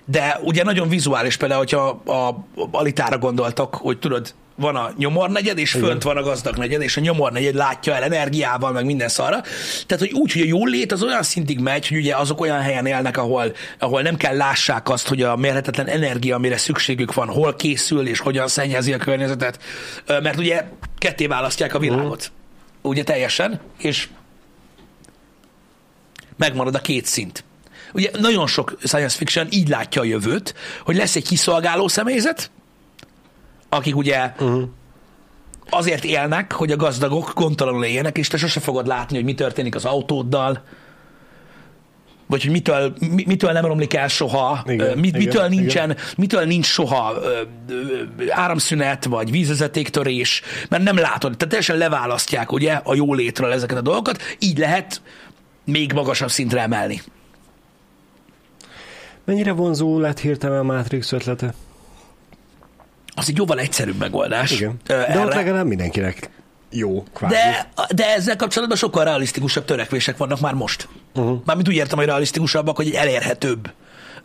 De 0.06 0.40
ugye 0.44 0.64
nagyon 0.64 0.90
vizuális, 0.90 1.38
például, 1.38 1.60
hogyha 1.60 2.02
a, 2.06 2.12
a 2.12 2.46
Alitára 2.72 3.18
gondoltak, 3.18 3.76
hogy 3.76 4.00
tudod, 4.00 4.34
van 4.60 4.76
a 4.76 4.92
nyomornegyed, 4.98 5.58
és 5.58 5.74
Igen. 5.74 5.88
fönt 5.88 6.04
van 6.04 6.18
a 6.18 6.22
gazdag 6.22 6.58
negyed, 6.58 6.82
és 6.82 6.98
a 6.98 7.02
nyomornegyed 7.02 7.56
látja 7.56 7.96
el 7.96 8.04
energiával, 8.04 8.72
meg 8.72 8.86
minden 8.86 9.10
szarra. 9.10 9.42
Tehát, 9.86 10.08
hogy 10.08 10.12
úgy, 10.12 10.32
hogy 10.32 10.42
a 10.42 10.46
jól 10.46 10.70
lét 10.70 10.92
az 10.92 11.04
olyan 11.04 11.24
szintig 11.24 11.60
megy, 11.60 11.88
hogy 11.88 11.98
ugye 11.98 12.16
azok 12.16 12.42
olyan 12.42 12.60
helyen 12.60 12.86
élnek, 12.86 13.18
ahol, 13.18 13.56
ahol 13.80 14.02
nem 14.02 14.18
kell 14.18 14.36
lássák 14.36 14.90
azt, 14.90 15.08
hogy 15.08 15.22
a 15.22 15.36
mérhetetlen 15.36 15.88
energia, 15.88 16.36
amire 16.36 16.58
szükségük 16.58 17.14
van, 17.14 17.28
hol 17.28 17.56
készül, 17.56 18.08
és 18.08 18.20
hogyan 18.20 18.48
szennyezi 18.48 18.94
a 18.94 18.98
környezetet. 18.98 19.60
Mert 20.08 20.38
ugye 20.38 20.64
ketté 20.98 21.28
választják 21.28 21.74
a 21.74 21.80
világot. 21.80 22.32
Ugye 22.82 23.04
teljesen, 23.04 23.60
és 23.78 24.08
megmarad 26.38 26.76
a 26.76 26.80
két 26.80 27.06
szint. 27.06 27.44
Ugye 27.94 28.10
nagyon 28.20 28.48
sok 28.48 28.78
science 28.84 29.18
fiction 29.18 29.48
így 29.50 29.68
látja 29.68 30.02
a 30.02 30.06
jövőt, 30.06 30.56
hogy 30.84 30.96
lesz 30.96 31.16
egy 31.16 31.28
kiszolgáló 31.28 31.88
személyzet, 31.88 32.52
akik 33.70 33.96
ugye 33.96 34.32
uh-huh. 34.40 34.64
azért 35.70 36.04
élnek, 36.04 36.52
hogy 36.52 36.72
a 36.72 36.76
gazdagok 36.76 37.32
gondtalanul 37.36 37.86
éljenek, 37.86 38.18
és 38.18 38.28
te 38.28 38.38
sose 38.38 38.60
fogod 38.60 38.88
látni, 38.88 39.16
hogy 39.16 39.26
mi 39.26 39.34
történik 39.34 39.76
az 39.76 39.86
autóddal, 39.86 40.64
vagy 42.30 42.42
hogy 42.42 42.52
mitől, 42.52 42.94
mi- 43.00 43.24
mitől 43.28 43.52
nem 43.52 43.66
romlik 43.66 43.94
el 43.94 44.08
soha, 44.08 44.64
Igen, 44.66 44.98
mit, 44.98 45.16
igen, 45.16 45.22
mitől, 45.28 45.46
igen. 45.46 45.58
nincsen, 45.58 45.98
mitől 46.18 46.46
nincs 46.46 46.66
soha 46.66 47.20
áramszünet, 48.30 49.06
vagy 49.06 49.32
vízvezetéktörés, 49.32 50.42
mert 50.70 50.84
nem 50.84 50.98
látod. 50.98 51.38
Tehát 51.38 51.48
teljesen 51.48 51.78
leválasztják 51.78 52.52
ugye 52.52 52.74
a 52.84 52.96
jólétről 52.96 53.52
ezeket 53.52 53.78
a 53.78 53.82
dolgokat, 53.82 54.22
így 54.40 54.58
lehet 54.58 55.02
még 55.64 55.94
magasabb 55.94 56.30
szintre 56.30 56.62
emelni. 56.62 57.02
Mennyire 59.26 59.52
vonzó 59.52 60.00
lett 60.00 60.20
hirtelen 60.20 60.60
a 60.60 60.64
Matrix 60.64 61.12
ötlete? 61.12 61.54
Az 63.20 63.30
egy 63.30 63.38
jóval 63.38 63.60
egyszerűbb 63.60 63.98
megoldás. 63.98 64.52
Igen. 64.52 64.80
De 64.86 65.00
ott 65.00 65.08
erre. 65.08 65.36
legalább 65.36 65.66
mindenkinek 65.66 66.30
jó, 66.70 67.04
kvázi. 67.14 67.34
De, 67.34 67.70
de 67.96 68.14
ezzel 68.16 68.36
kapcsolatban 68.36 68.78
sokkal 68.78 69.04
realisztikusabb 69.04 69.66
törekvések 69.66 70.18
vannak 70.18 70.40
már 70.40 70.54
most. 70.54 70.88
Uh-huh. 71.16 71.40
Mármint 71.46 71.68
úgy 71.68 71.76
értem, 71.76 71.98
hogy 71.98 72.08
realisztikusabbak, 72.08 72.76
hogy 72.76 72.88
egy 72.88 72.94
elérhetőbb 72.94 73.72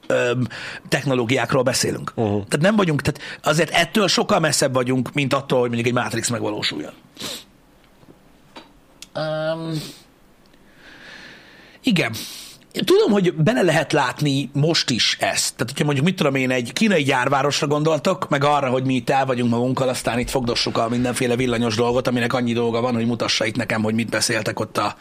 öm, 0.07 0.47
technológiákról 0.89 1.63
beszélünk. 1.63 2.13
Uh-huh. 2.15 2.33
Tehát 2.33 2.61
nem 2.61 2.77
vagyunk, 2.77 3.03
tehát 3.03 3.21
azért 3.43 3.71
ettől 3.71 4.09
sokkal 4.09 4.39
messzebb 4.39 4.75
vagyunk, 4.75 5.13
mint 5.13 5.35
attól, 5.35 5.61
hogy 5.61 5.69
mondjuk 5.69 5.89
egy 5.89 6.03
Matrix 6.03 6.29
megvalósuljon. 6.29 6.93
Um, 9.15 9.83
igen. 11.83 12.13
Tudom, 12.83 13.11
hogy 13.11 13.35
bele 13.35 13.63
lehet 13.63 13.93
látni 13.93 14.51
most 14.53 14.91
is 14.91 15.17
ezt. 15.21 15.53
Tehát, 15.53 15.69
hogyha 15.71 15.85
mondjuk, 15.85 16.07
mit 16.07 16.17
tudom 16.17 16.35
én, 16.35 16.51
egy 16.51 16.73
kínai 16.73 17.03
gyárvárosra 17.03 17.67
gondoltok, 17.67 18.29
meg 18.29 18.45
arra, 18.45 18.69
hogy 18.69 18.85
mi 18.85 18.95
itt 18.95 19.11
el 19.11 19.27
vagyunk 19.27 19.51
magunkkal, 19.51 19.89
aztán 19.89 20.19
itt 20.19 20.31
fogdossuk 20.31 20.79
a 20.79 20.89
mindenféle 20.89 21.37
villanyos 21.37 21.77
dolgot, 21.77 22.07
aminek 22.07 22.33
annyi 22.33 22.53
dolga 22.53 22.81
van, 22.81 22.95
hogy 22.95 23.07
mutassa 23.07 23.45
itt 23.45 23.57
nekem, 23.57 23.83
hogy 23.83 23.95
mit 23.95 24.11
beszéltek 24.11 24.61
ott 24.61 24.79
a, 24.79 24.97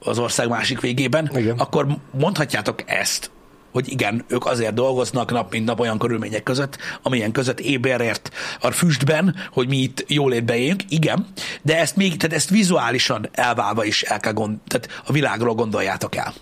az 0.00 0.18
ország 0.18 0.48
másik 0.48 0.80
végében, 0.80 1.30
Igen. 1.34 1.58
akkor 1.58 1.86
mondhatjátok 2.10 2.82
ezt, 2.86 3.30
hogy 3.72 3.90
igen, 3.90 4.24
ők 4.28 4.46
azért 4.46 4.74
dolgoznak 4.74 5.30
nap 5.30 5.52
mint 5.52 5.66
nap 5.66 5.80
olyan 5.80 5.98
körülmények 5.98 6.42
között, 6.42 6.78
amilyen 7.02 7.32
között 7.32 7.60
éberért 7.60 8.30
a 8.60 8.70
füstben, 8.70 9.34
hogy 9.52 9.68
mi 9.68 9.76
itt 9.76 10.04
jólétbe 10.08 10.56
éljünk, 10.56 10.82
igen, 10.88 11.26
de 11.62 11.78
ezt 11.78 11.96
még, 11.96 12.16
tehát 12.16 12.36
ezt 12.36 12.50
vizuálisan 12.50 13.28
elválva 13.32 13.84
is 13.84 14.02
el 14.02 14.20
kell 14.20 14.32
gond, 14.32 14.58
tehát 14.66 15.02
a 15.06 15.12
világról 15.12 15.54
gondoljátok 15.54 16.16
el. 16.16 16.34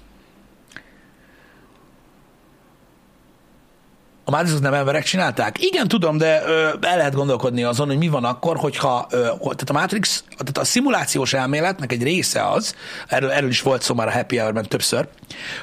A 4.25 4.31
Matrixot 4.31 4.61
nem 4.61 4.75
emberek 4.75 5.05
csinálták? 5.05 5.63
Igen, 5.63 5.89
tudom, 5.89 6.17
de 6.17 6.43
ö, 6.47 6.69
el 6.81 6.97
lehet 6.97 7.15
gondolkodni 7.15 7.63
azon, 7.63 7.87
hogy 7.87 7.99
mi 7.99 8.09
van 8.09 8.25
akkor, 8.25 8.57
hogyha 8.57 9.07
ö, 9.11 9.19
tehát 9.41 9.71
a 9.71 9.73
Matrix, 9.73 10.25
tehát 10.29 10.59
a 10.59 10.65
szimulációs 10.65 11.33
elméletnek 11.33 11.93
egy 11.93 12.03
része 12.03 12.49
az, 12.49 12.75
erről, 13.09 13.31
erről 13.31 13.49
is 13.49 13.63
volt 13.63 13.83
szó 13.83 13.95
már 13.95 14.07
a 14.07 14.13
Happy 14.13 14.37
Hour-ben 14.37 14.69
többször, 14.69 15.09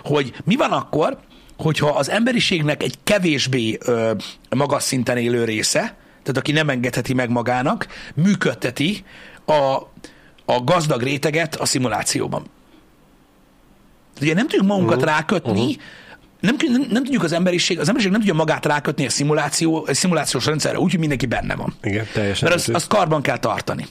hogy 0.03 0.33
mi 0.43 0.55
van 0.55 0.71
akkor, 0.71 1.17
hogyha 1.57 1.89
az 1.89 2.09
emberiségnek 2.09 2.83
egy 2.83 2.95
kevésbé 3.03 3.77
ö, 3.85 4.11
magas 4.49 4.83
szinten 4.83 5.17
élő 5.17 5.43
része, 5.43 5.79
tehát 6.23 6.37
aki 6.37 6.51
nem 6.51 6.69
engedheti 6.69 7.13
meg 7.13 7.29
magának, 7.29 7.87
működteti 8.15 9.05
a, 9.45 9.75
a 10.45 10.63
gazdag 10.63 11.01
réteget 11.01 11.55
a 11.55 11.65
szimulációban. 11.65 12.45
Ugye 14.21 14.33
nem 14.33 14.47
tudjuk 14.47 14.67
magunkat 14.67 14.95
uh-huh. 14.95 15.11
rákötni, 15.11 15.61
uh-huh. 15.61 15.81
Nem, 16.41 16.55
nem, 16.59 16.85
nem 16.89 17.03
tudjuk 17.03 17.23
az 17.23 17.31
emberiség, 17.31 17.79
az 17.79 17.87
emberiség 17.87 18.11
nem 18.11 18.19
tudja 18.19 18.35
magát 18.35 18.65
rákötni 18.65 19.05
a 19.05 19.09
szimuláció, 19.09 19.85
a 19.87 19.93
szimulációs 19.93 20.45
rendszerre, 20.45 20.79
úgyhogy 20.79 20.99
mindenki 20.99 21.25
benne 21.25 21.55
van. 21.55 21.73
Igen, 21.83 22.07
teljesen. 22.13 22.49
Mert 22.49 22.59
azt, 22.61 22.69
azt 22.69 22.87
karban 22.87 23.21
kell 23.21 23.37
tartani. 23.37 23.85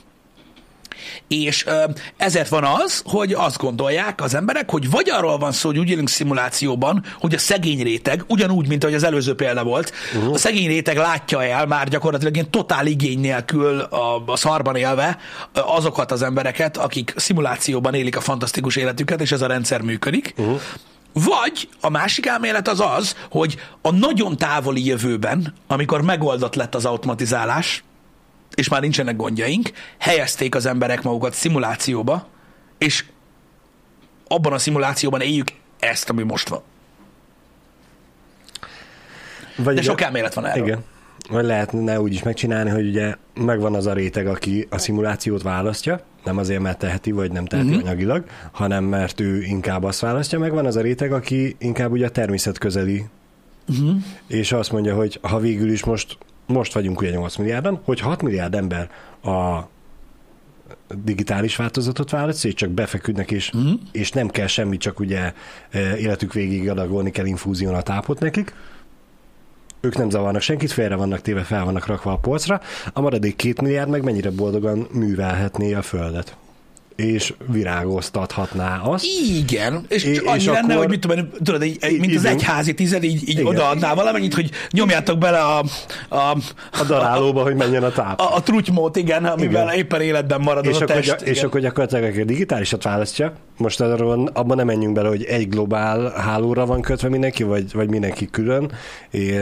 És 1.27 1.65
ö, 1.65 1.83
ezért 2.17 2.49
van 2.49 2.63
az, 2.63 3.01
hogy 3.05 3.33
azt 3.33 3.57
gondolják 3.57 4.21
az 4.21 4.33
emberek, 4.33 4.71
hogy 4.71 4.89
vagy 4.89 5.09
arról 5.09 5.37
van 5.37 5.51
szó, 5.51 5.69
hogy 5.69 5.77
úgy 5.77 5.89
élünk 5.89 6.09
szimulációban, 6.09 7.05
hogy 7.19 7.33
a 7.33 7.37
szegény 7.37 7.83
réteg, 7.83 8.23
ugyanúgy, 8.27 8.67
mint 8.67 8.83
ahogy 8.83 8.95
az 8.95 9.03
előző 9.03 9.35
példa 9.35 9.63
volt, 9.63 9.91
uh-huh. 10.15 10.33
a 10.33 10.37
szegény 10.37 10.67
réteg 10.67 10.97
látja 10.97 11.43
el 11.43 11.65
már 11.65 11.87
gyakorlatilag 11.87 12.33
ilyen 12.35 12.51
totál 12.51 12.85
igény 12.85 13.19
nélkül 13.19 13.79
a, 13.79 14.23
a 14.25 14.35
szarban 14.35 14.75
élve 14.75 15.17
azokat 15.53 16.11
az 16.11 16.21
embereket, 16.21 16.77
akik 16.77 17.13
szimulációban 17.15 17.93
élik 17.93 18.17
a 18.17 18.21
fantasztikus 18.21 18.75
életüket, 18.75 19.21
és 19.21 19.31
ez 19.31 19.41
a 19.41 19.47
rendszer 19.47 19.81
működik. 19.81 20.33
Uh-huh. 20.37 20.61
Vagy 21.13 21.69
a 21.81 21.89
másik 21.89 22.25
elmélet 22.25 22.67
az 22.67 22.79
az, 22.79 23.15
hogy 23.29 23.57
a 23.81 23.91
nagyon 23.91 24.37
távoli 24.37 24.85
jövőben, 24.85 25.53
amikor 25.67 26.01
megoldott 26.01 26.55
lett 26.55 26.75
az 26.75 26.85
automatizálás, 26.85 27.83
és 28.55 28.69
már 28.69 28.81
nincsenek 28.81 29.15
gondjaink, 29.15 29.71
helyezték 29.97 30.55
az 30.55 30.65
emberek 30.65 31.01
magukat 31.01 31.33
szimulációba, 31.33 32.27
és 32.77 33.05
abban 34.27 34.53
a 34.53 34.57
szimulációban 34.57 35.21
éljük 35.21 35.47
ezt, 35.79 36.09
ami 36.09 36.23
most 36.23 36.49
van. 36.49 36.61
Vagy 39.55 39.75
De 39.75 39.81
sok 39.81 40.01
elmélet 40.01 40.33
van 40.33 40.45
erről. 40.45 40.65
Igen. 40.65 40.83
Vagy 41.29 41.45
lehetne 41.45 42.01
úgy 42.01 42.13
is 42.13 42.23
megcsinálni, 42.23 42.69
hogy 42.69 42.87
ugye 42.87 43.15
megvan 43.33 43.75
az 43.75 43.85
a 43.85 43.93
réteg, 43.93 44.27
aki 44.27 44.67
a 44.69 44.77
szimulációt 44.77 45.41
választja, 45.41 46.01
nem 46.23 46.37
azért, 46.37 46.61
mert 46.61 46.79
teheti, 46.79 47.11
vagy 47.11 47.31
nem 47.31 47.45
teheti 47.45 47.69
uh-huh. 47.69 47.85
anyagilag, 47.85 48.25
hanem 48.51 48.83
mert 48.83 49.19
ő 49.19 49.43
inkább 49.43 49.83
azt 49.83 49.99
választja, 49.99 50.39
megvan 50.39 50.65
az 50.65 50.75
a 50.75 50.81
réteg, 50.81 51.11
aki 51.13 51.55
inkább 51.59 51.91
ugye 51.91 52.05
a 52.05 52.09
természet 52.09 52.57
közeli, 52.57 53.05
uh-huh. 53.69 53.95
és 54.27 54.51
azt 54.51 54.71
mondja, 54.71 54.95
hogy 54.95 55.19
ha 55.21 55.39
végül 55.39 55.71
is 55.71 55.83
most, 55.83 56.17
most 56.45 56.73
vagyunk 56.73 57.01
ugye 57.01 57.11
8 57.11 57.35
milliárdan, 57.35 57.81
hogy 57.83 57.99
6 57.99 58.21
milliárd 58.21 58.55
ember 58.55 58.89
a 59.23 59.67
digitális 61.03 61.55
változatot 61.55 62.09
választja, 62.09 62.49
és 62.49 62.55
csak 62.55 62.69
befeküdnek, 62.69 63.31
és, 63.31 63.51
uh-huh. 63.53 63.71
és 63.91 64.11
nem 64.11 64.27
kell 64.27 64.47
semmi, 64.47 64.77
csak 64.77 64.99
ugye 64.99 65.33
e, 65.69 65.97
életük 65.97 66.33
végig 66.33 66.69
adagolni 66.69 67.11
kell 67.11 67.25
infúzión 67.25 67.75
a 67.75 67.81
tápot 67.81 68.19
nekik, 68.19 68.53
ők 69.81 69.97
nem 69.97 70.09
zavarnak 70.09 70.41
senkit, 70.41 70.71
félre 70.71 70.95
vannak 70.95 71.21
téve, 71.21 71.41
fel 71.41 71.65
vannak 71.65 71.85
rakva 71.85 72.11
a 72.11 72.17
polcra, 72.17 72.61
a 72.93 73.01
maradék 73.01 73.35
két 73.35 73.61
milliárd 73.61 73.89
meg 73.89 74.03
mennyire 74.03 74.29
boldogan 74.29 74.87
művelhetné 74.91 75.73
a 75.73 75.81
földet 75.81 76.35
és 76.95 77.33
virágoztathatná 77.47 78.79
azt. 78.83 79.05
Igen, 79.39 79.85
és, 79.87 80.03
És- 80.03 80.17
annyi 80.17 80.37
és 80.39 80.45
lenne, 80.45 80.59
akkor- 80.59 80.75
hogy 80.75 80.89
mit 80.89 80.99
tudom, 80.99 81.29
tudod, 81.43 81.61
egy, 81.61 81.99
mint 81.99 82.15
az 82.15 82.25
egyházi 82.25 82.73
tized, 82.73 83.03
így, 83.03 83.21
így 83.21 83.29
Igen. 83.29 83.45
odaadná 83.45 83.93
valamennyit, 83.93 84.33
hogy 84.33 84.49
nyomjátok 84.71 85.17
bele 85.17 85.39
a, 85.39 85.63
a, 86.09 86.37
A 86.71 86.83
darálóba, 86.87 87.41
hogy 87.41 87.55
menjen 87.55 87.83
a 87.83 87.89
táp. 87.91 88.19
a, 88.19 88.35
a 88.35 88.41
trutymót, 88.41 88.95
igen, 88.95 89.25
amivel 89.25 89.63
Igen. 89.63 89.75
éppen 89.77 90.01
életben 90.01 90.41
marad 90.41 90.65
és, 90.65 90.71
az 90.75 90.81
a 90.81 90.83
akkor, 90.83 90.95
test. 90.95 91.07
gyak- 91.07 91.21
és 91.21 91.43
akkor 91.43 91.61
gyakorlatilag 91.61 92.03
aki 92.03 92.21
a 92.21 92.25
digitálisat 92.25 92.83
választja, 92.83 93.33
most 93.57 93.81
arról 93.81 94.29
abban 94.33 94.57
nem 94.57 94.65
menjünk 94.65 94.93
bele, 94.93 95.07
hogy 95.07 95.23
egy 95.23 95.49
globál 95.49 96.13
hálóra 96.17 96.65
van 96.65 96.81
kötve 96.81 97.09
mindenki, 97.09 97.43
vagy, 97.43 97.71
vagy 97.73 97.89
mindenki 97.89 98.29
külön 98.29 98.71
é, 99.11 99.37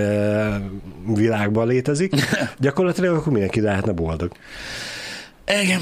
világban 1.16 1.68
létezik. 1.68 2.14
Gyakorlatilag 2.60 3.16
akkor 3.16 3.32
mindenki 3.32 3.62
lehetne 3.62 3.92
boldog. 3.92 4.32
Igen. 5.64 5.80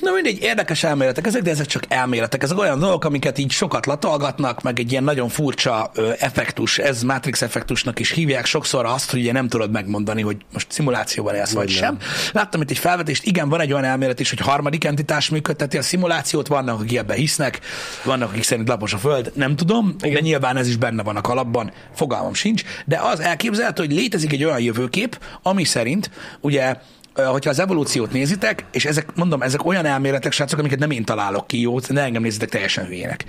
Na 0.00 0.12
mindegy, 0.12 0.42
érdekes 0.42 0.84
elméletek 0.84 1.26
ezek, 1.26 1.42
de 1.42 1.50
ezek 1.50 1.66
csak 1.66 1.82
elméletek. 1.88 2.42
Ezek 2.42 2.58
olyan 2.58 2.78
dolgok, 2.78 3.04
amiket 3.04 3.38
így 3.38 3.50
sokat 3.50 3.86
latolgatnak, 3.86 4.62
meg 4.62 4.78
egy 4.78 4.90
ilyen 4.90 5.04
nagyon 5.04 5.28
furcsa 5.28 5.90
ö, 5.94 6.12
effektus, 6.18 6.78
ez 6.78 7.02
Matrix 7.02 7.42
effektusnak 7.42 7.98
is 7.98 8.10
hívják 8.10 8.46
sokszor 8.46 8.84
azt, 8.84 9.10
hogy 9.10 9.20
ugye 9.20 9.32
nem 9.32 9.48
tudod 9.48 9.70
megmondani, 9.70 10.22
hogy 10.22 10.36
most 10.52 10.70
szimulációban 10.70 11.34
élsz 11.34 11.52
vagy, 11.52 11.64
Vagy 11.64 11.74
sem. 11.74 11.98
Láttam 12.32 12.60
itt 12.60 12.70
egy 12.70 12.78
felvetést, 12.78 13.24
igen, 13.24 13.48
van 13.48 13.60
egy 13.60 13.72
olyan 13.72 13.84
elmélet 13.84 14.20
is, 14.20 14.28
hogy 14.28 14.38
harmadik 14.38 14.84
entitás 14.84 15.28
működteti 15.28 15.76
a 15.76 15.82
szimulációt, 15.82 16.46
vannak, 16.46 16.80
akik 16.80 16.96
ebbe 16.96 17.14
hisznek, 17.14 17.60
vannak, 18.04 18.30
akik 18.30 18.42
szerint 18.42 18.68
lapos 18.68 18.92
a 18.92 18.98
föld, 18.98 19.32
nem 19.34 19.56
tudom, 19.56 19.94
igen. 19.98 20.14
de 20.14 20.20
nyilván 20.20 20.56
ez 20.56 20.68
is 20.68 20.76
benne 20.76 21.02
van 21.02 21.16
a 21.16 21.20
kalapban, 21.20 21.72
fogalmam 21.94 22.34
sincs, 22.34 22.62
de 22.84 23.00
az 23.02 23.20
elképzelhető, 23.20 23.82
hogy 23.82 23.92
létezik 23.92 24.32
egy 24.32 24.44
olyan 24.44 24.60
jövőkép, 24.60 25.18
ami 25.42 25.64
szerint 25.64 26.10
ugye 26.40 26.76
hogyha 27.24 27.50
az 27.50 27.58
evolúciót 27.58 28.12
nézitek, 28.12 28.64
és 28.72 28.84
ezek, 28.84 29.14
mondom, 29.14 29.42
ezek 29.42 29.64
olyan 29.64 29.84
elméletek, 29.84 30.32
srácok, 30.32 30.58
amiket 30.58 30.78
nem 30.78 30.90
én 30.90 31.04
találok 31.04 31.46
ki, 31.46 31.60
jó, 31.60 31.78
ne 31.88 32.02
engem 32.02 32.22
nézitek 32.22 32.48
teljesen 32.48 32.86
hülyének. 32.86 33.24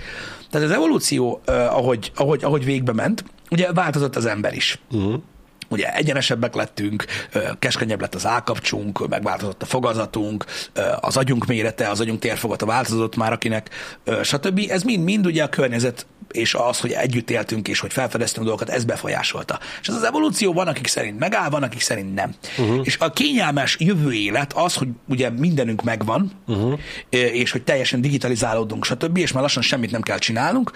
Tehát 0.50 0.66
az 0.68 0.74
evolúció, 0.74 1.40
ahogy, 1.46 2.12
ahogy, 2.14 2.44
ahogy 2.44 2.64
végbe 2.64 2.92
ment, 2.92 3.24
ugye 3.50 3.72
változott 3.72 4.16
az 4.16 4.26
ember 4.26 4.54
is. 4.54 4.78
Uh-huh. 4.90 5.22
Ugye 5.68 5.94
egyenesebbek 5.94 6.54
lettünk, 6.54 7.04
keskenyebb 7.58 8.00
lett 8.00 8.14
az 8.14 8.26
állkapcsunk, 8.26 9.08
megváltozott 9.08 9.62
a 9.62 9.66
fogazatunk, 9.66 10.44
az 11.00 11.16
agyunk 11.16 11.46
mérete, 11.46 11.88
az 11.88 12.00
agyunk 12.00 12.18
térfogata 12.18 12.66
változott 12.66 13.16
már 13.16 13.32
akinek, 13.32 13.70
stb. 14.22 14.60
Ez 14.68 14.82
mind-mind 14.82 15.26
ugye 15.26 15.42
a 15.42 15.48
környezet 15.48 16.06
és 16.30 16.54
az, 16.54 16.80
hogy 16.80 16.92
együtt 16.92 17.30
éltünk, 17.30 17.68
és 17.68 17.80
hogy 17.80 17.92
felfedeztünk 17.92 18.46
dolgokat, 18.46 18.74
ez 18.74 18.84
befolyásolta. 18.84 19.58
És 19.80 19.88
ez 19.88 19.94
az 19.94 20.02
evolúció 20.04 20.52
van, 20.52 20.66
akik 20.66 20.86
szerint 20.86 21.18
megáll, 21.18 21.48
van, 21.48 21.62
akik 21.62 21.80
szerint 21.80 22.14
nem. 22.14 22.34
Uh-huh. 22.58 22.80
És 22.82 22.96
a 22.98 23.10
kényelmes 23.10 23.76
jövő 23.80 24.12
élet 24.12 24.52
az, 24.52 24.74
hogy 24.74 24.88
ugye 25.08 25.30
mindenünk 25.30 25.82
megvan, 25.82 26.32
uh-huh. 26.46 26.78
és 27.10 27.50
hogy 27.50 27.62
teljesen 27.62 28.00
digitalizálódunk, 28.00 28.84
stb., 28.84 29.16
és 29.16 29.32
már 29.32 29.42
lassan 29.42 29.62
semmit 29.62 29.90
nem 29.90 30.02
kell 30.02 30.18
csinálnunk, 30.18 30.70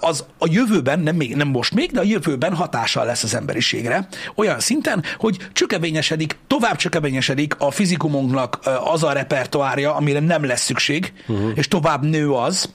az 0.00 0.24
a 0.38 0.46
jövőben, 0.50 1.00
nem, 1.00 1.16
még, 1.16 1.34
nem 1.34 1.48
most 1.48 1.74
még, 1.74 1.90
de 1.92 2.00
a 2.00 2.04
jövőben 2.04 2.54
hatással 2.54 3.04
lesz 3.04 3.22
az 3.22 3.34
emberiségre, 3.34 4.08
olyan 4.34 4.60
szinten, 4.60 5.04
hogy 5.18 5.36
csökevényesedik, 5.52 6.36
tovább 6.46 6.76
csökevényesedik 6.76 7.54
a 7.58 7.70
fizikumunknak 7.70 8.58
az 8.84 9.02
a 9.02 9.12
repertoárja, 9.12 9.94
amire 9.94 10.20
nem 10.20 10.44
lesz 10.44 10.64
szükség, 10.64 11.12
uh-huh. 11.26 11.50
és 11.54 11.68
tovább 11.68 12.04
nő 12.04 12.30
az, 12.30 12.74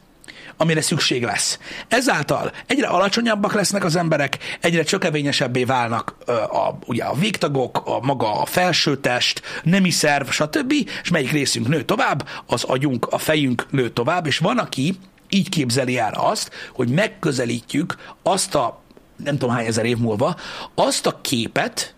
amire 0.57 0.81
szükség 0.81 1.23
lesz. 1.23 1.59
Ezáltal 1.87 2.51
egyre 2.67 2.87
alacsonyabbak 2.87 3.53
lesznek 3.53 3.83
az 3.83 3.95
emberek, 3.95 4.37
egyre 4.59 4.83
csökevényesebbé 4.83 5.63
válnak 5.63 6.15
a, 6.27 6.69
ugye 6.85 7.03
a 7.03 7.13
végtagok, 7.13 7.81
a 7.85 7.99
maga 8.01 8.41
a 8.41 8.45
felsőtest, 8.45 9.41
nemi 9.63 9.89
szerv, 9.89 10.29
stb. 10.29 10.73
És 11.01 11.09
melyik 11.09 11.31
részünk 11.31 11.67
nő 11.67 11.83
tovább, 11.83 12.27
az 12.45 12.63
agyunk, 12.63 13.07
a 13.09 13.17
fejünk 13.17 13.65
nő 13.69 13.89
tovább, 13.89 14.25
és 14.25 14.37
van, 14.37 14.57
aki 14.57 14.97
így 15.29 15.49
képzeli 15.49 15.97
el 15.97 16.13
azt, 16.13 16.51
hogy 16.73 16.89
megközelítjük 16.89 17.95
azt 18.23 18.55
a, 18.55 18.81
nem 19.23 19.37
tudom 19.37 19.55
hány 19.55 19.65
ezer 19.65 19.85
év 19.85 19.97
múlva, 19.97 20.35
azt 20.75 21.05
a 21.05 21.19
képet, 21.21 21.95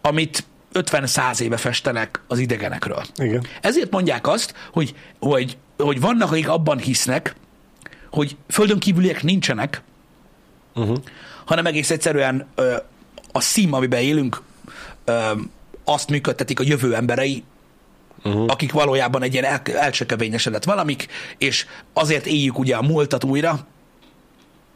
amit 0.00 0.44
50-100 0.74 1.40
éve 1.40 1.56
festenek 1.56 2.20
az 2.28 2.38
idegenekről. 2.38 3.02
Igen. 3.16 3.46
Ezért 3.60 3.90
mondják 3.90 4.26
azt, 4.26 4.54
hogy, 4.72 4.94
hogy, 5.18 5.56
hogy 5.76 6.00
vannak, 6.00 6.30
akik 6.30 6.48
abban 6.48 6.78
hisznek, 6.78 7.34
hogy 8.10 8.36
földön 8.48 8.78
kívüliek 8.78 9.22
nincsenek, 9.22 9.82
uh-huh. 10.74 10.98
hanem 11.44 11.66
egész 11.66 11.90
egyszerűen 11.90 12.46
ö, 12.54 12.76
a 13.32 13.40
szím, 13.40 13.72
amiben 13.72 14.00
élünk, 14.00 14.42
ö, 15.04 15.30
azt 15.84 16.10
működtetik 16.10 16.60
a 16.60 16.64
jövő 16.66 16.94
emberei, 16.94 17.44
uh-huh. 18.24 18.44
akik 18.48 18.72
valójában 18.72 19.22
egy 19.22 19.32
ilyen 19.32 19.44
el, 19.44 19.60
elcsökevényesedett 19.64 20.64
valamik, 20.64 21.06
és 21.38 21.66
azért 21.92 22.26
éljük 22.26 22.58
ugye 22.58 22.76
a 22.76 22.82
múltat 22.82 23.24
újra, 23.24 23.66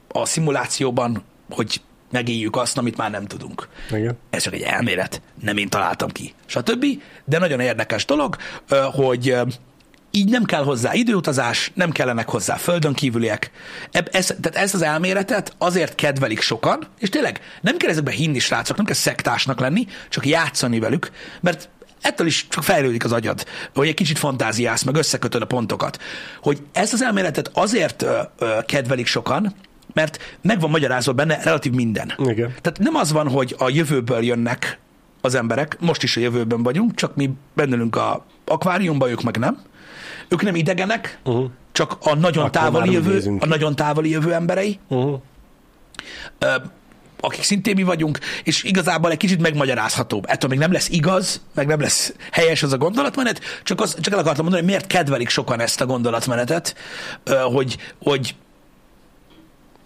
a 0.09 0.24
szimulációban, 0.26 1.22
hogy 1.51 1.80
megéljük 2.11 2.57
azt, 2.57 2.78
amit 2.78 2.96
már 2.96 3.11
nem 3.11 3.26
tudunk. 3.26 3.68
Igen. 3.90 4.18
Ez 4.30 4.42
csak 4.42 4.55
egy 4.55 4.62
elmélet, 4.62 5.22
nem 5.40 5.57
én 5.57 5.68
találtam 5.68 6.09
ki, 6.09 6.34
stb. 6.46 6.86
De 7.24 7.38
nagyon 7.38 7.61
érdekes 7.61 8.05
dolog, 8.05 8.36
hogy 8.92 9.36
így 10.11 10.30
nem 10.30 10.44
kell 10.44 10.62
hozzá 10.62 10.94
időutazás, 10.94 11.70
nem 11.74 11.90
kellenek 11.90 12.28
hozzá 12.28 12.57
földön 12.57 12.92
kívüliek. 12.92 13.51
Ez, 13.90 14.26
tehát 14.26 14.57
ezt 14.57 14.74
az 14.74 14.82
elméletet 14.82 15.55
azért 15.59 15.94
kedvelik 15.94 16.40
sokan, 16.40 16.86
és 16.99 17.09
tényleg 17.09 17.40
nem 17.61 17.76
kell 17.76 17.90
ezekbe 17.90 18.11
hinni, 18.11 18.38
srácok, 18.38 18.76
nem 18.76 18.86
kell 18.86 18.94
szektásnak 18.94 19.61
lenni, 19.61 19.86
csak 20.09 20.26
játszani 20.26 20.78
velük, 20.78 21.11
mert 21.40 21.68
ettől 22.01 22.26
is 22.26 22.46
csak 22.49 22.64
fejlődik 22.64 23.05
az 23.05 23.12
agyad, 23.12 23.44
hogy 23.74 23.88
egy 23.88 23.94
kicsit 23.94 24.18
fantáziálsz, 24.18 24.82
meg 24.82 24.96
összekötöd 24.96 25.42
a 25.42 25.46
pontokat. 25.46 25.99
Hogy 26.42 26.62
ezt 26.72 26.92
az 26.92 27.03
elméletet 27.03 27.51
azért 27.55 28.03
ö, 28.03 28.20
ö, 28.38 28.59
kedvelik 28.66 29.07
sokan, 29.07 29.55
mert 29.93 30.39
meg 30.43 30.61
van 30.61 30.70
magyarázva 30.70 31.12
benne 31.12 31.43
relatív 31.43 31.72
minden. 31.72 32.12
Igen. 32.18 32.55
Tehát 32.61 32.78
nem 32.78 32.95
az 32.95 33.12
van, 33.12 33.28
hogy 33.28 33.55
a 33.59 33.68
jövőből 33.68 34.24
jönnek 34.24 34.78
az 35.20 35.34
emberek, 35.34 35.76
most 35.80 36.03
is 36.03 36.16
a 36.16 36.20
jövőben 36.20 36.62
vagyunk, 36.62 36.95
csak 36.95 37.16
mi 37.16 37.30
bennülünk 37.55 37.97
a 37.97 38.24
akváriumban, 38.45 39.11
ők 39.11 39.22
meg 39.22 39.36
nem. 39.36 39.62
Ők 40.28 40.43
nem 40.43 40.55
idegenek, 40.55 41.18
uh-huh. 41.24 41.51
csak 41.72 41.97
a 42.01 42.14
nagyon 42.14 42.45
Akkor 42.45 42.62
távoli 42.62 42.93
jövő, 42.93 43.36
a 43.39 43.47
nagyon 43.47 43.76
távoli 43.76 44.11
jövő 44.11 44.32
emberei, 44.32 44.78
Uh-huh. 44.89 45.20
akik 47.20 47.43
szintén 47.43 47.74
mi 47.74 47.82
vagyunk, 47.82 48.18
és 48.45 48.62
igazából 48.62 49.11
egy 49.11 49.16
kicsit 49.16 49.41
megmagyarázhatóbb. 49.41 50.24
Ettől 50.28 50.51
még 50.51 50.59
nem 50.59 50.72
lesz 50.72 50.89
igaz, 50.89 51.43
meg 51.55 51.66
nem 51.66 51.80
lesz 51.80 52.14
helyes 52.32 52.62
az 52.62 52.72
a 52.72 52.78
gondolatmenet, 52.78 53.41
csak, 53.62 53.80
az, 53.80 53.97
csak 54.01 54.12
el 54.12 54.18
akartam 54.18 54.45
mondani, 54.45 54.62
hogy 54.62 54.72
miért 54.72 54.86
kedvelik 54.86 55.28
sokan 55.28 55.61
ezt 55.61 55.80
a 55.80 55.86
gondolatmenetet, 55.86 56.74
hogy, 57.53 57.76
hogy 58.03 58.34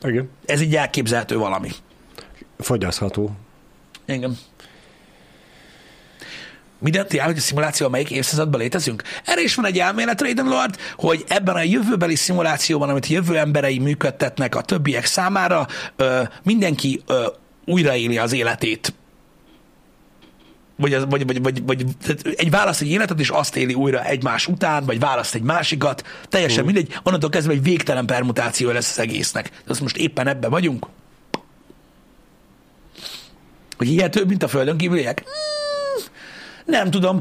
Igen. 0.02 0.30
ez 0.46 0.60
így 0.60 0.76
elképzelhető 0.76 1.36
valami. 1.36 1.70
Fogyasztható. 2.58 3.30
Igen. 4.06 4.38
Mindent 6.78 7.12
jár, 7.12 7.26
hogy 7.26 7.36
a 7.36 7.40
szimuláció 7.40 7.88
melyik 7.88 8.10
évszázadban 8.10 8.60
létezünk? 8.60 9.02
Erre 9.24 9.42
is 9.42 9.54
van 9.54 9.66
egy 9.66 9.78
elmélet, 9.78 10.20
Raiden 10.20 10.46
Lord, 10.46 10.76
hogy 10.96 11.24
ebben 11.28 11.54
a 11.54 11.62
jövőbeli 11.62 12.14
szimulációban, 12.14 12.88
amit 12.88 13.06
jövő 13.06 13.38
emberei 13.38 13.78
működtetnek 13.78 14.54
a 14.54 14.60
többiek 14.60 15.04
számára, 15.04 15.66
ö, 15.96 16.22
mindenki 16.42 17.02
ö, 17.06 17.26
újraéli 17.64 18.18
az 18.18 18.32
életét. 18.32 18.92
Vagy, 20.82 20.94
az, 20.94 21.04
vagy, 21.08 21.26
vagy, 21.26 21.42
vagy, 21.42 21.62
vagy 21.64 21.84
egy 22.36 22.50
választ 22.50 22.80
egy 22.80 22.90
életet, 22.90 23.20
és 23.20 23.28
azt 23.28 23.56
éli 23.56 23.74
újra 23.74 24.04
egymás 24.04 24.46
után, 24.46 24.84
vagy 24.84 24.98
választ 24.98 25.34
egy 25.34 25.42
másikat. 25.42 26.04
Teljesen 26.28 26.64
mindegy. 26.64 26.98
Onnantól 27.02 27.30
kezdve 27.30 27.52
egy 27.52 27.62
végtelen 27.62 28.06
permutáció 28.06 28.70
lesz 28.70 28.90
az 28.90 28.98
egésznek. 28.98 29.50
Azt 29.66 29.80
most 29.80 29.96
éppen 29.96 30.26
ebben 30.28 30.50
vagyunk. 30.50 30.86
Hogy 33.76 33.86
hihetőbb, 33.86 34.28
mint 34.28 34.42
a 34.42 34.48
földön 34.48 34.76
kívüliek? 34.76 35.24
Mm, 35.24 36.02
Nem 36.64 36.90
tudom. 36.90 37.20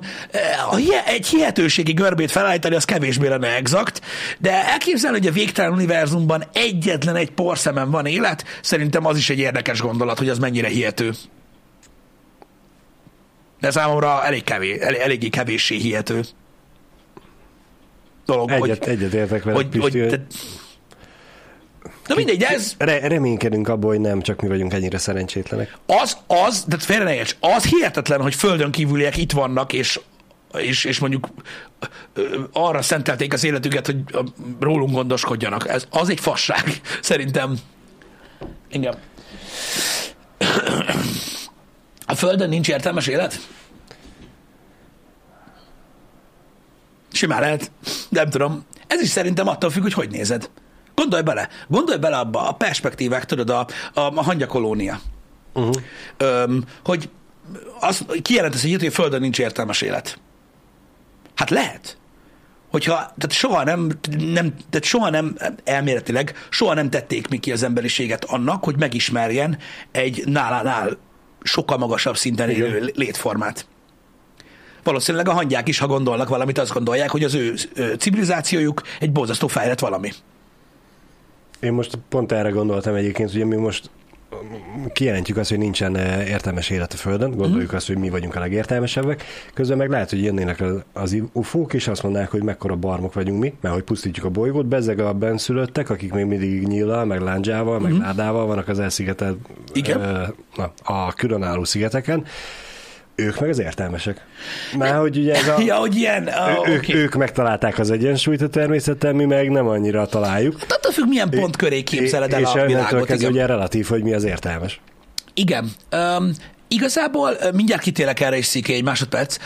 A 0.69 0.75
hi- 0.75 1.03
egy 1.05 1.27
hihetőségi 1.27 1.93
görbét 1.93 2.31
felállítani, 2.31 2.75
az 2.75 2.85
kevésbé 2.85 3.27
lenne 3.27 3.55
exakt, 3.55 4.01
de 4.39 4.67
elképzelni, 4.67 5.17
hogy 5.17 5.27
a 5.27 5.31
végtelen 5.31 5.71
univerzumban 5.71 6.43
egyetlen 6.53 7.15
egy 7.15 7.31
porszemen 7.31 7.91
van 7.91 8.05
élet, 8.05 8.45
szerintem 8.61 9.05
az 9.05 9.17
is 9.17 9.29
egy 9.29 9.39
érdekes 9.39 9.81
gondolat, 9.81 10.17
hogy 10.17 10.29
az 10.29 10.39
mennyire 10.39 10.67
hihető. 10.67 11.13
De 13.61 13.71
számomra 13.71 14.25
elég 14.25 14.43
kevés, 14.43 14.77
elég, 14.77 14.99
eléggé 14.99 15.29
kevéssé 15.29 15.75
hihető 15.75 16.21
dolog, 18.25 18.51
Egyet, 18.51 18.83
hogy, 18.83 18.93
egyet 18.93 19.13
értek 19.13 19.43
vele, 19.43 19.55
hogy, 19.55 19.67
hogy, 19.71 19.91
Pisti, 19.91 19.99
hogy. 19.99 20.21
Na 22.07 22.15
mindegy, 22.15 22.37
de 22.37 22.47
ez, 22.47 22.75
re- 22.77 23.07
reménykedünk 23.07 23.67
abból, 23.67 23.89
hogy 23.89 23.99
nem 23.99 24.21
csak 24.21 24.41
mi 24.41 24.47
vagyunk 24.47 24.73
ennyire 24.73 24.97
szerencsétlenek. 24.97 25.77
az, 25.85 26.17
az, 26.27 26.63
de 26.67 26.77
félre 26.77 27.03
ne 27.03 27.13
érts, 27.13 27.35
az 27.39 27.65
hihetetlen, 27.65 28.21
hogy 28.21 28.35
földön 28.35 28.71
kívüliek 28.71 29.17
itt 29.17 29.31
vannak, 29.31 29.73
és, 29.73 29.99
és, 30.57 30.83
és 30.83 30.99
mondjuk 30.99 31.27
arra 32.51 32.81
szentelték 32.81 33.33
az 33.33 33.43
életüket, 33.43 33.85
hogy 33.85 33.97
rólunk 34.59 34.91
gondoskodjanak. 34.91 35.69
Ez, 35.69 35.87
az 35.89 36.09
egy 36.09 36.19
fasság, 36.19 36.81
szerintem. 37.01 37.55
Igen. 38.71 38.97
A 42.11 42.15
Földön 42.15 42.49
nincs 42.49 42.69
értelmes 42.69 43.07
élet? 43.07 43.47
Simán 47.11 47.39
lehet. 47.39 47.71
Nem 48.09 48.29
tudom. 48.29 48.65
Ez 48.87 49.01
is 49.01 49.09
szerintem 49.09 49.47
attól 49.47 49.69
függ, 49.69 49.81
hogy 49.81 49.93
hogy 49.93 50.09
nézed. 50.09 50.49
Gondolj 50.95 51.21
bele. 51.21 51.49
Gondolj 51.67 51.97
bele 51.97 52.17
abba 52.17 52.47
a 52.47 52.51
perspektívák, 52.51 53.25
tudod, 53.25 53.49
a, 53.49 53.67
a, 53.93 53.99
a 53.99 54.23
hangyakolónia. 54.23 54.99
Uh-huh. 55.53 55.75
Öm, 56.17 56.63
hogy 56.83 57.09
az, 57.79 58.05
kijelentesz 58.21 58.63
egy 58.63 58.67
ilyet, 58.67 58.79
hogy 58.79 58.89
a 58.89 58.93
Földön 58.93 59.21
nincs 59.21 59.39
értelmes 59.39 59.81
élet. 59.81 60.19
Hát 61.35 61.49
lehet. 61.49 61.97
Hogyha, 62.69 62.93
tehát 62.95 63.31
soha 63.31 63.63
nem, 63.63 63.91
nem, 64.17 64.55
tehát 64.69 64.83
soha 64.83 65.09
nem, 65.09 65.35
elméletileg, 65.63 66.47
soha 66.49 66.73
nem 66.73 66.89
tették 66.89 67.27
mi 67.27 67.37
ki 67.37 67.51
az 67.51 67.63
emberiséget 67.63 68.23
annak, 68.23 68.63
hogy 68.63 68.77
megismerjen 68.77 69.57
egy 69.91 70.23
nálánál 70.25 70.97
sokkal 71.43 71.77
magasabb 71.77 72.17
szinten 72.17 72.49
élő 72.49 72.91
létformát. 72.95 73.65
Valószínűleg 74.83 75.27
a 75.27 75.33
hangyák 75.33 75.67
is, 75.67 75.79
ha 75.79 75.87
gondolnak 75.87 76.29
valamit, 76.29 76.57
azt 76.57 76.73
gondolják, 76.73 77.09
hogy 77.09 77.23
az 77.23 77.33
ő 77.33 77.53
civilizációjuk 77.97 78.81
egy 78.99 79.11
borzasztó 79.11 79.47
fejlett 79.47 79.79
valami. 79.79 80.11
Én 81.59 81.71
most 81.71 81.97
pont 82.09 82.31
erre 82.31 82.49
gondoltam 82.49 82.95
egyébként, 82.95 83.29
ugye 83.33 83.45
mi 83.45 83.55
most 83.55 83.89
kijelentjük 84.93 85.37
azt, 85.37 85.49
hogy 85.49 85.57
nincsen 85.57 85.95
eh, 85.95 86.29
értelmes 86.29 86.69
élet 86.69 86.93
a 86.93 86.95
Földön, 86.97 87.31
gondoljuk 87.35 87.67
Mhm. 87.67 87.75
azt, 87.75 87.87
hogy 87.87 87.97
mi 87.97 88.09
vagyunk 88.09 88.35
a 88.35 88.39
legértelmesebbek, 88.39 89.23
közben 89.53 89.77
meg 89.77 89.89
lehet, 89.89 90.09
hogy 90.09 90.23
jönnének 90.23 90.63
az- 90.93 91.15
ufók, 91.33 91.73
és 91.73 91.87
azt 91.87 92.03
mondanák, 92.03 92.31
hogy 92.31 92.43
mekkora 92.43 92.75
barmok 92.75 93.13
vagyunk 93.13 93.39
mi, 93.41 93.53
mert 93.61 93.73
hogy 93.73 93.83
pusztítjuk 93.83 94.25
a 94.25 94.29
bolygót, 94.29 94.65
bezzeg 94.65 94.99
a 94.99 95.13
benszülöttek, 95.13 95.89
akik 95.89 96.13
még 96.13 96.25
mindig 96.25 96.67
nyíllal, 96.67 97.05
meg 97.05 97.21
lándzsával, 97.21 97.79
meg 97.79 97.91
ládával 97.97 98.45
vannak 98.45 98.67
az 98.67 98.79
elszigetelt, 98.79 99.37
Mhm. 99.37 99.49
Igen. 99.73 100.01
eh, 100.01 100.27
na, 100.55 100.71
a 100.83 101.13
különálló 101.13 101.63
szigeteken, 101.63 102.25
ők 103.15 103.39
meg 103.39 103.49
az 103.49 103.59
értelmesek. 103.59 104.25
Mert 104.77 104.97
hogy 104.97 105.17
ugye 105.17 105.35
ez 105.35 105.47
a... 105.47 105.59
Ja, 105.65 105.75
hogy 105.75 105.95
ilyen, 105.95 106.23
uh, 106.23 106.69
Ő, 106.69 106.71
ők, 106.71 106.93
ők 106.93 107.15
megtalálták 107.15 107.79
az 107.79 107.91
egyensúlyt 107.91 108.41
a 108.41 108.47
természettel, 108.47 109.13
mi 109.13 109.25
meg 109.25 109.49
nem 109.49 109.67
annyira 109.67 110.05
találjuk. 110.05 110.55
Attól 110.69 110.91
függ, 110.91 111.07
milyen 111.07 111.29
pont 111.29 111.55
köré 111.55 111.81
képzeled 111.81 112.33
el 112.33 112.41
és 112.41 112.53
a 112.53 112.65
világot. 112.65 113.05
kezdve 113.05 113.15
Igen. 113.15 113.31
ugye 113.31 113.45
relatív, 113.45 113.87
hogy 113.87 114.03
mi 114.03 114.13
az 114.13 114.23
értelmes. 114.23 114.81
Igen. 115.33 115.71
Um, 115.91 116.31
igazából 116.73 117.37
mindjárt 117.53 117.81
kitélek 117.81 118.19
erre 118.19 118.37
is 118.37 118.45
szíké 118.45 118.73
egy 118.73 118.83
másodperc. 118.83 119.37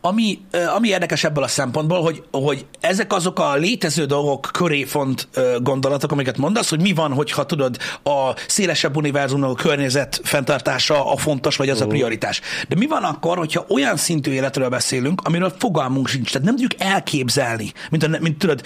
Ami, 0.00 0.38
ami 0.76 0.88
érdekes 0.88 1.24
ebből 1.24 1.44
a 1.44 1.48
szempontból, 1.48 2.02
hogy, 2.02 2.22
hogy 2.30 2.66
ezek 2.80 3.12
azok 3.12 3.38
a 3.38 3.54
létező 3.54 4.04
dolgok 4.04 4.48
köré 4.52 4.84
font 4.84 5.28
gondolatok, 5.62 6.12
amiket 6.12 6.36
mondasz, 6.36 6.68
hogy 6.68 6.80
mi 6.80 6.92
van, 6.92 7.12
hogyha 7.12 7.46
tudod, 7.46 7.76
a 8.02 8.32
szélesebb 8.46 8.96
univerzumnak 8.96 9.50
a 9.50 9.54
környezet 9.54 10.20
fenntartása 10.24 11.12
a 11.12 11.16
fontos, 11.16 11.56
vagy 11.56 11.68
az 11.68 11.80
a 11.80 11.86
prioritás. 11.86 12.40
De 12.68 12.76
mi 12.76 12.86
van 12.86 13.02
akkor, 13.02 13.38
hogyha 13.38 13.64
olyan 13.68 13.96
szintű 13.96 14.30
életről 14.30 14.68
beszélünk, 14.68 15.20
amiről 15.24 15.52
fogalmunk 15.58 16.08
sincs, 16.08 16.32
tehát 16.32 16.46
nem 16.46 16.56
tudjuk 16.56 16.80
elképzelni, 16.80 17.72
mint, 17.90 18.02
a, 18.02 18.08
mint 18.20 18.38
tudod, 18.38 18.60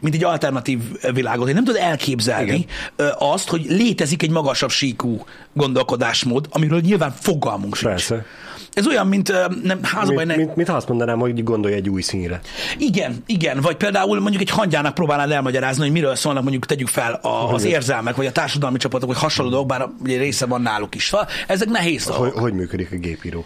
mint 0.00 0.14
egy 0.14 0.24
alternatív 0.24 0.80
világot, 1.12 1.48
én 1.48 1.54
nem 1.54 1.64
tudod 1.64 1.80
elképzelni 1.80 2.66
Igen. 2.96 3.14
azt, 3.18 3.48
hogy 3.48 3.64
létezik 3.68 4.22
egy 4.22 4.30
magasabb 4.30 4.70
síkú 4.70 5.24
gondolkodásmód, 5.54 6.46
amiről 6.50 6.80
nyilván 6.80 7.11
fogalmunk 7.20 7.76
sincs. 7.76 7.90
Persze. 7.90 8.24
Ez 8.72 8.86
olyan, 8.86 9.06
mint 9.06 9.32
nem, 9.62 9.78
házabaj, 9.82 10.24
Mint, 10.24 10.36
ne... 10.38 10.44
mint, 10.44 10.56
mint 10.56 10.68
ha 10.68 10.76
azt 10.76 10.88
mondanám, 10.88 11.18
hogy 11.18 11.42
gondolj 11.44 11.74
egy 11.74 11.88
új 11.88 12.02
színre. 12.02 12.40
Igen, 12.78 13.22
igen, 13.26 13.60
vagy 13.60 13.76
például 13.76 14.20
mondjuk 14.20 14.42
egy 14.42 14.50
hangyának 14.50 14.94
próbálnád 14.94 15.30
elmagyarázni, 15.30 15.82
hogy 15.82 15.92
miről 15.92 16.14
szólnak, 16.14 16.42
mondjuk 16.42 16.66
tegyük 16.66 16.88
fel 16.88 17.12
a, 17.12 17.52
az 17.52 17.64
érzelmek, 17.64 18.16
vagy 18.16 18.26
a 18.26 18.32
társadalmi 18.32 18.78
csapatok, 18.78 19.08
vagy 19.08 19.18
hasonló 19.18 19.50
dolgok, 19.50 19.68
bár 19.68 19.88
ugye 20.02 20.18
része 20.18 20.46
van 20.46 20.62
náluk 20.62 20.94
is. 20.94 21.06
Szóval 21.06 21.28
ezek 21.46 21.68
nehéz 21.68 22.04
Hogy, 22.04 22.16
dolgok. 22.16 22.38
hogy 22.38 22.52
működik 22.52 22.92
a 22.92 22.96
gépíró? 22.96 23.44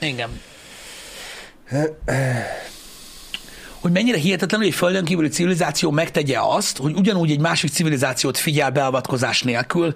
Igen. 0.00 0.28
Hogy 3.86 3.94
mennyire 3.94 4.18
hihetetlen, 4.18 4.60
hogy 4.60 4.68
egy 4.68 4.74
földön 4.74 5.04
kívüli 5.04 5.28
civilizáció 5.28 5.90
megtegye 5.90 6.38
azt, 6.40 6.78
hogy 6.78 6.94
ugyanúgy 6.94 7.30
egy 7.30 7.40
másik 7.40 7.70
civilizációt 7.70 8.38
figyel 8.38 8.70
beavatkozás 8.70 9.42
nélkül, 9.42 9.92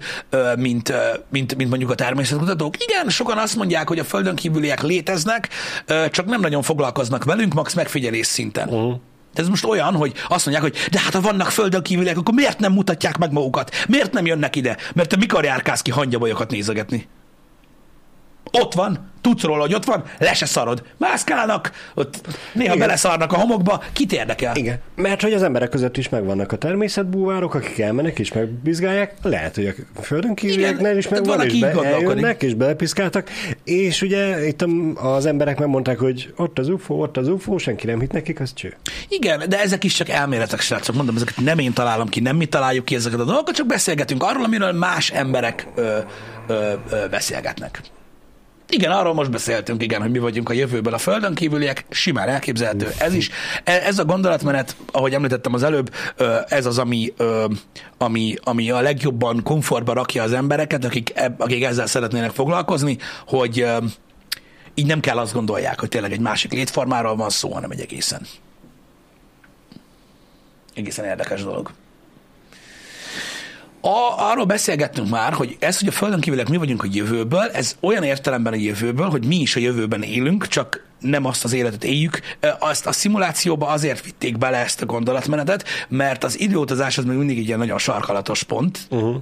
mint, 0.57 0.93
mint, 1.29 1.55
mint 1.55 1.69
mondjuk 1.69 1.91
a 1.91 1.95
természetkutatók. 1.95 2.83
Igen, 2.83 3.09
sokan 3.09 3.37
azt 3.37 3.55
mondják, 3.55 3.87
hogy 3.87 3.99
a 3.99 4.03
földön 4.03 4.35
kívüliek 4.35 4.81
léteznek, 4.81 5.49
csak 6.11 6.25
nem 6.25 6.41
nagyon 6.41 6.61
foglalkoznak 6.61 7.23
velünk, 7.23 7.53
max 7.53 7.73
megfigyelés 7.73 8.27
szinten. 8.27 8.67
Uh-huh. 8.67 8.99
De 9.33 9.41
ez 9.41 9.47
most 9.47 9.65
olyan, 9.65 9.93
hogy 9.93 10.13
azt 10.27 10.45
mondják, 10.45 10.71
hogy 10.71 10.89
de 10.91 10.99
hát 10.99 11.13
ha 11.13 11.21
vannak 11.21 11.49
földön 11.49 11.81
kívüliek, 11.81 12.17
akkor 12.17 12.33
miért 12.33 12.59
nem 12.59 12.73
mutatják 12.73 13.17
meg 13.17 13.31
magukat? 13.31 13.71
Miért 13.87 14.13
nem 14.13 14.25
jönnek 14.25 14.55
ide? 14.55 14.77
Mert 14.93 15.09
te 15.09 15.17
mikor 15.17 15.43
járkálsz 15.43 15.81
ki 15.81 15.91
hangyabolyokat 15.91 16.51
nézegetni? 16.51 17.07
Ott 18.51 18.73
van, 18.73 19.10
tudsz 19.21 19.43
róla, 19.43 19.61
hogy 19.61 19.73
ott 19.73 19.85
van, 19.85 20.03
le 20.17 20.33
se 20.33 20.45
szarod. 20.45 20.83
Mászkálnak, 20.97 21.71
ott 21.95 22.21
néha 22.53 22.73
Igen. 22.73 22.87
beleszarnak 22.87 23.31
a 23.33 23.37
homokba, 23.37 23.83
kit 23.93 24.13
érdekel? 24.13 24.55
Igen, 24.55 24.79
mert 24.95 25.21
hogy 25.21 25.33
az 25.33 25.43
emberek 25.43 25.69
között 25.69 25.97
is 25.97 26.09
megvannak 26.09 26.51
a 26.51 26.57
természetbúvárok, 26.57 27.53
akik 27.53 27.79
elmennek 27.79 28.19
és 28.19 28.33
megbizgálják, 28.33 29.13
lehet, 29.21 29.55
hogy 29.55 29.75
a 29.95 30.01
földön 30.01 30.35
kívülieknél 30.35 30.97
is 30.97 31.07
megvan, 31.07 31.37
van, 31.37 31.45
és 31.45 31.59
be, 31.59 31.83
eljönnek 31.83 32.43
és 32.43 32.53
belepiszkáltak, 32.53 33.29
és 33.63 34.01
ugye 34.01 34.47
itt 34.47 34.65
az 34.95 35.25
emberek 35.25 35.59
megmondták, 35.59 35.99
hogy 35.99 36.33
ott 36.35 36.59
az 36.59 36.69
UFO, 36.69 36.93
ott 36.93 37.17
az 37.17 37.27
UFO, 37.27 37.57
senki 37.57 37.85
nem 37.85 37.99
hit 37.99 38.11
nekik, 38.11 38.39
az 38.39 38.53
cső. 38.53 38.75
Igen, 39.07 39.43
de 39.49 39.61
ezek 39.61 39.83
is 39.83 39.93
csak 39.93 40.09
elméletek, 40.09 40.59
srácok. 40.59 40.95
Mondom, 40.95 41.15
ezeket 41.15 41.37
nem 41.37 41.59
én 41.59 41.73
találom 41.73 42.07
ki, 42.07 42.19
nem 42.19 42.35
mi 42.35 42.45
találjuk 42.45 42.85
ki 42.85 42.95
ezeket 42.95 43.19
a 43.19 43.23
dolgokat, 43.23 43.55
csak 43.55 43.67
beszélgetünk 43.67 44.23
arról, 44.23 44.43
amiről 44.43 44.71
más 44.71 45.09
emberek 45.09 45.67
ö, 45.75 45.97
ö, 46.47 46.73
ö, 46.89 47.07
beszélgetnek. 47.09 47.81
Igen, 48.73 48.91
arról 48.91 49.13
most 49.13 49.31
beszéltünk, 49.31 49.83
igen, 49.83 50.01
hogy 50.01 50.11
mi 50.11 50.19
vagyunk 50.19 50.49
a 50.49 50.53
jövőben 50.53 50.93
a 50.93 50.97
Földön 50.97 51.33
kívüliek, 51.33 51.85
simán 51.89 52.29
elképzelhető. 52.29 52.91
Ez 52.97 53.13
is, 53.13 53.29
e- 53.63 53.81
ez 53.85 53.99
a 53.99 54.05
gondolatmenet, 54.05 54.75
ahogy 54.91 55.13
említettem 55.13 55.53
az 55.53 55.63
előbb, 55.63 55.93
ez 56.47 56.65
az, 56.65 56.77
ami, 56.77 57.13
ami, 57.97 58.35
ami 58.43 58.71
a 58.71 58.81
legjobban 58.81 59.43
komfortba 59.43 59.93
rakja 59.93 60.23
az 60.23 60.33
embereket, 60.33 60.85
akik, 60.85 61.13
akik 61.37 61.63
ezzel 61.63 61.87
szeretnének 61.87 62.31
foglalkozni, 62.31 62.97
hogy 63.27 63.65
így 64.73 64.85
nem 64.85 64.99
kell 64.99 65.17
azt 65.17 65.33
gondolják, 65.33 65.79
hogy 65.79 65.89
tényleg 65.89 66.11
egy 66.11 66.19
másik 66.19 66.53
létformáról 66.53 67.15
van 67.15 67.29
szó, 67.29 67.53
hanem 67.53 67.71
egy 67.71 67.81
egészen 67.81 68.21
egészen 70.73 71.05
érdekes 71.05 71.43
dolog. 71.43 71.71
A, 73.81 74.29
arról 74.31 74.45
beszélgettünk 74.45 75.09
már, 75.09 75.33
hogy 75.33 75.55
ez, 75.59 75.79
hogy 75.79 75.87
a 75.87 75.91
Földön 75.91 76.19
kívülek 76.19 76.49
mi 76.49 76.57
vagyunk 76.57 76.83
a 76.83 76.87
jövőből, 76.91 77.49
ez 77.53 77.75
olyan 77.79 78.03
értelemben 78.03 78.53
a 78.53 78.55
jövőből, 78.55 79.09
hogy 79.09 79.25
mi 79.25 79.35
is 79.35 79.55
a 79.55 79.59
jövőben 79.59 80.01
élünk, 80.01 80.47
csak 80.47 80.85
nem 80.99 81.25
azt 81.25 81.43
az 81.43 81.53
életet 81.53 81.83
éljük. 81.83 82.19
Azt 82.59 82.85
a 82.85 82.91
szimulációba 82.91 83.67
azért 83.67 84.03
vitték 84.03 84.37
bele 84.37 84.57
ezt 84.57 84.81
a 84.81 84.85
gondolatmenetet, 84.85 85.65
mert 85.87 86.23
az 86.23 86.39
időutazás 86.39 86.97
az 86.97 87.03
még 87.03 87.17
mindig 87.17 87.37
egy 87.37 87.45
ilyen 87.45 87.59
nagyon 87.59 87.77
sarkalatos 87.77 88.43
pont. 88.43 88.79
Uh-huh. 88.89 89.15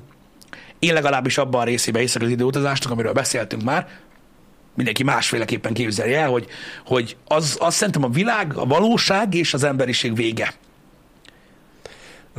Én 0.79 0.93
legalábbis 0.93 1.37
abban 1.37 1.61
a 1.61 1.63
részében 1.63 2.01
hiszek 2.01 2.21
az 2.21 2.29
időutazásnak, 2.29 2.91
amiről 2.91 3.13
beszéltünk 3.13 3.63
már, 3.63 3.87
mindenki 4.75 5.03
másféleképpen 5.03 5.73
képzelje 5.73 6.19
el, 6.19 6.29
hogy, 6.29 6.47
hogy 6.85 7.17
az, 7.27 7.57
az 7.59 7.75
szerintem 7.75 8.03
a 8.03 8.09
világ, 8.09 8.57
a 8.57 8.65
valóság 8.65 9.33
és 9.33 9.53
az 9.53 9.63
emberiség 9.63 10.15
vége. 10.15 10.53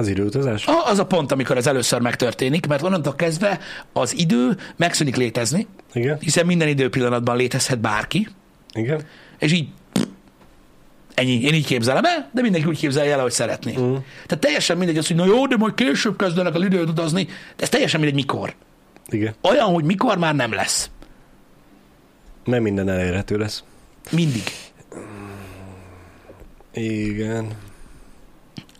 Az 0.00 0.08
időutazás? 0.08 0.66
A- 0.66 0.86
Az 0.86 0.98
a 0.98 1.06
pont, 1.06 1.32
amikor 1.32 1.56
ez 1.56 1.66
először 1.66 2.00
megtörténik, 2.00 2.66
mert 2.66 2.82
onnantól 2.82 3.14
kezdve 3.14 3.58
az 3.92 4.18
idő 4.18 4.56
megszűnik 4.76 5.16
létezni, 5.16 5.66
Igen, 5.92 6.18
hiszen 6.20 6.46
minden 6.46 6.68
időpillanatban 6.68 7.36
létezhet 7.36 7.78
bárki, 7.80 8.28
igen. 8.72 9.02
és 9.38 9.52
így 9.52 9.68
pff, 9.92 10.02
ennyi. 11.14 11.40
Én 11.42 11.54
így 11.54 11.66
képzelem 11.66 12.04
el, 12.04 12.30
de 12.32 12.40
mindenki 12.40 12.68
úgy 12.68 12.78
képzelje 12.78 13.12
el, 13.12 13.18
ahogy 13.18 13.30
szeretné. 13.32 13.72
Mm. 13.72 13.92
Tehát 14.26 14.38
teljesen 14.40 14.76
mindegy 14.76 14.98
az, 14.98 15.06
hogy 15.06 15.16
na 15.16 15.24
jó, 15.24 15.46
de 15.46 15.56
majd 15.56 15.74
később 15.74 16.16
kezdenek 16.18 16.54
az 16.54 16.62
időt 16.62 16.88
utazni, 16.88 17.24
de 17.24 17.62
ez 17.62 17.68
teljesen 17.68 18.00
mindegy 18.00 18.18
mikor. 18.18 18.54
Igen. 19.08 19.34
Olyan, 19.42 19.66
hogy 19.72 19.84
mikor 19.84 20.18
már 20.18 20.34
nem 20.34 20.52
lesz. 20.52 20.90
Nem 22.44 22.62
minden 22.62 22.88
elérhető 22.88 23.36
lesz. 23.36 23.62
Mindig. 24.10 24.42
Igen. 26.72 27.46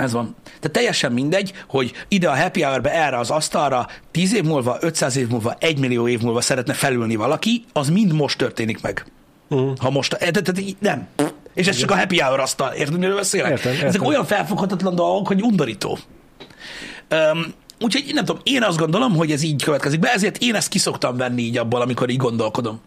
Ez 0.01 0.13
van. 0.13 0.35
Tehát 0.45 0.71
teljesen 0.71 1.13
mindegy, 1.13 1.53
hogy 1.69 1.93
ide 2.09 2.29
a 2.29 2.37
happy 2.37 2.63
hour-be, 2.63 2.93
erre 2.93 3.19
az 3.19 3.31
asztalra 3.31 3.87
10 4.11 4.35
év 4.35 4.45
múlva, 4.45 4.77
500 4.81 5.17
év 5.17 5.29
múlva, 5.29 5.57
1 5.59 5.79
millió 5.79 6.09
év 6.09 6.21
múlva 6.21 6.41
szeretne 6.41 6.73
felülni 6.73 7.17
valaki, 7.17 7.65
az 7.73 7.89
mind 7.89 8.13
most 8.13 8.39
történik 8.39 8.81
meg. 8.81 9.07
Uh-huh. 9.49 9.77
Ha 9.79 9.91
most, 9.91 10.13
eh, 10.13 10.31
tehát 10.31 10.63
nem. 10.79 11.09
És 11.55 11.67
ez 11.67 11.77
csak 11.77 11.91
a 11.91 11.97
happy 11.97 12.21
hour 12.21 12.41
asztal. 12.41 12.73
Érted, 12.73 12.99
miről 12.99 13.17
beszélek? 13.17 13.51
Értem, 13.51 13.73
értem. 13.73 13.89
Ezek 13.89 14.03
olyan 14.05 14.25
felfoghatatlan 14.25 14.95
dolgok, 14.95 15.27
hogy 15.27 15.43
undorító. 15.43 15.99
Um, 17.11 17.47
úgyhogy 17.81 18.15
nem 18.15 18.25
tudom, 18.25 18.41
én 18.45 18.63
azt 18.63 18.79
gondolom, 18.79 19.17
hogy 19.17 19.31
ez 19.31 19.43
így 19.43 19.63
következik 19.63 20.01
be, 20.01 20.13
ezért 20.13 20.39
én 20.39 20.55
ezt 20.55 20.69
kiszoktam 20.69 21.17
venni 21.17 21.43
így 21.43 21.59
abból, 21.59 21.81
amikor 21.81 22.09
így 22.09 22.17
gondolkodom. 22.17 22.81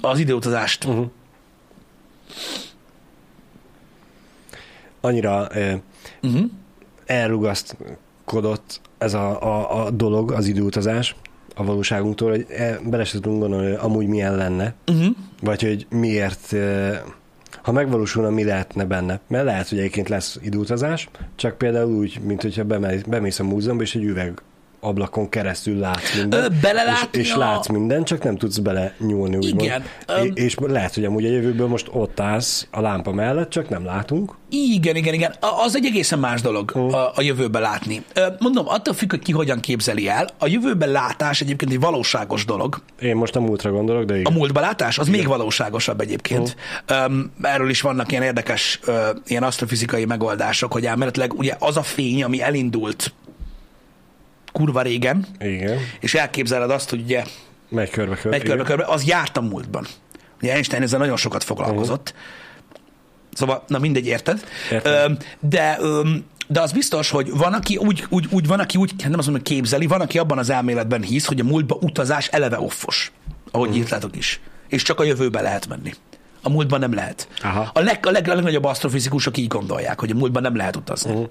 Az 0.00 0.18
időutazást. 0.18 0.84
Uh-huh. 0.84 1.06
Annyira 5.06 5.48
Uh-huh. 6.22 6.50
elrugaszkodott 7.06 8.80
ez 8.98 9.14
a, 9.14 9.42
a, 9.42 9.84
a 9.84 9.90
dolog, 9.90 10.32
az 10.32 10.46
időutazás 10.46 11.16
a 11.54 11.64
valóságunktól, 11.64 12.30
hogy 12.30 12.46
eh, 12.48 12.76
bele 12.84 13.04
se 13.04 13.18
tudunk 13.20 13.40
gondolni, 13.40 13.66
hogy 13.66 13.78
amúgy 13.80 14.06
milyen 14.06 14.36
lenne, 14.36 14.74
Uh-huh. 14.86 15.16
vagy 15.42 15.62
hogy 15.62 15.86
miért, 15.90 16.54
ha 17.62 17.72
megvalósulna, 17.72 18.30
mi 18.30 18.44
lehetne 18.44 18.84
benne. 18.84 19.20
Mert 19.28 19.44
lehet, 19.44 19.68
hogy 19.68 19.78
egyébként 19.78 20.08
lesz 20.08 20.38
időutazás, 20.42 21.08
csak 21.34 21.58
például 21.58 21.94
úgy, 21.94 22.20
mint 22.24 22.42
hogyha 22.42 22.64
bemész, 22.64 23.02
bemész 23.02 23.38
a 23.38 23.44
múzeumba, 23.44 23.82
és 23.82 23.94
egy 23.94 24.04
üveg 24.04 24.42
ablakon 24.86 25.28
keresztül 25.28 25.78
látsz 25.78 26.16
mindent. 26.16 26.60
belelátni 26.60 27.18
és, 27.20 27.26
és 27.26 27.32
a- 27.32 27.38
látsz 27.38 27.68
mindent, 27.68 28.06
csak 28.06 28.22
nem 28.24 28.36
tudsz 28.36 28.58
bele 28.58 28.94
nyúlni, 28.98 29.36
úgymond. 29.36 29.60
Igen, 29.60 29.82
É- 29.82 30.18
öm. 30.20 30.30
és 30.34 30.54
lehet, 30.60 30.94
hogy 30.94 31.04
amúgy 31.04 31.24
a 31.24 31.28
jövőből 31.28 31.66
most 31.66 31.88
ott 31.92 32.20
állsz 32.20 32.66
a 32.70 32.80
lámpa 32.80 33.12
mellett, 33.12 33.50
csak 33.50 33.68
nem 33.68 33.84
látunk. 33.84 34.32
Igen, 34.50 34.96
igen, 34.96 35.14
igen. 35.14 35.34
A- 35.40 35.64
Az 35.64 35.76
egy 35.76 35.84
egészen 35.84 36.18
más 36.18 36.40
dolog 36.40 36.70
a, 36.76 36.96
a 37.14 37.20
jövőben 37.22 37.62
látni. 37.62 38.04
Mondom, 38.38 38.68
attól 38.68 38.94
függ, 38.94 39.10
hogy 39.10 39.20
ki 39.22 39.32
hogyan 39.32 39.60
képzeli 39.60 40.08
el. 40.08 40.28
A 40.38 40.46
jövőben 40.46 40.88
látás 40.88 41.40
egyébként 41.40 41.70
egy 41.72 41.80
valóságos 41.80 42.44
dolog. 42.44 42.80
Én 43.00 43.16
most 43.16 43.36
a 43.36 43.40
múltra 43.40 43.70
gondolok, 43.72 44.04
de 44.04 44.14
A 44.14 44.16
igen. 44.16 44.32
múltba 44.32 44.60
látás 44.60 44.98
az 44.98 45.08
még 45.08 45.26
valóságosabb 45.26 46.00
egyébként. 46.00 46.56
Um, 47.06 47.30
erről 47.42 47.70
is 47.70 47.80
vannak 47.80 48.10
ilyen 48.10 48.22
érdekes 48.22 48.80
uh, 48.86 48.94
ilyen 49.26 49.42
asztrofizikai 49.42 50.04
megoldások, 50.04 50.72
hogy 50.72 50.86
elméletileg 50.86 51.32
ugye 51.34 51.56
az 51.58 51.76
a 51.76 51.82
fény, 51.82 52.22
ami 52.24 52.42
elindult 52.42 53.12
kurva 54.56 54.82
régen, 54.82 55.26
Igen. 55.38 55.78
és 56.00 56.14
elképzeled 56.14 56.70
azt, 56.70 56.90
hogy 56.90 57.00
ugye 57.00 57.24
Megy 57.68 57.90
körbe-körbe. 57.90 58.28
megy 58.36 58.42
körbe-körbe, 58.46 58.84
az 58.84 59.04
járt 59.04 59.36
a 59.36 59.40
múltban. 59.40 59.86
Ugye 60.42 60.52
Einstein 60.52 60.82
ezzel 60.82 60.98
nagyon 60.98 61.16
sokat 61.16 61.44
foglalkozott. 61.44 62.14
Szóval, 63.32 63.64
na 63.66 63.78
mindegy, 63.78 64.06
érted? 64.06 64.44
Értem. 64.70 65.16
De, 65.40 65.78
de 66.48 66.60
az 66.60 66.72
biztos, 66.72 67.10
hogy 67.10 67.30
van, 67.30 67.52
aki 67.52 67.76
úgy, 67.76 68.04
úgy, 68.08 68.26
úgy, 68.30 68.46
van, 68.46 68.60
aki 68.60 68.78
úgy, 68.78 68.92
nem 68.96 69.18
azt 69.18 69.28
mondom, 69.28 69.32
hogy 69.32 69.42
képzeli, 69.42 69.86
van, 69.86 70.00
aki 70.00 70.18
abban 70.18 70.38
az 70.38 70.50
elméletben 70.50 71.02
hisz, 71.02 71.26
hogy 71.26 71.40
a 71.40 71.44
múltba 71.44 71.78
utazás 71.80 72.28
eleve 72.28 72.60
offos, 72.60 73.12
ahogy 73.50 73.68
uh-huh. 73.68 73.82
írtátok 73.82 74.16
is. 74.16 74.40
És 74.68 74.82
csak 74.82 75.00
a 75.00 75.04
jövőbe 75.04 75.40
lehet 75.40 75.68
menni. 75.68 75.94
A 76.42 76.48
múltban 76.48 76.80
nem 76.80 76.94
lehet. 76.94 77.28
Aha. 77.42 77.70
A, 77.74 77.80
leg, 77.80 78.06
a, 78.06 78.10
leg, 78.10 78.28
a 78.28 78.34
legnagyobb 78.34 78.64
asztrofizikusok 78.64 79.36
így 79.36 79.48
gondolják, 79.48 80.00
hogy 80.00 80.10
a 80.10 80.14
múltban 80.14 80.42
nem 80.42 80.56
lehet 80.56 80.76
utazni. 80.76 81.10
Uh-huh. 81.10 81.28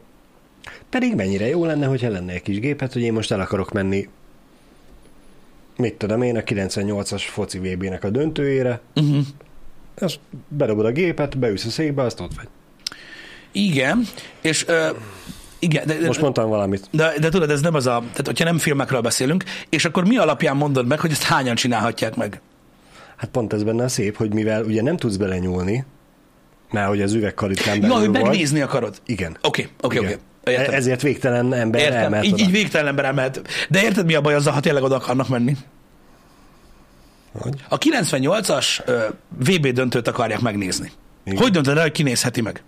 Pedig 0.89 1.15
mennyire 1.15 1.47
jó 1.47 1.65
lenne, 1.65 1.85
hogyha 1.85 2.09
lenne 2.09 2.33
egy 2.33 2.41
kis 2.41 2.59
gépet, 2.59 2.93
hogy 2.93 3.01
én 3.01 3.13
most 3.13 3.31
el 3.31 3.39
akarok 3.39 3.71
menni 3.71 4.09
mit 5.77 5.93
tudom 5.93 6.21
én, 6.21 6.37
a 6.37 6.41
98-as 6.41 7.23
foci 7.29 7.59
VB-nek 7.59 8.03
a 8.03 8.09
döntőjére, 8.09 8.79
Uh-huh. 8.95 9.25
azt 9.99 10.19
bedobod 10.47 10.85
a 10.85 10.91
gépet, 10.91 11.37
beülsz 11.37 11.65
a 11.65 11.69
székbe, 11.69 12.01
azt 12.03 12.19
ott 12.19 12.31
vagy. 12.35 12.47
Igen, 13.51 14.03
és 14.41 14.67
ö, 14.67 14.89
igen, 15.59 15.87
de, 15.87 15.97
Most 16.05 16.21
mondtam 16.21 16.49
valamit. 16.49 16.87
De, 16.91 17.13
de 17.19 17.29
tudod, 17.29 17.49
ez 17.49 17.61
nem 17.61 17.73
az 17.73 17.85
a... 17.87 17.99
Tehát, 17.99 18.25
hogyha 18.25 18.43
nem 18.43 18.57
filmekről 18.57 19.01
beszélünk, 19.01 19.43
és 19.69 19.85
akkor 19.85 20.05
mi 20.07 20.17
alapján 20.17 20.57
mondod 20.57 20.87
meg, 20.87 20.99
hogy 20.99 21.11
ezt 21.11 21.23
hányan 21.23 21.55
csinálhatják 21.55 22.15
meg? 22.15 22.41
Hát 23.15 23.29
pont 23.29 23.53
ez 23.53 23.63
benne 23.63 23.83
a 23.83 23.87
szép, 23.87 24.17
hogy 24.17 24.33
mivel 24.33 24.63
ugye 24.63 24.81
nem 24.81 24.97
tudsz 24.97 25.15
belenyúlni, 25.15 25.85
mert 26.71 26.87
hogy 26.87 27.01
az 27.01 27.13
üvegkalitkán 27.13 27.75
Ja, 27.75 27.81
belül 27.81 27.95
hogy 27.97 28.07
vagy. 28.07 28.21
megnézni 28.21 28.61
akarod. 28.61 29.01
Igen. 29.05 29.37
Oké, 29.41 29.67
oké, 29.81 29.97
Igen. 29.97 30.09
oké. 30.11 30.19
Értem. 30.45 30.73
Ezért 30.73 31.01
végtelen 31.01 31.53
ember 31.53 31.81
Értem. 31.81 31.97
elmehet 32.01 32.25
Így, 32.25 32.33
oda. 32.33 32.43
így 32.43 32.51
végtelen 32.51 32.87
ember 32.87 33.05
elmehet. 33.05 33.41
De 33.69 33.83
érted, 33.83 34.05
mi 34.05 34.13
a 34.13 34.21
baj 34.21 34.33
azzal, 34.33 34.53
ha 34.53 34.59
tényleg 34.59 34.83
oda 34.83 34.95
akarnak 34.95 35.27
menni? 35.27 35.57
Hogy? 37.39 37.53
A 37.69 37.77
98-as 37.77 38.85
ö, 38.85 39.05
VB 39.29 39.67
döntőt 39.67 40.07
akarják 40.07 40.39
megnézni. 40.39 40.91
Igen. 41.25 41.39
Hogy 41.39 41.51
döntöd 41.51 41.75
el, 41.75 41.81
hogy 41.81 41.91
kinézheti 41.91 42.41
meg? 42.41 42.63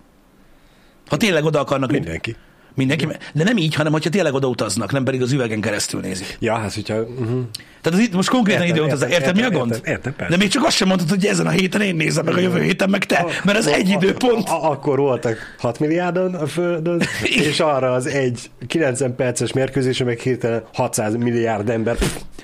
Ha 1.08 1.18
tényleg 1.18 1.46
oda 1.46 1.60
akarnak... 1.60 1.92
Mindenki. 1.92 2.36
Mindenki. 2.78 3.08
De 3.34 3.44
nem 3.44 3.58
így, 3.58 3.76
hanem 3.76 3.92
hogyha 3.92 4.10
tényleg 4.10 4.34
oda 4.34 4.48
utaznak, 4.48 4.92
nem 4.92 5.04
pedig 5.04 5.22
az 5.22 5.32
üvegen 5.32 5.62
keresztül 5.62 6.00
nézik. 6.02 6.38
Ja, 6.40 6.56
hát 6.56 6.74
hogyha... 6.74 6.96
Uh-huh. 7.02 7.40
Tehát 7.82 8.00
az 8.00 8.06
itt 8.06 8.14
most 8.14 8.30
konkrétan 8.30 8.62
Értem, 8.62 8.76
időutazás. 8.78 9.10
értem, 9.12 9.28
Érted, 9.36 9.50
mi 9.50 9.56
a 9.56 9.60
gond? 9.60 9.72
értem, 9.72 9.92
értem, 9.94 10.16
persze. 10.16 10.32
De 10.32 10.38
még 10.38 10.48
csak 10.52 10.64
azt 10.66 10.76
sem 10.76 10.88
mondtad, 10.88 11.10
hogy 11.10 11.26
ezen 11.26 11.46
a 11.48 11.50
héten 11.50 11.82
én 11.82 11.96
nézem 11.96 12.26
meg, 12.26 12.34
a 12.34 12.40
jövő 12.40 12.62
héten 12.62 12.90
meg 12.90 13.06
te, 13.06 13.26
mert 13.44 13.58
az 13.58 13.68
egy 13.68 13.90
A- 13.92 13.94
időpont. 13.94 14.50
a- 14.50 14.72
Akkor 14.72 15.00
voltak 15.00 15.38
6 15.60 15.80
milliárdan 15.80 16.36
a 16.36 16.46
Földön, 16.48 17.02
és 17.24 17.60
arra 17.60 17.92
az 17.94 18.06
egy 18.08 18.40
90 18.68 19.16
perces 19.16 19.54
mérkőzésre 19.54 20.06
meg 20.06 20.20
hirtelen 20.20 20.64
600 20.74 21.16
milliárd 21.16 21.70
ember. 21.70 21.98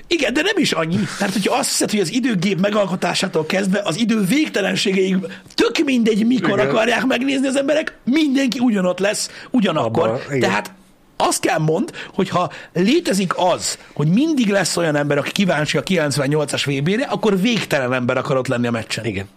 Igen, 0.06 0.32
de 0.32 0.42
nem 0.42 0.54
is 0.56 0.72
annyi. 0.72 0.96
Tehát, 1.18 1.32
hogyha 1.32 1.56
azt 1.56 1.68
hiszed, 1.68 1.90
hogy 1.90 2.00
az 2.00 2.12
időgép 2.12 2.60
megalkotásától 2.60 3.46
kezdve 3.46 3.80
az 3.84 3.98
idő 3.98 4.20
végtelenségeig 4.24 5.16
tök 5.54 5.78
mindegy, 5.84 6.26
mikor 6.26 6.58
Igen. 6.58 6.68
akarják 6.68 7.04
megnézni 7.04 7.46
az 7.46 7.56
emberek, 7.56 7.96
mindenki 8.04 8.58
ugyanott 8.58 8.98
lesz, 8.98 9.30
ugyanakkor. 9.50 10.08
Abban, 10.08 10.20
igen. 10.28 10.40
Tehát 10.40 10.72
azt 11.16 11.40
kell 11.40 11.58
mond, 11.58 11.90
hogyha 12.14 12.50
létezik 12.72 13.32
az, 13.36 13.78
hogy 13.94 14.08
mindig 14.08 14.48
lesz 14.48 14.76
olyan 14.76 14.96
ember, 14.96 15.18
aki 15.18 15.32
kíváncsi 15.32 15.76
a 15.78 15.82
98-as 15.82 16.62
VB-re, 16.80 17.04
akkor 17.04 17.40
végtelen 17.40 17.92
ember 17.92 18.16
akar 18.16 18.36
ott 18.36 18.46
lenni 18.46 18.66
a 18.66 18.70
meccsen. 18.70 19.04
Igen. 19.04 19.28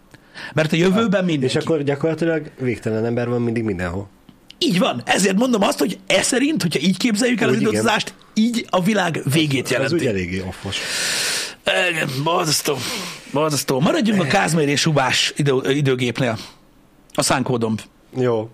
Mert 0.53 0.73
a 0.73 0.75
jövőben 0.75 1.25
mindenki. 1.25 1.57
És 1.57 1.63
akkor 1.63 1.83
gyakorlatilag 1.83 2.51
végtelen 2.59 3.05
ember 3.05 3.29
van 3.29 3.41
mindig 3.41 3.63
mindenhol. 3.63 4.09
Így 4.57 4.79
van. 4.79 5.01
Ezért 5.05 5.37
mondom 5.37 5.61
azt, 5.61 5.79
hogy 5.79 5.99
e 6.07 6.21
szerint, 6.21 6.61
hogyha 6.61 6.79
így 6.79 6.97
képzeljük 6.97 7.41
el 7.41 7.47
az 7.47 7.53
Úgy 7.55 7.61
igen. 7.61 7.73
időutazást, 7.73 8.13
így 8.33 8.65
a 8.69 8.81
világ 8.83 9.21
végét 9.33 9.65
Ez 9.65 9.71
jelenti. 9.71 9.95
úgy 9.95 10.05
eléggé 10.05 10.43
offos. 10.47 10.77
Igen, 11.89 12.09
borzasztó. 12.23 12.77
Borzasztó. 13.33 13.79
Maradjunk 13.79 14.21
a 14.21 14.25
kázmérés 14.25 14.85
ubás 14.85 15.33
idő, 15.35 15.61
időgépnél. 15.69 16.37
A 17.13 17.21
szánkódomb. 17.21 17.81
Jó. 18.19 18.49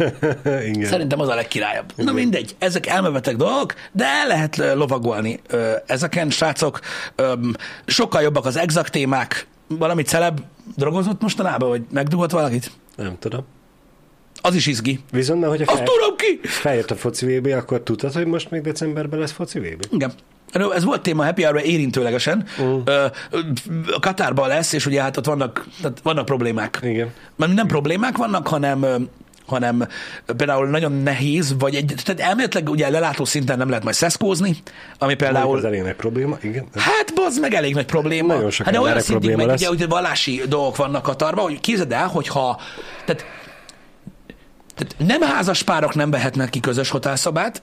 Igen. 0.68 0.84
Szerintem 0.88 1.20
az 1.20 1.28
a 1.28 1.34
legkirályabb. 1.34 1.92
Na 1.96 2.12
mindegy, 2.12 2.56
ezek 2.58 2.86
elmevetek 2.86 3.36
dolgok, 3.36 3.74
de 3.92 4.04
el 4.04 4.26
lehet 4.26 4.56
lovagolni 4.56 5.40
ezeken, 5.86 6.30
srácok. 6.30 6.80
Sokkal 7.86 8.22
jobbak 8.22 8.44
az 8.44 8.56
exakt 8.56 8.92
témák. 8.92 9.46
Valami 9.66 10.02
celeb 10.02 10.40
drogozott 10.76 11.20
mostanában, 11.20 11.68
vagy 11.68 11.82
megdugott 11.92 12.30
valakit? 12.30 12.70
Nem 12.96 13.16
tudom. 13.18 13.44
Az 14.40 14.54
is 14.54 14.66
izgi. 14.66 15.00
Viszont, 15.12 15.40
mert 15.40 15.50
hogyha 15.56 15.72
Azt 15.72 15.82
fel, 15.82 15.88
tudom 15.94 16.16
ki! 16.16 16.40
feljött 16.48 16.90
a 16.90 16.96
foci 16.96 17.36
VB, 17.38 17.46
akkor 17.46 17.80
tudtad, 17.80 18.12
hogy 18.12 18.26
most 18.26 18.50
még 18.50 18.60
decemberben 18.60 19.18
lesz 19.18 19.32
foci 19.32 19.58
VB? 19.58 19.86
Igen. 19.90 20.12
Ez 20.52 20.84
volt 20.84 21.02
téma 21.02 21.24
Happy 21.24 21.42
hour 21.42 21.60
érintőlegesen. 21.64 22.46
Mm. 22.62 22.78
Katárban 24.00 24.48
lesz, 24.48 24.72
és 24.72 24.86
ugye 24.86 25.02
hát 25.02 25.16
ott 25.16 25.26
vannak, 25.26 25.66
tehát 25.80 26.00
vannak 26.02 26.24
problémák. 26.24 26.78
Igen. 26.82 27.12
Mert 27.36 27.54
nem 27.54 27.66
problémák 27.66 28.16
vannak, 28.16 28.48
hanem 28.48 29.08
hanem 29.48 29.88
például 30.36 30.68
nagyon 30.68 30.92
nehéz, 30.92 31.54
vagy 31.58 31.74
egy, 31.74 31.94
tehát 32.04 32.20
elméletileg 32.20 32.68
ugye 32.68 32.88
lelátó 32.90 33.24
szinten 33.24 33.58
nem 33.58 33.68
lehet 33.68 33.84
majd 33.84 33.96
szeszkózni, 33.96 34.56
ami 34.98 35.14
például 35.14 35.56
az 35.56 35.64
elég 35.64 35.82
nagy 35.82 35.94
probléma, 35.94 36.38
igen. 36.42 36.66
Hát, 36.74 37.14
bazd 37.14 37.40
meg 37.40 37.54
elég 37.54 37.74
nagy 37.74 37.86
probléma. 37.86 38.34
Nagyon 38.34 38.50
sok 38.50 38.64
hát 38.66 38.74
de 38.74 38.80
olyan 38.80 39.00
szintig 39.00 39.14
probléma 39.14 39.36
meg, 39.36 39.46
lesz. 39.46 39.60
ugye, 39.60 39.70
ugye 39.70 39.86
vallási 39.86 40.42
dolgok 40.48 40.76
vannak 40.76 41.02
Katarban, 41.02 41.44
hogy 41.44 41.60
képzeld 41.60 41.92
el, 41.92 42.06
hogyha 42.06 42.60
tehát, 43.04 43.24
tehát 44.74 44.94
nem 44.98 45.20
házas 45.20 45.62
párok 45.62 45.94
nem 45.94 46.10
vehetnek 46.10 46.50
ki 46.50 46.60
közös 46.60 46.90
hotelszobát, 46.90 47.62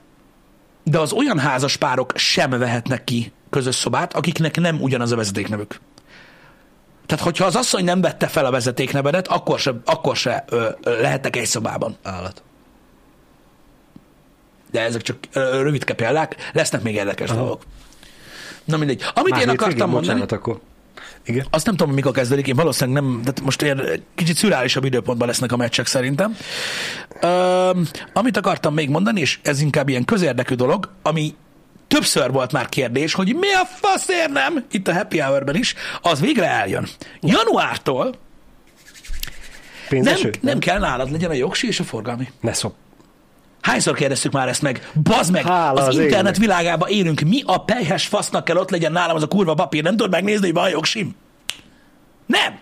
de 0.85 0.99
az 0.99 1.11
olyan 1.11 1.39
házas 1.39 1.77
párok 1.77 2.11
sem 2.15 2.49
vehetnek 2.49 3.03
ki 3.03 3.31
közös 3.49 3.75
szobát, 3.75 4.13
akiknek 4.13 4.59
nem 4.59 4.81
ugyanaz 4.81 5.11
a 5.11 5.15
vezetéknevük. 5.15 5.79
Tehát, 7.05 7.23
hogyha 7.23 7.45
az 7.45 7.55
asszony 7.55 7.83
nem 7.83 8.01
vette 8.01 8.27
fel 8.27 8.45
a 8.45 8.51
vezetéknevedet, 8.51 9.27
akkor 9.27 9.59
se, 9.59 9.73
akkor 9.85 10.15
se 10.15 10.45
ö, 10.49 10.69
ö, 10.83 11.01
lehetnek 11.01 11.35
egy 11.35 11.45
szobában. 11.45 11.97
Állat. 12.03 12.43
De 14.71 14.81
ezek 14.81 15.01
csak 15.01 15.17
ö, 15.33 15.61
rövidke 15.61 15.93
példák, 15.93 16.35
lesznek 16.53 16.81
még 16.81 16.95
érdekes 16.95 17.29
Aha. 17.29 17.39
dolgok. 17.39 17.63
Na 18.63 18.77
mindegy. 18.77 19.03
Amit 19.13 19.33
Már 19.33 19.41
én 19.41 19.49
akartam 19.49 19.89
mondani, 19.89 20.19
Bocsánat, 20.19 20.31
akkor. 20.31 20.59
Igen. 21.25 21.45
azt 21.49 21.65
nem 21.65 21.75
tudom, 21.75 21.93
mikor 21.93 22.11
kezdődik, 22.11 22.47
én 22.47 22.55
valószínűleg 22.55 23.03
nem, 23.03 23.21
de 23.23 23.31
most 23.43 23.61
ilyen 23.61 23.81
kicsit 24.15 24.35
szürálisabb 24.35 24.85
időpontban 24.85 25.27
lesznek 25.27 25.51
a 25.51 25.57
meccsek 25.57 25.85
szerintem. 25.85 26.37
Ö, 27.21 27.71
amit 28.13 28.37
akartam 28.37 28.73
még 28.73 28.89
mondani, 28.89 29.19
és 29.19 29.39
ez 29.43 29.61
inkább 29.61 29.89
ilyen 29.89 30.05
közérdekű 30.05 30.55
dolog, 30.55 30.89
ami 31.01 31.35
többször 31.87 32.31
volt 32.31 32.51
már 32.51 32.69
kérdés, 32.69 33.13
hogy 33.13 33.35
mi 33.35 33.51
a 33.51 33.65
faszért 33.65 34.31
nem, 34.31 34.65
itt 34.71 34.87
a 34.87 34.93
Happy 34.93 35.19
Hour-ben 35.19 35.55
is, 35.55 35.73
az 36.01 36.19
végre 36.19 36.49
eljön. 36.49 36.87
Januártól 37.21 38.03
nem, 38.03 38.19
Pénzeső? 39.89 40.33
nem 40.41 40.59
kell 40.59 40.79
nálad 40.79 41.11
legyen 41.11 41.29
a 41.29 41.33
jogsi 41.33 41.67
és 41.67 41.79
a 41.79 41.83
forgalmi. 41.83 42.27
Ne 42.41 42.53
szop. 42.53 42.73
Hányszor 43.65 43.95
kérdeztük 43.95 44.31
már 44.31 44.47
ezt 44.47 44.61
meg? 44.61 44.89
Bazd 45.03 45.31
meg! 45.31 45.45
Hála 45.45 45.81
az, 45.81 45.87
az 45.87 45.93
internet 45.93 46.35
égnek. 46.35 46.37
világában 46.37 46.89
élünk. 46.89 47.19
Mi 47.19 47.41
a 47.45 47.57
pelyhes 47.57 48.07
fasznak 48.07 48.43
kell 48.43 48.55
ott 48.55 48.69
legyen 48.69 48.91
nálam 48.91 49.15
az 49.15 49.23
a 49.23 49.27
kurva 49.27 49.53
papír? 49.53 49.83
Nem 49.83 49.95
tudod 49.95 50.11
megnézni, 50.11 50.45
hogy 50.45 50.55
van 50.55 50.69
jogsim? 50.69 51.15
Nem! 52.25 52.59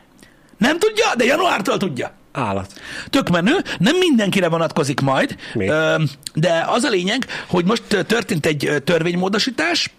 Nem 0.58 0.80
tudja, 0.80 1.06
de 1.18 1.24
januártól 1.24 1.78
tudja. 1.78 2.12
Állat. 2.32 2.74
Tök 3.10 3.30
menő, 3.30 3.56
nem 3.78 3.97
mindenkire 3.97 4.49
vonatkozik 4.49 4.99
majd, 4.99 5.36
ö, 5.56 6.04
de 6.34 6.66
az 6.68 6.84
a 6.84 6.89
lényeg, 6.89 7.26
hogy 7.47 7.66
most 7.66 7.84
történt 8.08 8.45
egy 8.45 8.82
törvénymódosítás, 8.84 9.93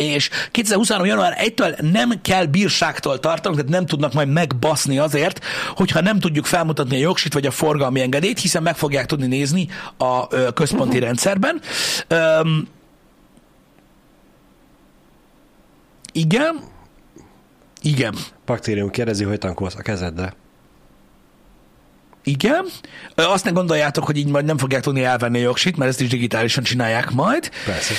és 0.00 0.30
2023. 0.50 1.06
január 1.06 1.38
1-től 1.40 1.92
nem 1.92 2.20
kell 2.22 2.44
bírságtól 2.44 3.20
tartanunk, 3.20 3.60
tehát 3.60 3.74
nem 3.74 3.86
tudnak 3.86 4.12
majd 4.12 4.28
megbaszni 4.28 4.98
azért, 4.98 5.44
hogyha 5.74 6.00
nem 6.00 6.18
tudjuk 6.18 6.46
felmutatni 6.46 6.96
a 6.96 7.00
jogsit 7.00 7.32
vagy 7.32 7.46
a 7.46 7.50
forgalmi 7.50 8.00
engedélyt, 8.00 8.38
hiszen 8.38 8.62
meg 8.62 8.76
fogják 8.76 9.06
tudni 9.06 9.26
nézni 9.26 9.68
a 9.96 10.26
központi 10.52 10.98
rendszerben. 10.98 11.60
Öm, 12.08 12.68
igen. 16.12 16.60
Igen. 17.82 18.14
Baktérium 18.46 18.90
kérdezi, 18.90 19.24
hogy 19.24 19.38
tankolsz 19.38 19.74
a 19.74 19.82
kezeddel. 19.82 20.34
Igen. 22.24 22.66
Azt 23.14 23.44
ne 23.44 23.50
gondoljátok, 23.50 24.04
hogy 24.04 24.16
így 24.16 24.28
majd 24.28 24.44
nem 24.44 24.58
fogják 24.58 24.82
tudni 24.82 25.04
elvenni 25.04 25.38
a 25.38 25.42
jogsit, 25.42 25.76
mert 25.76 25.90
ezt 25.90 26.00
is 26.00 26.08
digitálisan 26.08 26.64
csinálják 26.64 27.10
majd. 27.10 27.50
Persze. 27.64 27.94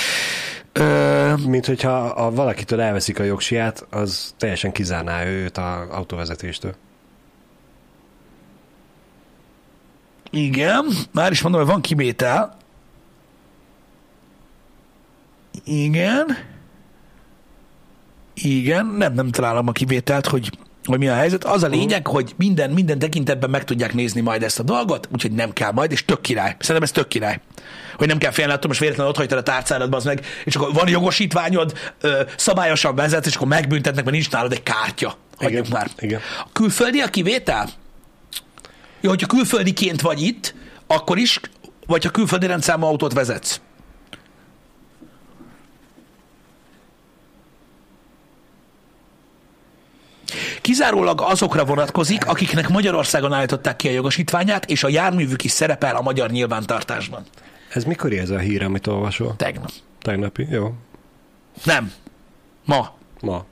Ö, 0.73 1.33
Mint 1.45 1.65
hogyha 1.65 2.05
a 2.05 2.31
valakitől 2.31 2.81
elveszik 2.81 3.19
a 3.19 3.23
jogsiát, 3.23 3.85
az 3.89 4.33
teljesen 4.37 4.71
kizárná 4.71 5.25
őt 5.25 5.57
az 5.57 5.89
autóvezetéstől. 5.89 6.75
igen. 10.33 10.85
Már 11.11 11.31
is 11.31 11.41
mondom, 11.41 11.61
hogy 11.61 11.69
van 11.69 11.81
kivétel. 11.81 12.57
Igen. 15.63 16.37
Igen. 18.33 18.85
Nem, 18.85 19.13
nem 19.13 19.29
találom 19.31 19.67
a 19.67 19.71
kivételt, 19.71 20.25
hogy 20.27 20.57
hogy 20.85 20.99
mi 20.99 21.07
a 21.07 21.13
helyzet. 21.13 21.43
Az 21.43 21.63
a 21.63 21.67
lényeg, 21.67 22.07
hogy 22.07 22.33
minden, 22.37 22.69
minden 22.69 22.99
tekintetben 22.99 23.49
meg 23.49 23.63
tudják 23.63 23.93
nézni 23.93 24.21
majd 24.21 24.43
ezt 24.43 24.59
a 24.59 24.63
dolgot, 24.63 25.07
úgyhogy 25.13 25.31
nem 25.31 25.53
kell 25.53 25.71
majd, 25.71 25.91
és 25.91 26.05
tök 26.05 26.21
király. 26.21 26.55
Szerintem 26.59 26.83
ez 26.83 26.91
tök 26.91 27.07
király. 27.07 27.39
Hogy 27.97 28.07
nem 28.07 28.17
kell 28.17 28.31
félni 28.31 28.53
most 28.67 28.79
véletlenül 28.79 29.11
ott 29.11 29.17
hagytad 29.17 29.37
a 29.37 29.43
tárcádat, 29.43 29.95
az 29.95 30.03
meg, 30.03 30.25
és 30.43 30.55
akkor 30.55 30.73
van 30.73 30.87
jogosítványod, 30.87 31.73
szabályosan 32.35 32.95
vezetsz, 32.95 33.27
és 33.27 33.35
akkor 33.35 33.47
megbüntetnek, 33.47 34.03
mert 34.03 34.15
nincs 34.15 34.31
nálad 34.31 34.51
egy 34.51 34.63
kártya. 34.63 35.17
Hagyjuk 35.37 35.67
Igen, 35.67 35.79
már. 35.79 35.89
igen. 35.99 36.19
A 36.39 36.47
külföldi 36.51 36.99
a 36.99 37.07
kivétel? 37.07 37.69
Jó, 39.01 39.09
hogyha 39.09 39.27
külföldiként 39.27 40.01
vagy 40.01 40.21
itt, 40.21 40.55
akkor 40.87 41.17
is, 41.17 41.39
vagy 41.87 42.03
ha 42.03 42.09
külföldi 42.09 42.45
rendszámú 42.45 42.85
autót 42.85 43.13
vezetsz. 43.13 43.61
Kizárólag 50.61 51.21
azokra 51.21 51.65
vonatkozik, 51.65 52.25
akiknek 52.27 52.69
Magyarországon 52.69 53.33
állították 53.33 53.75
ki 53.75 53.87
a 53.87 53.91
jogosítványát, 53.91 54.65
és 54.65 54.83
a 54.83 54.89
járművük 54.89 55.43
is 55.43 55.51
szerepel 55.51 55.95
a 55.95 56.01
magyar 56.01 56.29
nyilvántartásban. 56.29 57.23
Ez 57.73 57.83
mikor 57.83 58.13
ez 58.13 58.29
a 58.29 58.37
hír, 58.37 58.63
amit 58.63 58.87
olvasol? 58.87 59.35
Tegnap. 59.35 59.71
Tegnapi? 60.01 60.47
Jó. 60.49 60.73
Nem. 61.63 61.91
Ma. 62.65 62.93
Ma. 63.21 63.45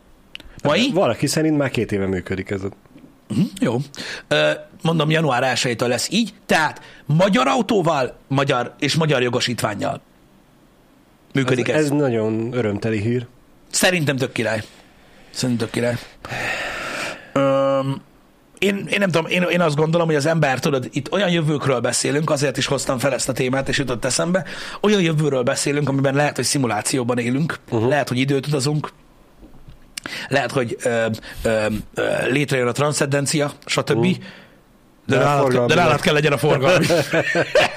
Mai? 0.63 0.91
Valaki 0.93 1.27
szerint 1.27 1.57
már 1.57 1.69
két 1.69 1.91
éve 1.91 2.05
működik 2.05 2.49
ez. 2.49 2.61
Hm, 3.27 3.41
Jó. 3.59 3.77
Ö, 4.27 4.51
Mondom, 4.81 5.09
január 5.09 5.57
1 5.63 5.79
lesz 5.79 6.07
így, 6.11 6.33
tehát 6.45 6.81
magyar 7.05 7.47
autóval, 7.47 8.17
magyar 8.27 8.73
és 8.79 8.95
magyar 8.95 9.21
jogosítványjal 9.21 10.01
működik 11.33 11.67
ez. 11.67 11.75
Ez, 11.75 11.79
ez. 11.85 11.91
ez 11.91 11.97
nagyon 11.97 12.53
örömteli 12.53 12.99
hír. 13.01 13.27
Szerintem 13.71 14.15
tök 14.15 14.31
király. 14.31 14.61
Szerintem 15.29 15.65
tök 15.67 15.73
király. 15.75 15.95
Én, 18.59 18.87
én 18.89 18.99
nem 18.99 19.09
tudom, 19.09 19.31
én, 19.31 19.41
én 19.41 19.61
azt 19.61 19.75
gondolom, 19.75 20.07
hogy 20.07 20.15
az 20.15 20.25
ember, 20.25 20.59
tudod, 20.59 20.87
itt 20.91 21.11
olyan 21.11 21.29
jövőkről 21.29 21.79
beszélünk, 21.79 22.29
azért 22.29 22.57
is 22.57 22.65
hoztam 22.65 22.97
fel 22.97 23.13
ezt 23.13 23.29
a 23.29 23.33
témát, 23.33 23.69
és 23.69 23.77
jutott 23.77 24.05
eszembe, 24.05 24.43
olyan 24.81 25.01
jövőről 25.01 25.43
beszélünk, 25.43 25.89
amiben 25.89 26.15
lehet, 26.15 26.35
hogy 26.35 26.45
szimulációban 26.45 27.17
élünk, 27.17 27.59
uh-huh. 27.69 27.89
lehet, 27.89 28.07
hogy 28.07 28.17
időt 28.17 28.47
utazunk, 28.47 28.91
lehet, 30.27 30.51
hogy 30.51 30.77
ö, 30.83 31.05
ö, 31.43 31.65
ö, 31.93 32.29
létrejön 32.31 32.67
a 32.67 32.71
transzendencia, 32.71 33.51
stb. 33.65 34.05
Uh. 34.05 34.15
De, 35.05 35.17
De 35.17 35.23
nálad, 35.23 35.51
kell, 35.51 35.65
de 35.65 35.73
forgalmi 35.73 35.73
nálad 35.73 35.91
nem. 35.91 35.99
kell 35.99 36.13
legyen 36.13 36.31
a 36.31 36.37
forgalmi. 36.37 36.85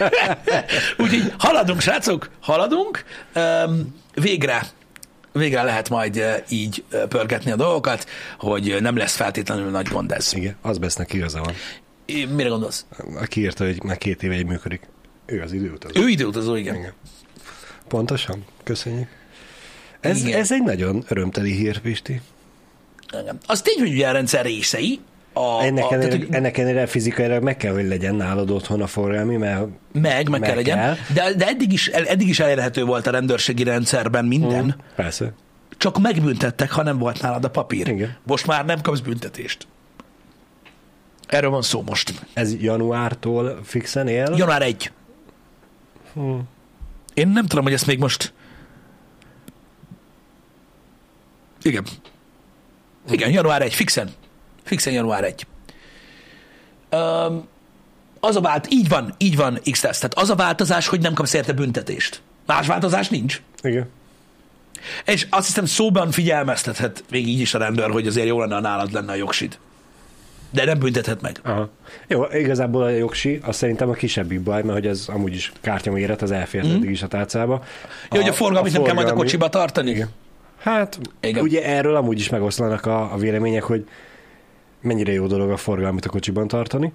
Úgyhogy 1.02 1.32
haladunk, 1.38 1.80
srácok, 1.80 2.30
haladunk. 2.40 3.04
Öm, 3.32 3.94
végre, 4.14 4.62
végre 5.32 5.62
lehet 5.62 5.88
majd 5.88 6.16
ö, 6.16 6.32
így 6.48 6.84
ö, 6.90 7.06
pörgetni 7.06 7.50
a 7.50 7.56
dolgokat, 7.56 8.06
hogy 8.38 8.70
ö, 8.70 8.80
nem 8.80 8.96
lesz 8.96 9.16
feltétlenül 9.16 9.70
nagy 9.70 9.86
gond 9.88 10.12
ez. 10.12 10.32
Igen, 10.34 10.56
az 10.62 10.78
besznek 10.78 11.12
igaza 11.12 11.40
van. 11.40 11.54
É, 12.06 12.24
Mire 12.24 12.48
gondolsz? 12.48 12.86
Aki 13.20 13.40
írta, 13.40 13.64
hogy 13.64 13.82
már 13.82 13.98
két 13.98 14.22
éve 14.22 14.34
így 14.34 14.46
működik. 14.46 14.80
Ő 15.26 15.40
az 15.42 15.52
időutazó. 15.52 16.00
Ő 16.04 16.08
időutazó, 16.08 16.54
igen. 16.54 16.74
Igen. 16.74 16.92
Pontosan. 17.88 18.44
Köszönjük. 18.62 19.08
Ez, 20.00 20.24
Igen. 20.24 20.38
ez 20.40 20.52
egy 20.52 20.62
nagyon 20.62 21.04
örömteli 21.08 21.52
hír, 21.52 21.78
Pisti. 21.80 22.20
igen. 23.20 23.38
Az 23.46 23.62
tény, 23.62 23.78
hogy 23.78 23.92
ugye 23.92 24.08
a 24.08 24.12
rendszer 24.12 24.44
részei, 24.44 25.00
a, 25.32 25.62
Ennek, 25.62 25.84
a, 25.84 25.94
ennek, 25.94 26.08
tehát, 26.08 26.26
ennek 26.30 26.58
ennél 26.58 26.86
fizikailag 26.86 27.42
meg 27.42 27.56
kell, 27.56 27.72
hogy 27.72 27.86
legyen 27.86 28.14
nálad 28.14 28.50
otthon 28.50 28.82
a 28.82 28.86
forgalmi, 28.86 29.36
mert 29.36 29.60
meg, 29.92 30.02
meg, 30.02 30.28
meg 30.28 30.40
kell 30.40 30.54
legyen, 30.54 30.78
kell. 30.78 30.96
de, 31.14 31.34
de 31.34 31.46
eddig, 31.46 31.72
is, 31.72 31.88
eddig 31.88 32.28
is 32.28 32.40
elérhető 32.40 32.84
volt 32.84 33.06
a 33.06 33.10
rendőrségi 33.10 33.62
rendszerben 33.62 34.24
minden, 34.24 34.64
mm. 34.64 34.94
persze. 34.96 35.32
csak 35.76 36.00
megbüntettek, 36.00 36.70
ha 36.70 36.82
nem 36.82 36.98
volt 36.98 37.22
nálad 37.22 37.44
a 37.44 37.50
papír. 37.50 37.88
Igen. 37.88 38.16
Most 38.26 38.46
már 38.46 38.64
nem 38.64 38.80
kapsz 38.80 39.00
büntetést. 39.00 39.66
Erről 41.26 41.50
van 41.50 41.62
szó 41.62 41.82
most. 41.82 42.26
Ez 42.32 42.54
januártól 42.60 43.60
fixen 43.64 44.08
él? 44.08 44.34
Január 44.36 44.62
1. 44.62 44.92
Én 47.14 47.28
nem 47.28 47.46
tudom, 47.46 47.64
hogy 47.64 47.72
ezt 47.72 47.86
még 47.86 47.98
most... 47.98 48.32
Igen. 51.62 51.84
Igen, 53.10 53.30
január 53.30 53.62
1, 53.62 53.74
fixen. 53.74 54.10
Fixen 54.62 54.92
január 54.92 55.24
1. 55.24 55.46
Um, 56.90 57.48
az 58.20 58.36
a 58.36 58.40
vált, 58.40 58.66
így 58.70 58.88
van, 58.88 59.14
így 59.18 59.36
van 59.36 59.60
x 59.70 59.80
Tehát 59.80 60.14
az 60.14 60.30
a 60.30 60.34
változás, 60.34 60.86
hogy 60.86 61.00
nem 61.00 61.14
kapsz 61.14 61.32
érte 61.32 61.52
büntetést. 61.52 62.22
Más 62.46 62.66
változás 62.66 63.08
nincs. 63.08 63.42
Igen. 63.62 63.88
És 65.04 65.26
azt 65.30 65.46
hiszem 65.46 65.64
szóban 65.64 66.10
figyelmeztethet 66.10 67.04
még 67.10 67.28
így 67.28 67.40
is 67.40 67.54
a 67.54 67.58
rendőr, 67.58 67.90
hogy 67.90 68.06
azért 68.06 68.26
jó 68.26 68.40
lenne, 68.40 68.54
ha 68.54 68.60
nálad 68.60 68.92
lenne 68.92 69.12
a 69.12 69.14
jogsid. 69.14 69.58
De 70.50 70.64
nem 70.64 70.78
büntethet 70.78 71.20
meg. 71.20 71.40
Aha. 71.42 71.70
Jó, 72.06 72.24
igazából 72.24 72.82
a 72.82 72.88
jogsi, 72.88 73.40
az 73.44 73.56
szerintem 73.56 73.88
a 73.88 73.92
kisebbik 73.92 74.40
baj, 74.40 74.62
mert 74.62 74.74
hogy 74.74 74.86
ez 74.86 75.04
amúgy 75.08 75.34
is 75.34 75.52
kártyaméret, 75.60 76.22
az 76.22 76.30
elfért 76.30 76.66
mm. 76.66 76.70
eddig 76.70 76.90
is 76.90 77.02
a 77.02 77.06
tárcába. 77.06 77.64
Jó, 78.10 78.20
hogy 78.20 78.28
a 78.28 78.32
forgalmit 78.32 78.72
nem 78.72 78.82
kell 78.82 78.94
majd 78.94 79.08
a 79.08 79.12
kocsiba 79.12 79.48
tartani. 79.48 79.90
Igen. 79.90 80.08
Hát. 80.58 80.98
Igen. 81.20 81.42
ugye 81.42 81.64
erről 81.64 81.96
amúgy 81.96 82.18
is 82.18 82.28
megoszlanak 82.28 82.86
a, 82.86 83.12
a 83.12 83.16
vélemények, 83.16 83.62
hogy 83.62 83.86
mennyire 84.82 85.12
jó 85.12 85.26
dolog 85.26 85.50
a 85.50 85.56
forgalmit 85.56 86.04
a 86.04 86.08
kocsiban 86.08 86.48
tartani. 86.48 86.92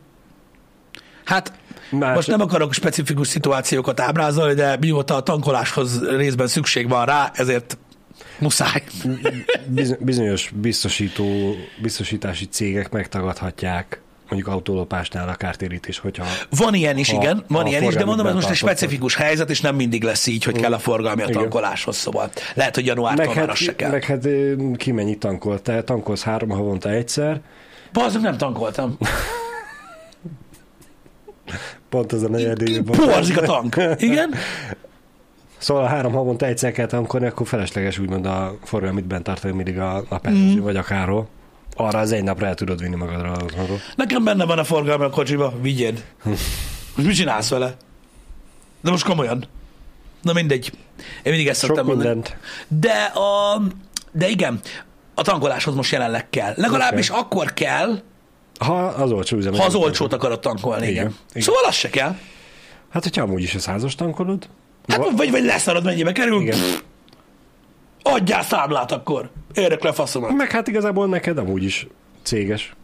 Hát 1.23 1.53
Más- 1.91 2.15
most 2.15 2.27
nem 2.27 2.41
akarok 2.41 2.73
specifikus 2.73 3.27
szituációkat 3.27 3.99
ábrázolni, 3.99 4.53
de 4.53 4.77
mióta 4.79 5.15
a 5.15 5.21
tankoláshoz 5.21 6.07
részben 6.09 6.47
szükség 6.47 6.89
van 6.89 7.05
rá, 7.05 7.31
ezért 7.33 7.77
muszáj. 8.39 8.83
Biz- 9.65 9.97
bizonyos 9.99 10.51
biztosító, 10.55 11.55
biztosítási 11.81 12.45
cégek 12.45 12.91
megtagadhatják 12.91 14.01
mondjuk 14.29 14.53
autólopásnál 14.53 15.29
a 15.29 15.35
kártérítés, 15.35 15.99
hogyha 15.99 16.25
Van 16.49 16.73
ilyen 16.73 16.97
is, 16.97 17.11
Ha- 17.11 17.21
igen, 17.21 17.43
van 17.47 17.65
ilyen 17.65 17.83
is, 17.83 17.93
de 17.95 18.05
mondom, 18.05 18.27
ez 18.27 18.33
most 18.33 18.49
egy 18.49 18.55
specifikus 18.55 19.15
helyzet, 19.15 19.49
és 19.49 19.61
nem 19.61 19.75
mindig 19.75 20.03
lesz 20.03 20.27
így, 20.27 20.43
hogy 20.43 20.61
kell 20.61 20.73
a 20.73 20.79
forgalmi 20.79 21.21
a 21.21 21.27
tankoláshoz, 21.27 21.95
szóval 21.95 22.29
lehet, 22.53 22.75
hogy 22.75 22.85
januártól 22.85 23.25
meg 23.25 23.35
már 23.35 23.45
hát, 23.45 23.53
az 23.53 23.57
se 23.57 23.75
kell. 23.75 23.91
meg 23.91 24.03
hát 24.03 24.27
ki 24.77 24.91
mennyit 24.91 25.19
tankol? 25.19 25.61
Te 25.61 25.83
tankolsz 25.83 26.23
három 26.23 26.49
havonta 26.49 26.89
egyszer, 26.89 27.41
Bazdmeg 27.93 28.23
nem 28.23 28.37
tankoltam. 28.37 28.97
pont 31.89 32.11
az 32.11 32.23
a 32.23 32.29
negyedévben. 32.29 32.97
Porzik 32.97 33.41
a 33.41 33.41
tank. 33.41 33.75
Igen? 33.97 34.33
Szóval 35.57 35.83
ha 35.83 35.89
három 35.89 36.13
havonta 36.13 36.45
egyszer 36.45 36.71
kell 36.71 36.85
tankolni, 36.85 37.25
akkor 37.25 37.47
felesleges 37.47 37.99
úgymond 37.99 38.25
a 38.25 38.57
forgalmit 38.63 39.05
bent 39.05 39.23
tartani 39.23 39.53
mindig 39.53 39.79
a 39.79 40.03
nap 40.09 40.29
mm. 40.29 40.59
vagy 40.59 40.75
akárhol. 40.75 41.27
Arra 41.75 41.99
az 41.99 42.11
egy 42.11 42.23
napra 42.23 42.47
el 42.47 42.55
tudod 42.55 42.81
vinni 42.81 42.95
magadra 42.95 43.31
az 43.31 43.43
otthonról. 43.43 43.77
Nekem 43.95 44.23
benne 44.23 44.45
van 44.45 44.59
a 44.59 44.63
forgalmi 44.63 45.03
a 45.03 45.09
kocsiba, 45.09 45.53
vigyed. 45.61 46.03
Most 46.95 47.07
mit 47.07 47.15
csinálsz 47.15 47.49
vele? 47.49 47.75
De 48.81 48.91
most 48.91 49.05
komolyan. 49.05 49.45
Na 50.21 50.33
mindegy. 50.33 50.71
Én 50.97 51.31
mindig 51.31 51.47
ezt 51.47 51.59
Sok 51.59 51.67
szoktam 51.67 51.85
mondani. 51.85 52.09
mindent. 52.09 52.37
De, 52.67 53.03
a, 53.03 53.61
de 54.11 54.29
igen, 54.29 54.59
a 55.17 55.21
tankoláshoz 55.23 55.75
most 55.75 55.91
jelenleg 55.91 56.29
kell. 56.29 56.53
Legalábbis 56.55 57.09
akkor 57.09 57.53
kell, 57.53 58.01
Ha 58.59 58.85
az 58.85 59.11
olcsó 59.11 59.37
üzemanyag. 59.37 59.61
ha 59.61 59.67
az 59.67 59.75
olcsót 59.75 60.13
akarod 60.13 60.39
tankolni. 60.39 60.87
Igen. 60.87 60.93
Igen, 60.93 61.15
igen. 61.29 61.41
Szóval 61.41 61.61
az 61.67 61.75
se 61.75 61.89
kell. 61.89 62.15
Hát, 62.89 63.03
hogyha 63.03 63.21
amúgy 63.21 63.41
is 63.41 63.55
a 63.55 63.59
százas 63.59 63.95
tankolod, 63.95 64.49
Hát, 64.87 65.09
vagy, 65.15 65.31
vagy 65.31 65.43
leszarod, 65.43 65.83
mennyibe 65.83 66.11
kerül. 66.11 66.41
Igen. 66.41 66.57
Pff, 66.57 66.81
Adjál 68.01 68.43
számlát 68.43 68.91
akkor. 68.91 69.29
Érek 69.53 69.83
le 69.83 69.91
faszomat. 69.93 70.31
meg 70.31 70.51
hát 70.51 70.67
igazából 70.67 71.07
neked 71.07 71.37
amúgy 71.37 71.63
is 71.63 71.87
céges. 72.23 72.75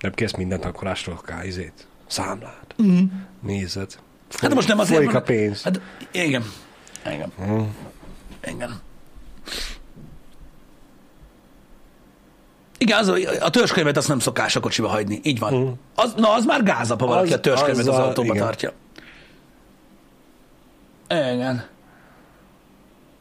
Nem 0.00 0.12
kész 0.12 0.32
minden 0.32 0.60
tankolásról 0.60 1.20
káizét. 1.24 1.86
Számlát. 2.06 2.74
Mm. 2.82 3.02
Nézed. 3.42 3.98
Hát 4.38 4.48
de 4.48 4.54
most 4.54 4.68
nem 4.68 4.78
azért 4.78 4.96
Folyik 4.96 5.14
a 5.14 5.22
pénz. 5.22 5.62
Hát, 5.62 5.80
igen. 6.12 6.44
Igen. 7.12 7.32
Mm. 7.46 7.62
Igen. 8.46 8.80
Igen, 12.78 12.98
az, 12.98 13.12
a 13.40 13.50
törzskönyvet 13.50 13.96
azt 13.96 14.08
nem 14.08 14.18
szokás 14.18 14.56
a 14.56 14.60
kocsiba 14.60 14.88
hagyni. 14.88 15.20
Így 15.22 15.38
van. 15.38 15.54
Mm. 15.54 15.68
Az, 15.94 16.14
na, 16.16 16.32
az 16.32 16.44
már 16.44 16.62
gázap, 16.62 17.00
ha 17.00 17.06
valaki 17.06 17.26
Az- 17.28 17.34
a 17.34 17.40
törzskönyvet 17.40 17.86
az, 17.86 17.88
az 17.88 17.98
autóba 17.98 18.34
igen. 18.34 18.44
tartja. 18.44 18.72
Igen. 21.08 21.64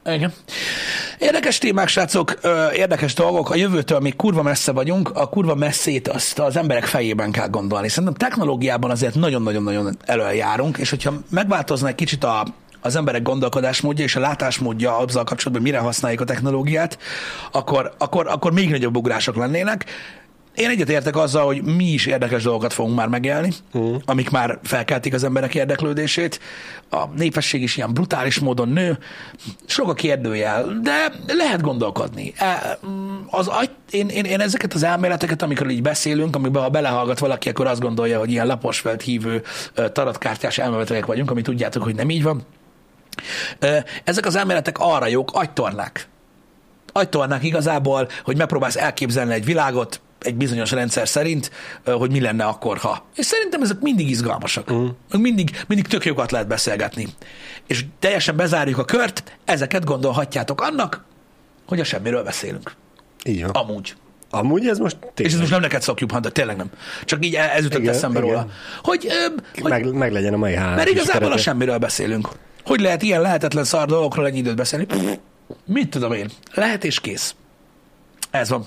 Igen. 0.06 0.34
Érdekes 1.20 1.58
témák, 1.58 1.88
srácok, 1.88 2.40
érdekes 2.76 3.14
dolgok. 3.14 3.50
A 3.50 3.56
jövőtől 3.56 4.00
még 4.00 4.16
kurva 4.16 4.42
messze 4.42 4.72
vagyunk, 4.72 5.10
a 5.14 5.30
kurva 5.30 5.56
messzét 5.56 6.08
azt 6.08 6.40
az 6.40 6.56
emberek 6.58 6.86
fejében 6.86 7.32
kell 7.32 7.48
gondolni. 7.48 7.88
Szerintem 7.90 8.14
technológiában 8.14 8.92
azért 8.92 9.16
nagyon-nagyon-nagyon 9.16 9.98
előjárunk, 10.06 10.78
és 10.78 10.90
hogyha 10.90 11.14
megváltozna 11.30 11.88
egy 11.88 11.96
kicsit 11.96 12.24
a, 12.24 12.46
az 12.84 12.96
emberek 12.96 13.22
gondolkodásmódja 13.22 14.04
és 14.04 14.16
a 14.16 14.20
látásmódja 14.20 14.98
azzal 14.98 15.24
kapcsolatban, 15.24 15.62
mire 15.62 15.80
használjuk 15.80 16.22
a 16.22 16.26
technológiát, 16.26 16.98
akkor, 17.52 17.94
akkor, 17.98 18.28
akkor 18.28 18.54
még 18.54 18.70
nagyobb 18.70 18.98
ugrások 18.98 19.36
lennének. 19.36 19.86
Én 20.56 20.70
egyetértek 20.70 21.16
azzal, 21.16 21.46
hogy 21.46 21.64
mi 21.64 21.84
is 21.84 22.06
érdekes 22.06 22.44
dolgokat 22.44 22.74
fogunk 22.74 22.96
már 22.96 23.08
megélni, 23.08 23.54
uh. 23.74 23.96
amik 24.06 24.30
már 24.30 24.60
felkeltik 24.64 25.14
az 25.14 25.24
emberek 25.24 25.56
érdeklődését. 25.56 26.40
A 26.90 27.06
népesség 27.16 27.62
is 27.62 27.78
ilyen 27.78 27.94
brutális 27.94 28.40
módon 28.40 28.70
nő, 28.70 28.98
sok 29.66 29.90
a 29.90 29.94
kérdőjel, 29.94 30.80
de 30.84 31.12
lehet 31.28 31.62
gondolkodni. 31.62 32.34
E, 32.38 32.80
mm, 32.88 33.16
Az, 33.30 33.48
agy- 33.48 33.76
én, 33.92 34.08
én, 34.08 34.24
én 34.24 34.40
ezeket 34.40 34.74
az 34.74 34.84
elméleteket, 34.84 35.42
amikor 35.42 35.70
így 35.70 35.82
beszélünk, 35.82 36.36
amiben 36.36 36.62
ha 36.62 36.70
belehallgat 36.70 37.20
valaki, 37.20 37.50
akkor 37.50 37.68
azt 37.68 37.82
gondolja, 37.82 38.20
hogy 38.20 38.32
ilyen 38.32 38.48
laposfelt 38.48 39.02
hívő 39.02 39.44
ö, 39.74 39.90
tarotkártyás 39.90 40.58
elméletek 40.58 41.06
vagyunk, 41.06 41.32
ami 41.32 41.42
tudjátok, 41.42 41.84
hogy 41.84 41.96
nem 41.96 42.10
így 42.10 42.24
van. 42.24 42.46
Ezek 44.04 44.26
az 44.26 44.36
elméletek 44.36 44.78
arra 44.80 45.08
jók, 45.08 45.32
agytornák 45.34 46.08
agytornák 46.94 47.44
igazából, 47.44 48.10
hogy 48.24 48.38
megpróbálsz 48.38 48.76
elképzelni 48.76 49.34
egy 49.34 49.46
világot 49.46 50.02
egy 50.20 50.36
bizonyos 50.36 50.72
rendszer 50.72 51.08
szerint, 51.08 51.52
hogy 51.86 52.12
mi 52.12 52.22
lenne 52.22 52.46
akkor, 52.46 52.78
ha. 52.78 53.06
És 53.16 53.26
szerintem 53.26 53.62
ezek 53.62 53.80
mindig 53.80 54.10
izgalmasak. 54.10 54.70
Uh. 54.70 54.90
Mindig, 55.12 55.64
mindig 55.68 55.88
tök 55.88 56.06
jókat 56.06 56.32
lehet 56.32 56.48
beszélgetni. 56.48 57.08
És 57.68 57.86
teljesen 58.00 58.36
bezárjuk 58.36 58.78
a 58.78 58.86
kört, 58.86 59.24
ezeket 59.46 59.86
gondolhatjátok 59.86 60.62
annak, 60.62 61.04
hogy 61.68 61.80
a 61.80 61.84
semmiről 61.84 62.24
beszélünk. 62.24 62.72
Így 63.26 63.42
van. 63.42 63.50
Amúgy. 63.50 63.96
Amúgy 64.30 64.68
ez 64.68 64.78
most 64.78 64.98
És 65.02 65.10
tényleg. 65.14 65.34
ez 65.34 65.40
most 65.40 65.52
nem 65.52 65.62
neked 65.62 65.82
szokjuk, 65.82 66.18
de 66.20 66.30
tényleg 66.30 66.56
nem. 66.56 66.70
Csak 67.06 67.26
így 67.26 67.36
ez 67.36 67.64
jutott 67.64 67.80
Igen, 67.80 67.94
eszembe 67.94 68.20
igen. 68.20 68.32
róla. 68.32 68.48
Hogy, 68.84 69.08
ö, 69.10 69.42
hogy 69.62 69.72
meg, 69.72 69.94
meg 69.94 70.12
legyen 70.12 70.34
a 70.34 70.38
mai 70.38 70.56
három. 70.56 70.76
mert 70.76 70.90
igazából 70.90 71.32
a 71.32 71.38
semmiről 71.38 71.78
beszélünk. 71.78 72.30
Hogy 72.66 72.80
lehet 72.80 73.02
ilyen 73.02 73.22
lehetetlen 73.22 73.64
szar 73.64 73.88
dolgokról 73.88 74.28
ennyi 74.28 74.38
időt 74.38 74.56
beszélni? 74.56 74.86
Pff, 74.86 75.18
Mit 75.66 75.90
tudom 75.90 76.12
én? 76.14 76.30
Lehet 76.54 76.84
és 76.84 77.00
kész. 77.00 77.36
Ez 78.32 78.50
van. 78.50 78.66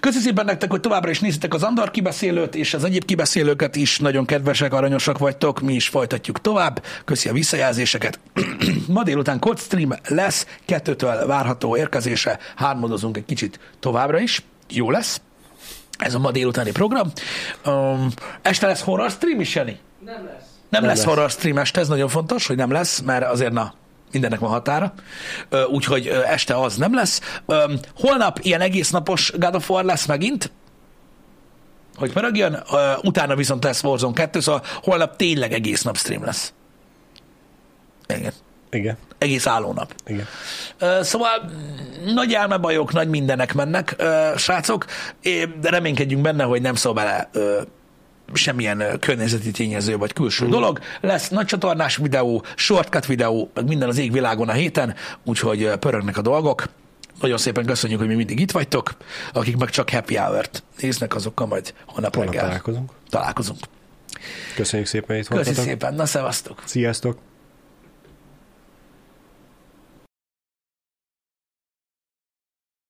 Köszönöm 0.00 0.24
szépen 0.24 0.44
nektek, 0.44 0.70
hogy 0.70 0.80
továbbra 0.80 1.10
is 1.10 1.20
nézitek 1.20 1.54
az 1.54 1.62
Andar 1.62 1.90
kibeszélőt, 1.90 2.54
és 2.54 2.74
az 2.74 2.84
egyéb 2.84 3.04
kibeszélőket 3.04 3.76
is. 3.76 3.98
Nagyon 3.98 4.24
kedvesek, 4.24 4.72
aranyosak 4.72 5.18
vagytok. 5.18 5.60
Mi 5.60 5.74
is 5.74 5.88
folytatjuk 5.88 6.40
tovább. 6.40 6.82
Köszi 7.04 7.28
a 7.28 7.32
visszajelzéseket. 7.32 8.18
Ma 8.88 9.02
délután 9.02 9.38
kod 9.38 9.58
stream 9.58 9.94
lesz, 10.08 10.46
kettőtől 10.64 11.26
várható 11.26 11.76
érkezése. 11.76 12.38
Hármodozunk 12.56 13.16
egy 13.16 13.24
kicsit 13.24 13.60
továbbra 13.80 14.20
is. 14.20 14.42
Jó 14.68 14.90
lesz. 14.90 15.20
Ez 15.98 16.14
a 16.14 16.18
ma 16.18 16.30
délutáni 16.30 16.70
program. 16.70 17.12
Um, 17.66 18.08
este 18.42 18.66
lesz 18.66 18.82
horror 18.82 19.10
stream 19.10 19.40
is, 19.40 19.54
Jani? 19.54 19.78
Nem 20.04 20.24
lesz. 20.24 20.37
Nem, 20.68 20.80
nem 20.80 20.84
lesz, 20.90 20.96
lesz. 20.98 21.06
horror 21.06 21.30
stream 21.30 21.58
este, 21.58 21.80
ez 21.80 21.88
nagyon 21.88 22.08
fontos, 22.08 22.46
hogy 22.46 22.56
nem 22.56 22.70
lesz, 22.70 23.00
mert 23.00 23.24
azért 23.24 23.52
na, 23.52 23.74
mindennek 24.12 24.38
van 24.38 24.50
határa. 24.50 24.92
Úgyhogy 25.70 26.06
este 26.06 26.60
az 26.60 26.76
nem 26.76 26.94
lesz. 26.94 27.20
Holnap 27.96 28.38
ilyen 28.42 28.60
egész 28.60 28.90
napos 28.90 29.32
God 29.38 29.54
of 29.54 29.70
War 29.70 29.84
lesz 29.84 30.06
megint, 30.06 30.50
hogy 31.96 32.12
pörögjön, 32.12 32.62
Ö, 32.72 32.92
utána 33.02 33.34
viszont 33.36 33.64
lesz 33.64 33.82
Warzone 33.82 34.12
2, 34.12 34.40
szóval 34.40 34.62
holnap 34.82 35.16
tényleg 35.16 35.52
egész 35.52 35.82
nap 35.82 35.96
stream 35.96 36.24
lesz. 36.24 36.52
Igen. 38.06 38.32
Igen, 38.70 38.96
Egész 39.18 39.46
állónap. 39.46 39.94
igen. 40.06 40.26
Szóval 41.02 41.30
mm, 41.42 42.14
nagy 42.14 42.32
elmebajok, 42.32 42.92
nagy 42.92 43.08
mindenek 43.08 43.54
mennek, 43.54 43.96
srácok, 44.36 44.84
de 45.60 45.70
reménykedjünk 45.70 46.22
benne, 46.22 46.44
hogy 46.44 46.60
nem 46.62 46.74
szól 46.74 46.92
bele 46.92 47.30
semmilyen 48.32 48.98
környezeti 49.00 49.50
tényező 49.50 49.96
vagy 49.96 50.12
külső 50.12 50.46
mm. 50.46 50.50
dolog. 50.50 50.78
Lesz 51.00 51.28
nagy 51.28 51.46
csatornás 51.46 51.96
videó, 51.96 52.44
shortcut 52.56 53.06
videó, 53.06 53.50
meg 53.54 53.66
minden 53.66 53.88
az 53.88 53.98
égvilágon 53.98 54.48
a 54.48 54.52
héten, 54.52 54.94
úgyhogy 55.24 55.70
pörögnek 55.78 56.16
a 56.16 56.22
dolgok. 56.22 56.64
Nagyon 57.20 57.38
szépen 57.38 57.64
köszönjük, 57.64 57.98
hogy 57.98 58.08
mi 58.08 58.14
mindig 58.14 58.40
itt 58.40 58.50
vagytok. 58.50 58.96
Akik 59.32 59.56
meg 59.56 59.70
csak 59.70 59.90
happy 59.90 60.16
hour-t 60.16 60.62
néznek, 60.80 61.14
azokkal 61.14 61.46
majd 61.46 61.74
holnap 61.86 62.14
Holnap 62.14 62.32
reggel 62.32 62.48
találkozunk. 62.48 62.90
találkozunk. 63.10 63.58
Köszönjük 64.54 64.88
szépen, 64.88 65.08
hogy 65.08 65.18
itt 65.18 65.26
voltatok. 65.26 65.64
szépen, 65.64 65.94
na 65.94 66.06
szevasztok! 66.06 66.62
Sziasztok! 66.64 67.27